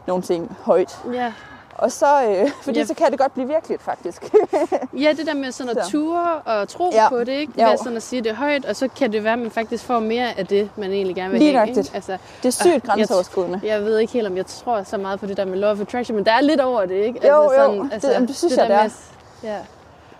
nogle 0.07 0.23
ting 0.23 0.57
højt. 0.63 0.99
Ja. 1.13 1.33
Og 1.77 1.91
så, 1.91 2.23
øh, 2.23 2.51
fordi 2.63 2.79
Ja. 2.79 2.85
så 2.85 2.93
kan 2.93 3.11
det 3.11 3.19
godt 3.19 3.33
blive 3.33 3.47
virkeligt, 3.47 3.81
faktisk. 3.81 4.33
ja, 5.03 5.13
det 5.17 5.25
der 5.27 5.33
med 5.33 5.51
sådan 5.51 5.77
at 5.77 5.85
Så. 5.85 5.91
ture 5.91 6.41
og 6.45 6.69
tro 6.69 6.89
Ja. 6.93 7.09
på 7.09 7.19
det, 7.19 7.27
ikke? 7.29 7.53
Jo. 7.63 7.69
Ved 7.69 7.77
sådan 7.77 7.97
at 7.97 8.03
sige 8.03 8.21
det 8.21 8.35
højt, 8.35 8.65
og 8.65 8.75
så 8.75 8.87
kan 8.87 9.11
det 9.11 9.23
være, 9.23 9.33
at 9.33 9.39
man 9.39 9.51
faktisk 9.51 9.83
får 9.83 9.99
mere 9.99 10.37
af 10.39 10.47
det, 10.47 10.69
man 10.75 10.91
egentlig 10.91 11.15
gerne 11.15 11.31
vil 11.31 11.39
Lige 11.39 11.53
have. 11.57 11.67
Ikke? 11.69 11.91
Altså, 11.93 12.17
Det 12.43 12.47
er 12.47 12.51
sygt 12.51 12.73
jeg- 12.73 12.81
grænseoverskridende. 12.83 13.59
jeg 13.63 13.85
ved 13.85 13.97
ikke 13.99 14.13
helt, 14.13 14.27
om 14.27 14.37
jeg 14.37 14.45
tror 14.45 14.83
så 14.83 14.97
meget 14.97 15.19
på 15.19 15.25
det 15.25 15.37
der 15.37 15.45
med 15.45 15.57
law 15.57 15.71
of 15.71 15.81
attraction, 15.81 16.15
men 16.15 16.25
der 16.25 16.31
er 16.31 16.41
lidt 16.41 16.61
over 16.61 16.85
det, 16.85 16.95
ikke? 16.95 17.27
Jo, 17.27 17.51
jo. 17.53 17.83
Det- 17.83 18.03
jamen, 18.03 18.27
det 18.27 18.35
synes 18.37 18.57
jeg, 18.57 18.69
der 18.69 18.75
det 18.75 18.77
er. 18.77 18.83
med- 18.83 19.51
Ja. 19.51 19.57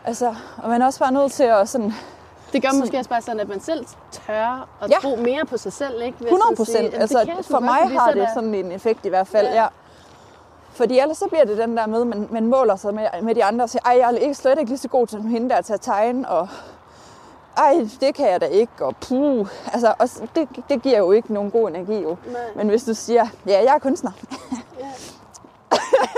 Altså, 0.06 0.36
og 0.64 0.70
man 0.70 0.82
er 0.82 0.86
også 0.86 1.00
bare 1.00 1.12
nødt 1.12 1.32
til 1.32 1.44
at 1.44 1.70
sådan... 1.70 1.94
Det 2.54 2.62
gør 2.62 2.70
Sådan- 2.70 2.80
måske 2.80 2.98
også 2.98 3.10
bare 3.10 3.22
sådan, 3.22 3.40
at 3.40 3.48
man 3.50 3.60
selv 3.62 3.86
tør 4.12 4.68
at 4.84 4.90
Ja. 4.92 4.96
tro 5.02 5.16
mere 5.16 5.46
på 5.46 5.58
sig 5.58 5.74
selv, 5.74 6.02
ikke? 6.02 6.18
Ved 6.20 6.28
100 6.28 6.42
sådan 6.42 6.52
at 6.52 6.58
sige, 6.58 6.66
procent. 6.66 6.84
"Jamen, 6.84 6.92
det 6.94 7.02
Altså, 7.02 7.18
jeg 7.18 7.36
sgu 7.44 7.54
for 7.54 7.60
mig 7.60 8.00
har 8.00 8.12
det 8.12 8.28
sådan 8.34 8.54
en 8.56 8.72
effekt 8.72 9.06
i 9.06 9.10
hvert 9.10 9.28
fald, 9.28 9.48
Ja. 9.48 9.62
ja. 9.62 9.68
Ja. 10.78 10.84
Fordi 10.84 11.00
ellers 11.00 11.18
så 11.18 11.26
bliver 11.28 11.46
det 11.46 11.58
den 11.58 11.78
der 11.78 11.86
med, 11.88 12.02
at 12.02 12.08
man, 12.08 12.28
man 12.32 12.46
måler 12.48 12.76
sig 12.76 12.94
med, 12.94 13.08
med 13.22 13.36
de 13.36 13.44
andre 13.44 13.64
og 13.66 13.70
siger, 13.70 13.82
ej, 13.86 13.98
jeg 14.00 14.12
er 14.14 14.18
ikke, 14.18 14.36
slet 14.36 14.60
ikke 14.60 14.72
lige 14.72 14.78
så 14.80 14.88
god 14.88 15.08
til 15.08 15.22
hende 15.22 15.50
der 15.50 15.62
til 15.62 15.74
at 15.74 15.82
tegne, 15.82 16.30
og 16.30 16.48
ej, 17.58 17.88
det 18.02 18.16
kan 18.16 18.30
jeg 18.32 18.42
da 18.42 18.46
ikke, 18.46 18.72
og 18.86 18.96
puh. 18.96 19.48
Altså, 19.74 19.94
og 20.00 20.10
det, 20.36 20.50
det 20.70 20.82
giver 20.82 20.98
jo 20.98 21.12
ikke 21.12 21.34
nogen 21.34 21.52
god 21.52 21.70
energi, 21.70 22.02
jo. 22.02 22.18
Nej. 22.32 22.42
Men 22.56 22.70
hvis 22.70 22.84
du 22.84 22.94
siger, 22.94 23.28
ja, 23.48 23.64
jeg 23.64 23.76
er 23.76 23.80
kunstner. 23.80 24.12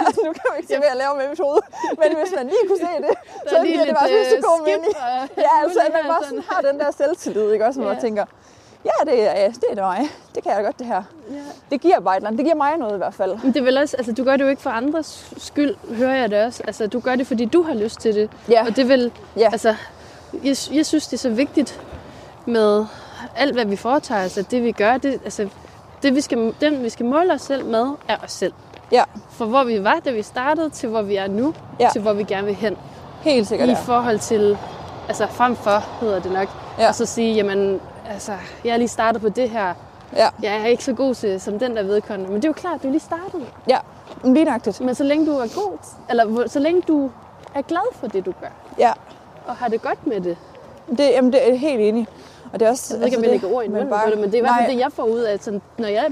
altså, 0.05 0.21
nu 0.25 0.33
kan 0.33 0.41
vi 0.53 0.57
ikke 0.57 0.67
se, 0.73 0.77
hvad 0.77 0.87
jeg 0.87 0.97
laver 0.97 1.15
med 1.15 1.29
mit 1.29 1.39
hoved. 1.39 1.61
Men 2.01 2.17
hvis 2.17 2.31
man 2.37 2.45
lige 2.45 2.63
kunne 2.67 2.77
se 2.87 2.93
det, 3.07 3.13
så 3.49 3.55
er 3.57 3.63
giver 3.65 3.85
det 3.85 3.95
bare 3.95 4.09
øh, 4.11 4.25
så 4.29 4.37
god 4.49 4.57
skip 4.57 4.65
mening. 4.79 4.93
og 4.97 5.29
Ja, 5.37 5.51
altså, 5.63 5.79
at 5.87 5.93
man 5.93 6.03
bare 6.07 6.23
sådan. 6.23 6.43
har 6.49 6.61
den 6.61 6.79
der 6.79 6.91
selvtillid, 6.91 7.51
ikke 7.51 7.65
også? 7.65 7.79
Man 7.79 7.93
Ja. 7.93 7.99
tænker, 8.01 8.25
ja, 8.85 9.11
det 9.11 9.27
er, 9.27 9.47
det 9.51 9.63
er 9.71 9.75
det 9.75 9.83
mig. 9.83 9.99
Det 10.35 10.43
kan 10.43 10.51
jeg 10.51 10.63
godt, 10.63 10.79
det 10.79 10.87
her. 10.87 11.03
Ja. 11.31 11.35
Det 11.71 11.81
giver 11.81 11.99
bare 11.99 12.13
et 12.13 12.17
eller 12.17 12.27
andet. 12.27 12.37
Det 12.37 12.45
giver 12.45 12.55
mig 12.55 12.77
noget 12.77 12.93
i 12.93 12.97
hvert 12.97 13.13
fald. 13.13 13.37
Men 13.43 13.53
det 13.53 13.59
er 13.59 13.63
vel 13.63 13.77
også, 13.77 13.97
altså, 13.97 14.11
du 14.13 14.23
gør 14.23 14.37
det 14.37 14.43
jo 14.43 14.49
ikke 14.49 14.61
for 14.61 14.69
andres 14.69 15.33
skyld, 15.37 15.75
hører 15.95 16.15
jeg 16.15 16.31
det 16.31 16.43
også. 16.45 16.63
Altså, 16.67 16.87
du 16.87 16.99
gør 16.99 17.15
det, 17.15 17.27
fordi 17.27 17.45
du 17.45 17.61
har 17.63 17.73
lyst 17.73 17.99
til 17.99 18.15
det. 18.15 18.29
Ja. 18.49 18.65
Og 18.67 18.75
det 18.75 18.89
vil, 18.89 19.11
Ja. 19.37 19.49
altså, 19.51 19.75
jeg, 20.43 20.55
jeg 20.73 20.85
synes, 20.85 21.07
det 21.07 21.13
er 21.13 21.17
så 21.17 21.29
vigtigt 21.29 21.81
med 22.45 22.85
alt, 23.35 23.53
hvad 23.53 23.65
vi 23.65 23.75
foretager 23.75 24.25
os, 24.25 24.37
at 24.37 24.51
det 24.51 24.63
vi 24.63 24.71
gør, 24.71 24.97
det, 24.97 25.13
altså, 25.23 25.49
det 26.03 26.15
vi 26.15 26.21
skal, 26.21 26.53
den 26.61 26.83
vi 26.83 26.89
skal 26.89 27.05
måle 27.05 27.33
os 27.33 27.41
selv 27.41 27.65
med, 27.65 27.85
er 28.07 28.17
os 28.23 28.31
selv. 28.31 28.53
Ja, 28.91 29.03
For 29.29 29.45
hvor 29.45 29.63
vi 29.63 29.83
var, 29.83 29.99
da 30.05 30.11
vi 30.11 30.21
startede, 30.21 30.69
til 30.69 30.89
hvor 30.89 31.01
vi 31.01 31.15
er 31.15 31.27
nu, 31.27 31.53
Ja. 31.79 31.89
til 31.91 32.01
hvor 32.01 32.13
vi 32.13 32.23
gerne 32.23 32.45
vil 32.47 32.55
hen. 32.55 32.77
helt 33.21 33.47
sikkert. 33.47 33.69
I 33.69 33.71
Ja. 33.71 33.77
forhold 33.77 34.19
til, 34.19 34.57
altså 35.07 35.27
frem 35.27 35.55
for, 35.55 35.83
hedder 36.01 36.19
det 36.19 36.31
nok, 36.31 36.47
Ja. 36.79 36.87
og 36.87 36.95
så 36.95 37.05
sige, 37.05 37.33
jamen, 37.35 37.81
altså, 38.09 38.31
jeg 38.65 38.73
er 38.73 38.77
lige 38.77 38.87
startet 38.87 39.21
på 39.21 39.29
det 39.29 39.49
her. 39.49 39.73
Ja. 40.15 40.29
Jeg 40.43 40.61
er 40.61 40.65
ikke 40.65 40.83
så 40.83 40.93
god 40.93 41.15
til, 41.15 41.41
som 41.41 41.59
den 41.59 41.75
der 41.75 41.83
vedkommende. 41.83 42.31
Men 42.31 42.41
det 42.41 42.45
er 42.45 42.49
jo 42.49 42.53
klart, 42.53 42.83
du 42.83 42.87
er 42.87 42.91
lige 42.91 43.01
startet. 43.01 43.47
ja, 43.67 43.77
lige 44.23 44.45
nøjagtigt. 44.45 44.81
Men 44.81 44.95
så 44.95 45.03
længe 45.03 45.25
du 45.25 45.31
er 45.31 45.47
god, 45.55 45.77
eller 46.09 46.47
så 46.47 46.59
længe 46.59 46.81
du 46.81 47.11
er 47.55 47.61
glad 47.61 47.93
for 47.95 48.07
det, 48.07 48.25
du 48.25 48.33
gør, 48.41 48.47
Ja, 48.79 48.91
og 49.47 49.55
har 49.55 49.67
det 49.67 49.81
godt 49.81 50.07
med 50.07 50.21
det. 50.21 50.37
det, 50.89 50.99
jamen, 50.99 51.33
det 51.33 51.49
er 51.51 51.55
helt 51.55 51.81
enig. 51.81 52.07
Og 52.53 52.59
det 52.59 52.65
er 52.65 52.69
også, 52.69 52.93
Jeg 52.93 52.99
ved 52.99 53.05
ikke, 53.07 53.17
om 53.17 53.23
jeg 53.23 53.31
det- 53.31 53.41
lægger 53.41 53.55
ord 53.57 53.65
i 53.65 53.67
munden 53.67 53.89
bare- 53.89 54.03
på 54.05 54.09
det, 54.11 54.19
men 54.19 54.25
det 54.31 54.33
er 54.33 54.37
i 54.37 54.41
hvert 54.41 54.53
fald 54.59 54.71
det, 54.71 54.79
jeg 54.79 54.91
får 54.91 55.03
ud 55.03 55.19
af, 55.19 55.39
sådan, 55.39 55.61
når 55.77 55.87
jeg 55.87 56.05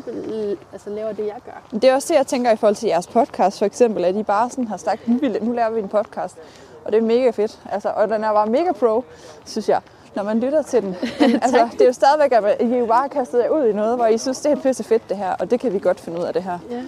altså, 0.74 0.90
laver 0.90 1.12
det, 1.14 1.26
jeg 1.26 1.36
gør. 1.46 1.78
Det 1.80 1.90
er 1.90 1.94
også 1.96 2.08
det, 2.14 2.18
jeg 2.18 2.28
tænker 2.28 2.52
i 2.52 2.56
forhold 2.56 2.76
til 2.76 2.88
jeres 2.88 3.08
podcast, 3.08 3.58
for 3.58 3.66
eksempel, 3.66 4.06
at 4.06 4.16
I 4.16 4.24
bare 4.24 4.50
sådan 4.50 4.68
har 4.68 4.78
sagt, 4.78 5.08
nu, 5.08 5.20
nu 5.42 5.52
laver 5.52 5.70
vi 5.70 5.80
en 5.80 5.88
podcast. 5.88 6.38
Og 6.86 6.92
det 6.92 6.98
er 6.98 7.02
mega 7.06 7.30
fedt. 7.30 7.60
Altså, 7.72 7.90
og 7.90 8.08
den 8.10 8.24
er 8.24 8.34
bare 8.34 8.46
mega 8.48 8.72
pro, 8.72 9.04
synes 9.46 9.70
jeg, 9.70 9.82
når 10.18 10.24
man 10.24 10.40
lytter 10.40 10.62
til 10.62 10.82
den. 10.82 10.96
Men, 11.20 11.36
altså, 11.44 11.70
det 11.72 11.82
er 11.82 11.86
jo 11.86 11.94
stadigvæk, 11.94 12.32
at 12.32 12.44
I 12.60 12.74
er 12.74 12.78
jo 12.78 12.86
bare 12.86 13.10
kastet 13.10 13.40
jer 13.40 13.50
ud 13.50 13.66
i 13.68 13.74
noget, 13.74 13.96
hvor 13.96 14.08
I 14.08 14.18
synes, 14.18 14.40
det 14.40 14.52
er 14.52 14.56
pisse 14.56 14.84
fedt 14.84 15.10
det 15.10 15.18
her, 15.18 15.32
og 15.40 15.52
det 15.52 15.60
kan 15.60 15.74
vi 15.74 15.80
godt 15.80 16.00
finde 16.00 16.20
ud 16.20 16.24
af 16.24 16.34
det 16.34 16.44
her. 16.44 16.60
Ja. 16.72 16.82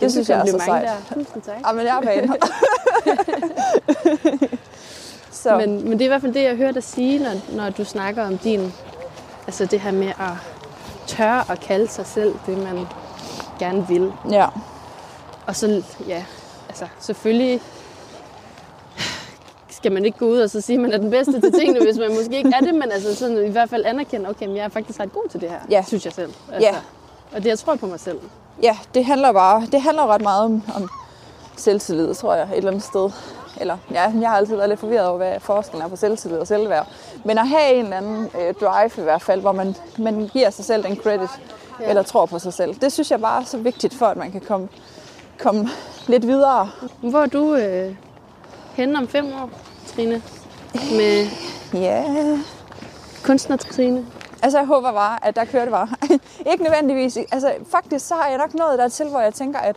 Det 0.00 0.12
synes 0.12 0.28
jeg 0.28 0.40
er 0.40 0.46
så 0.46 0.58
sejt. 0.64 0.88
Der. 0.88 1.14
Tusind 1.14 1.42
tak. 1.42 1.54
Ja, 1.66 1.72
men 1.72 1.86
jeg 1.86 1.98
er 1.98 2.02
fan. 2.02 2.34
så, 5.42 5.56
Men, 5.56 5.88
men 5.88 5.92
det 5.92 6.00
er 6.00 6.04
i 6.04 6.08
hvert 6.08 6.20
fald 6.20 6.34
det, 6.34 6.42
jeg 6.42 6.56
hører 6.56 6.72
dig 6.72 6.82
sige, 6.82 7.18
når, 7.18 7.56
når 7.56 7.70
du 7.70 7.84
snakker 7.84 8.26
om 8.26 8.38
din... 8.38 8.72
Altså 9.46 9.66
det 9.66 9.80
her 9.80 9.92
med 9.92 10.08
at 10.08 10.32
tørre 11.06 11.44
at 11.50 11.60
kalde 11.60 11.88
sig 11.88 12.06
selv 12.06 12.34
det, 12.46 12.58
man 12.58 12.86
gerne 13.58 13.88
vil. 13.88 14.12
ja. 14.30 14.46
Og 15.46 15.56
så, 15.56 15.82
ja, 16.08 16.24
altså 16.68 16.86
selvfølgelig 17.00 17.60
skal 19.82 19.92
man 19.92 20.04
ikke 20.04 20.18
gå 20.18 20.24
ud 20.26 20.38
og 20.38 20.50
så 20.50 20.60
sige, 20.60 20.76
at 20.76 20.80
man 20.82 20.92
er 20.92 20.98
den 20.98 21.10
bedste 21.10 21.40
til 21.40 21.52
tingene, 21.52 21.80
hvis 21.84 21.98
man 21.98 22.08
måske 22.14 22.36
ikke 22.36 22.52
er 22.54 22.60
det, 22.60 22.74
men 22.74 22.92
altså 22.92 23.16
sådan, 23.16 23.46
i 23.46 23.50
hvert 23.50 23.70
fald 23.70 23.84
anerkende, 23.84 24.28
okay, 24.30 24.46
men 24.46 24.56
jeg 24.56 24.64
er 24.64 24.68
faktisk 24.68 25.00
ret 25.00 25.12
god 25.12 25.28
til 25.30 25.40
det 25.40 25.50
her, 25.50 25.58
Ja. 25.70 25.84
synes 25.86 26.04
jeg 26.04 26.12
selv. 26.12 26.32
Altså, 26.52 26.68
Ja. 26.70 26.76
Og 27.36 27.42
det, 27.42 27.48
jeg 27.48 27.58
tror 27.58 27.74
på 27.76 27.86
mig 27.86 28.00
selv. 28.00 28.18
ja, 28.62 28.76
det 28.94 29.04
handler 29.04 29.32
bare, 29.32 29.66
det 29.72 29.80
handler 29.82 30.06
ret 30.06 30.22
meget 30.22 30.44
om, 30.44 30.62
om 30.76 30.88
selvtillid, 31.56 32.14
tror 32.14 32.34
jeg, 32.34 32.42
et 32.50 32.56
eller 32.56 32.70
andet 32.70 32.84
sted. 32.84 33.10
Eller, 33.60 33.76
ja, 33.90 34.12
jeg 34.20 34.28
har 34.30 34.36
altid 34.36 34.56
været 34.56 34.68
lidt 34.68 34.80
forvirret 34.80 35.06
over, 35.06 35.16
hvad 35.16 35.40
forskellen 35.40 35.84
er 35.84 35.88
på 35.88 35.96
selvtillid 35.96 36.38
og 36.38 36.46
selvværd. 36.46 36.86
Men 37.24 37.38
at 37.38 37.48
have 37.48 37.72
en 37.74 37.84
eller 37.84 37.96
anden 37.96 38.28
øh, 38.40 38.54
drive 38.54 38.90
i 38.98 39.02
hvert 39.02 39.22
fald, 39.22 39.40
hvor 39.40 39.52
man, 39.52 39.76
man 39.98 40.30
giver 40.32 40.50
sig 40.50 40.64
selv 40.64 40.84
den 40.84 40.96
credit, 40.96 41.30
ja. 41.80 41.88
eller 41.88 42.02
tror 42.02 42.26
på 42.26 42.38
sig 42.38 42.52
selv. 42.52 42.74
Det 42.74 42.92
synes 42.92 43.10
jeg 43.10 43.20
bare 43.20 43.40
er 43.40 43.44
så 43.44 43.58
vigtigt, 43.58 43.94
for 43.94 44.06
at 44.06 44.16
man 44.16 44.32
kan 44.32 44.40
komme, 44.40 44.68
komme 45.38 45.68
lidt 46.06 46.26
videre. 46.26 46.70
Hvor 47.00 47.20
er 47.22 47.26
du 47.26 47.54
øh, 47.54 47.94
henne 48.74 48.98
om 48.98 49.08
fem 49.08 49.26
år, 49.26 49.50
Trine? 49.94 50.22
Med 50.74 51.26
Ja, 51.74 52.04
kunstner 53.24 53.56
Trine? 53.56 54.06
altså 54.42 54.58
jeg 54.58 54.66
håber 54.66 54.92
bare, 54.92 55.26
at 55.26 55.36
der 55.36 55.44
kører 55.44 55.64
det 55.64 55.72
bare. 55.72 55.88
ikke 56.52 56.64
nødvendigvis. 56.64 57.16
Altså 57.16 57.52
faktisk 57.70 58.06
så 58.06 58.14
har 58.14 58.28
jeg 58.28 58.38
nok 58.38 58.54
nået 58.54 58.78
dertil, 58.78 59.08
hvor 59.08 59.20
jeg 59.20 59.34
tænker, 59.34 59.58
at 59.58 59.76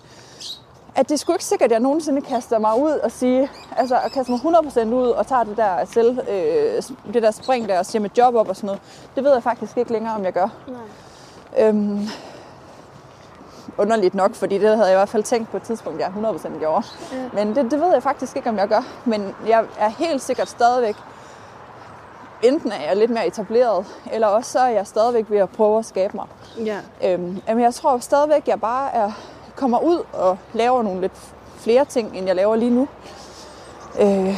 at 0.97 1.09
det 1.09 1.13
er 1.16 1.18
sgu 1.18 1.34
ikke 1.34 1.45
sikkert, 1.45 1.66
at 1.68 1.72
jeg 1.72 1.80
nogensinde 1.80 2.22
kaster 2.22 2.59
mig 2.59 2.80
ud 2.80 2.91
og 2.91 3.11
sige, 3.11 3.49
altså 3.78 3.99
at 4.05 4.11
kaste 4.11 4.32
mig 4.32 4.39
100% 4.39 4.86
ud 4.86 5.07
og 5.07 5.28
tager 5.28 5.43
det 5.43 5.57
der 5.57 5.86
selv, 5.86 6.20
øh, 6.30 6.84
det 7.13 7.24
der 7.24 7.32
spring 7.32 7.70
der 7.70 7.80
og 7.80 7.86
siger 7.86 8.01
mit 8.01 8.18
job 8.18 8.36
op 8.36 8.49
og 8.49 8.55
sådan 8.55 8.66
noget. 8.68 8.82
Det 9.16 9.24
ved 9.24 9.34
jeg 9.34 9.43
faktisk 9.43 9.78
ikke 9.78 9.91
længere, 9.91 10.16
om 10.16 10.24
jeg 10.26 10.34
gør. 10.34 10.47
Nej. 10.68 11.68
Øhm, 11.68 12.07
underligt 13.78 14.16
nok, 14.16 14.36
fordi 14.36 14.57
det 14.57 14.70
havde 14.70 14.88
jeg 14.88 14.95
i 14.95 14.97
hvert 14.97 15.09
fald 15.09 15.24
tænkt 15.24 15.51
på 15.51 15.57
et 15.57 15.63
tidspunkt, 15.63 15.99
jeg 15.99 16.11
100% 16.24 16.59
gjorde. 16.59 16.86
Ja. 17.11 17.18
Men 17.34 17.55
det, 17.55 17.72
det 17.72 17.82
ved 17.82 17.93
jeg 17.93 18.03
faktisk 18.03 18.36
ikke, 18.36 18.49
om 18.49 18.57
jeg 18.57 18.68
gør. 18.68 18.82
Men 19.05 19.36
jeg 19.47 19.66
er 19.80 19.89
helt 19.89 20.22
sikkert 20.22 20.49
stadigvæk, 20.49 20.95
enten 22.43 22.72
er 22.72 22.88
jeg 22.88 22.97
lidt 22.97 23.11
mere 23.11 23.28
etableret, 23.28 23.86
eller 24.11 24.28
også 24.28 24.51
så 24.51 24.59
er 24.59 24.68
jeg 24.70 24.88
stadigvæk 24.88 25.26
ved 25.30 25.38
at 25.38 25.49
prøve 25.49 25.80
at 25.80 25.86
skabe 25.86 26.18
mig. 26.18 26.26
Ja. 26.66 26.78
Øhm, 27.03 27.41
jeg 27.47 27.74
tror 27.74 27.97
stadigvæk, 27.97 28.41
at 28.41 28.47
jeg 28.47 28.61
bare 28.61 28.93
er, 28.95 29.11
kommer 29.55 29.80
ud 29.80 30.03
og 30.13 30.38
laver 30.53 30.84
nogle 30.84 31.01
lidt 31.01 31.34
flere 31.57 31.86
ting, 31.86 32.18
end 32.18 32.28
jeg 32.28 32.36
laver 32.36 32.55
lige 32.55 32.72
nu. 32.72 32.88
Øh, 33.99 34.36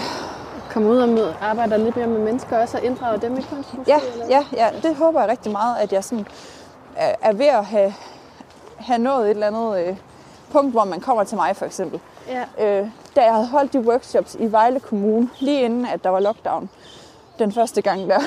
Komme 0.72 0.90
ud 0.90 0.98
og 0.98 1.10
møde, 1.10 1.36
arbejder 1.42 1.78
lidt 1.78 1.96
mere 1.96 2.08
med 2.08 2.20
mennesker 2.20 2.58
også 2.58 2.78
og 2.78 2.84
inddrage 2.84 3.18
dem 3.18 3.38
i 3.38 3.42
kunst 3.42 3.74
måske? 3.74 3.92
ja, 3.92 4.00
ja, 4.30 4.46
ja, 4.54 4.70
det 4.84 4.96
håber 4.96 5.20
jeg 5.22 5.30
rigtig 5.30 5.52
meget, 5.52 5.78
at 5.78 5.94
jeg 5.94 6.04
sådan 6.04 6.28
er 6.98 7.34
ved 7.34 7.46
at 7.46 7.66
have, 7.66 7.94
have 8.80 9.00
nået 9.00 9.24
et 9.26 9.30
eller 9.30 9.48
andet 9.48 9.88
øh, 9.88 9.98
punkt, 10.52 10.72
hvor 10.72 10.84
man 10.84 11.00
kommer 11.00 11.24
til 11.24 11.36
mig 11.38 11.56
for 11.56 11.66
eksempel. 11.66 12.00
ja. 12.28 12.44
Øh, 12.80 12.90
da 13.16 13.24
jeg 13.24 13.34
havde 13.34 13.48
holdt 13.48 13.74
de 13.74 13.80
workshops 13.80 14.36
i 14.40 14.52
Vejle 14.52 14.80
Kommune, 14.80 15.30
lige 15.40 15.62
inden 15.62 15.86
at 15.86 16.04
der 16.04 16.10
var 16.10 16.20
lockdown, 16.20 16.70
den 17.40 17.52
første 17.52 17.82
gang 17.82 18.10
der, 18.10 18.20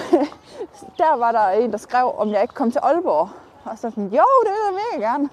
der 0.99 1.17
var 1.17 1.33
der 1.33 1.49
en, 1.49 1.73
der 1.73 1.79
skrev, 1.79 2.15
om 2.19 2.31
jeg 2.31 2.43
ikke 2.43 2.55
kom 2.55 2.71
til 2.73 2.79
Aalborg. 2.83 3.29
Og 3.65 3.73
så 3.79 3.81
sådan, 3.91 4.05
jo, 4.05 4.23
det 4.45 4.51
vil 4.51 4.59
jeg 4.67 4.81
mega 5.01 5.07
gerne. 5.11 5.29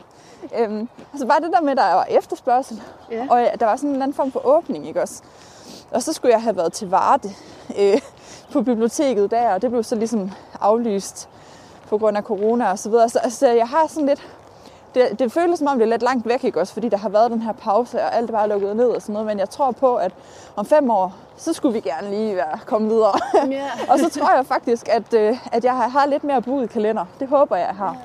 Øhm, 0.58 0.90
altså 1.14 1.28
bare 1.28 1.40
det 1.40 1.52
der 1.54 1.62
med, 1.62 1.72
at 1.72 1.78
der 1.78 1.94
var 1.94 2.06
efterspørgsel, 2.10 2.82
Ja. 3.12 3.28
og 3.30 3.40
ja, 3.42 3.50
der 3.60 3.66
var 3.66 3.76
sådan 3.76 3.90
en 3.90 3.94
eller 3.96 4.04
anden 4.04 4.16
form 4.16 4.32
for 4.32 4.46
åbning, 4.46 4.88
ikke 4.88 5.02
også? 5.02 5.22
Og 5.92 6.04
så 6.04 6.14
skulle 6.14 6.34
jeg 6.34 6.42
have 6.42 6.56
været 6.58 6.74
til 6.74 6.90
Varde 6.90 7.30
øh, 7.80 8.02
på 8.54 8.62
biblioteket 8.62 9.32
der, 9.32 9.54
og 9.54 9.62
det 9.62 9.70
blev 9.72 9.84
så 9.84 9.96
ligesom 9.96 10.32
aflyst 10.62 11.30
på 11.90 11.98
grund 11.98 12.18
af 12.18 12.24
corona 12.24 12.72
og 12.72 12.80
så 12.80 12.90
videre. 12.90 13.10
Så 13.10 13.20
altså, 13.20 13.48
jeg 13.48 13.68
har 13.68 13.88
sådan 13.88 14.06
lidt, 14.06 14.28
det, 14.98 15.20
det 15.20 15.32
føles 15.32 15.60
som 15.60 15.68
om, 15.68 15.78
det 15.78 15.86
er 15.86 15.90
lidt 15.90 16.02
langt 16.02 16.28
væk, 16.28 16.44
ikke 16.44 16.60
også? 16.60 16.74
Fordi 16.74 16.90
der 16.90 16.98
har 16.98 17.10
været 17.10 17.32
den 17.32 17.42
her 17.42 17.52
pause, 17.52 18.04
og 18.04 18.16
alt 18.16 18.30
er 18.30 18.34
bare 18.34 18.50
lukket 18.50 18.76
ned 18.76 18.88
og 18.88 19.02
sådan 19.02 19.14
noget. 19.14 19.28
Men 19.28 19.40
jeg 19.40 19.50
tror 19.50 19.72
på, 19.72 19.96
at 19.96 20.12
om 20.56 20.66
fem 20.66 20.90
år, 20.90 21.16
så 21.38 21.54
skulle 21.54 21.74
vi 21.74 21.80
gerne 21.80 22.10
lige 22.10 22.36
være 22.36 22.60
kommet 22.66 22.92
videre. 22.92 23.20
Ja. 23.52 23.70
og 23.92 24.00
så 24.00 24.10
tror 24.10 24.36
jeg 24.36 24.46
faktisk, 24.46 24.90
at, 24.90 25.14
øh, 25.14 25.38
at 25.52 25.64
jeg 25.66 25.76
har, 25.76 25.88
har 25.88 26.06
lidt 26.06 26.24
mere 26.24 26.42
bud 26.42 26.64
i 26.64 26.68
kalender. 26.68 27.06
Det 27.20 27.28
håber 27.28 27.56
jeg, 27.56 27.68
jeg 27.68 27.76
har. 27.76 27.98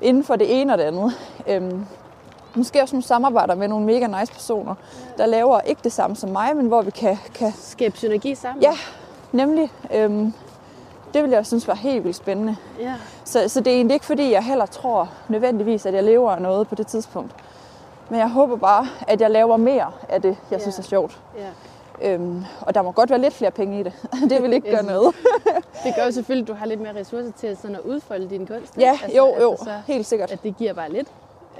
Inden 0.00 0.24
for 0.24 0.36
det 0.36 0.60
ene 0.60 0.72
og 0.72 0.78
det 0.78 0.84
andet. 0.84 1.12
Øhm, 1.46 1.86
måske 2.54 2.82
også 2.82 2.96
nogle 2.96 3.04
samarbejder 3.04 3.54
med 3.54 3.68
nogle 3.68 3.86
mega 3.86 4.06
nice 4.20 4.32
personer, 4.32 4.74
der 5.18 5.26
laver 5.26 5.60
ikke 5.60 5.80
det 5.84 5.92
samme 5.92 6.16
som 6.16 6.30
mig, 6.30 6.56
men 6.56 6.66
hvor 6.66 6.82
vi 6.82 6.90
kan, 6.90 7.18
kan 7.34 7.52
Skabe 7.60 7.96
synergi 7.96 8.34
sammen? 8.34 8.62
ja, 8.62 8.72
nemlig, 9.32 9.72
øhm, 9.94 10.32
det 11.14 11.22
vil 11.22 11.30
jeg 11.30 11.46
synes 11.46 11.68
var 11.68 11.74
helt 11.74 12.04
vildt 12.04 12.16
spændende. 12.16 12.56
ja. 12.80 12.94
Så, 13.24 13.48
så 13.48 13.60
det 13.60 13.72
er 13.72 13.76
egentlig 13.76 13.94
ikke, 13.94 14.06
fordi 14.06 14.32
jeg 14.32 14.42
heller 14.44 14.66
tror 14.66 15.08
nødvendigvis, 15.28 15.86
at 15.86 15.94
jeg 15.94 16.02
lever 16.04 16.30
af 16.30 16.42
noget 16.42 16.68
på 16.68 16.74
det 16.74 16.86
tidspunkt. 16.86 17.34
Men 18.10 18.18
jeg 18.18 18.28
håber 18.30 18.56
bare, 18.56 18.86
at 19.08 19.20
jeg 19.20 19.30
laver 19.30 19.56
mere 19.56 19.92
af 20.08 20.22
det, 20.22 20.36
jeg 20.50 20.58
Ja. 20.58 20.62
synes 20.62 20.78
er 20.78 20.82
sjovt. 20.82 21.18
ja. 21.38 21.46
Øhm, 22.02 22.44
og 22.60 22.74
der 22.74 22.82
må 22.82 22.92
godt 22.92 23.10
være 23.10 23.18
lidt 23.18 23.34
flere 23.34 23.50
penge 23.50 23.80
i 23.80 23.82
det. 23.82 23.92
det 24.30 24.42
vil 24.42 24.52
ikke 24.52 24.70
gøre 24.70 24.82
noget. 24.82 25.14
Det 25.84 25.94
gør 25.96 26.04
jo 26.04 26.10
selvfølgelig, 26.12 26.44
at 26.44 26.48
du 26.48 26.58
har 26.58 26.66
lidt 26.66 26.80
mere 26.80 27.00
ressourcer 27.00 27.32
til 27.36 27.56
sådan 27.56 27.76
at 27.76 27.82
udfolde 27.82 28.30
din 28.30 28.46
kunst. 28.46 28.78
Ja, 28.78 28.92
ikke? 29.04 29.16
jo, 29.16 29.34
jo, 29.40 29.50
Altså, 29.50 29.64
så, 29.64 29.70
helt 29.86 30.06
sikkert. 30.06 30.30
at 30.30 30.42
det 30.42 30.56
giver 30.56 30.72
bare 30.72 30.92
lidt. 30.92 31.08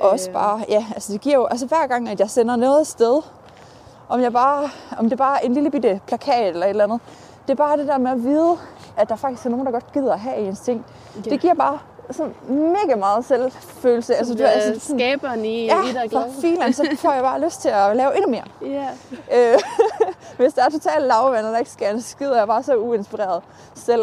Også 0.00 0.30
Øh, 0.30 0.34
bare, 0.34 0.64
ja, 0.68 0.86
altså 0.94 1.12
det 1.12 1.20
giver 1.20 1.34
jo, 1.36 1.44
altså 1.46 1.66
hver 1.66 1.86
gang, 1.86 2.08
at 2.08 2.20
jeg 2.20 2.30
sender 2.30 2.56
noget 2.56 2.80
afsted, 2.80 3.20
om, 4.08 4.20
jeg 4.20 4.32
bare, 4.32 4.68
om 4.98 5.08
det 5.08 5.18
bare 5.18 5.42
er 5.42 5.46
en 5.46 5.54
lille 5.54 5.70
bitte 5.70 6.00
plakat 6.06 6.48
eller 6.48 6.66
et 6.66 6.70
eller 6.70 6.84
andet, 6.84 7.00
det 7.46 7.50
er 7.52 7.56
bare 7.56 7.76
det 7.76 7.88
der 7.88 7.98
med 7.98 8.10
at 8.10 8.22
vide, 8.24 8.56
at 8.96 9.08
der 9.08 9.16
faktisk 9.16 9.46
er 9.46 9.50
nogen, 9.50 9.66
der 9.66 9.72
godt 9.72 9.92
gider 9.92 10.12
at 10.12 10.20
have 10.20 10.36
ens 10.36 10.60
ting. 10.60 10.84
Ja. 11.26 11.30
Det 11.30 11.40
giver 11.40 11.54
bare 11.54 11.78
sådan 12.10 12.32
mega 12.48 12.96
meget 12.98 13.24
selvfølelse. 13.24 14.14
Altså, 14.14 14.34
du 14.34 14.42
er- 14.42 14.46
er 14.46 14.60
sådan- 14.60 14.98
skaberen 14.98 15.44
i, 15.44 15.64
Ja, 15.64 15.82
i 15.82 15.92
dig 16.02 16.10
glad. 16.10 16.22
filen, 16.40 16.72
så 16.72 16.86
får 16.98 17.12
jeg 17.12 17.22
bare 17.22 17.40
lyst 17.40 17.62
til 17.62 17.68
at 17.68 17.96
lave 17.96 18.16
endnu 18.16 18.30
mere. 18.30 18.44
Ja. 18.62 18.86
Øh, 19.52 19.58
hvis 20.38 20.52
der 20.52 20.64
er 20.64 20.68
totalt 20.70 21.06
lavvand, 21.06 21.46
og 21.46 21.52
der 21.52 21.58
ikke 21.58 21.70
sker 21.70 21.90
en 21.90 22.00
skid, 22.00 22.26
og 22.28 22.34
jeg 22.36 22.42
er 22.42 22.46
bare 22.46 22.62
så 22.62 22.76
uinspireret 22.76 23.42
selv, 23.74 24.02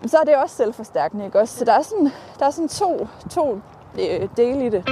men 0.00 0.08
så 0.08 0.16
er 0.16 0.24
det 0.24 0.36
også 0.36 0.56
selvforstærkende, 0.56 1.24
ikke 1.24 1.40
også? 1.40 1.58
Så 1.58 1.64
der 1.64 1.72
er 1.72 1.82
sådan, 1.82 2.10
der 2.38 2.46
er 2.46 2.50
sådan 2.50 2.68
to, 2.68 3.06
to 3.30 3.58
øh, 4.00 4.28
dele 4.36 4.66
i 4.66 4.68
det. 4.68 4.84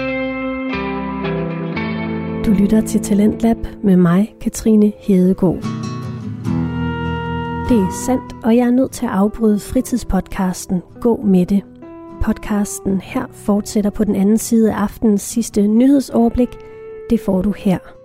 Du 2.47 2.51
lytter 2.51 2.83
til 2.89 3.03
Talentlab 3.05 3.57
med 3.83 3.97
mig, 3.97 4.35
Katrine 4.41 4.93
Hedegaard. 4.99 5.57
Det 7.73 7.81
er 7.81 7.91
sandt, 8.07 8.45
og 8.45 8.57
jeg 8.57 8.67
er 8.67 8.71
nødt 8.71 8.93
til 8.93 9.07
at 9.07 9.13
afbryde 9.13 9.59
fritidspodcasten 9.59 10.83
Gå 11.01 11.21
med 11.25 11.47
det. 11.47 11.63
Podcasten 12.23 13.01
her 13.01 13.27
fortsætter 13.33 13.91
på 13.91 14.05
den 14.05 14.17
anden 14.17 14.39
side 14.39 14.73
af 14.73 14.77
aftenens 14.77 15.23
sidste 15.23 15.67
nyhedsoverblik. 15.67 16.49
Det 17.11 17.21
får 17.21 17.43
du 17.43 17.53
her. 17.53 18.02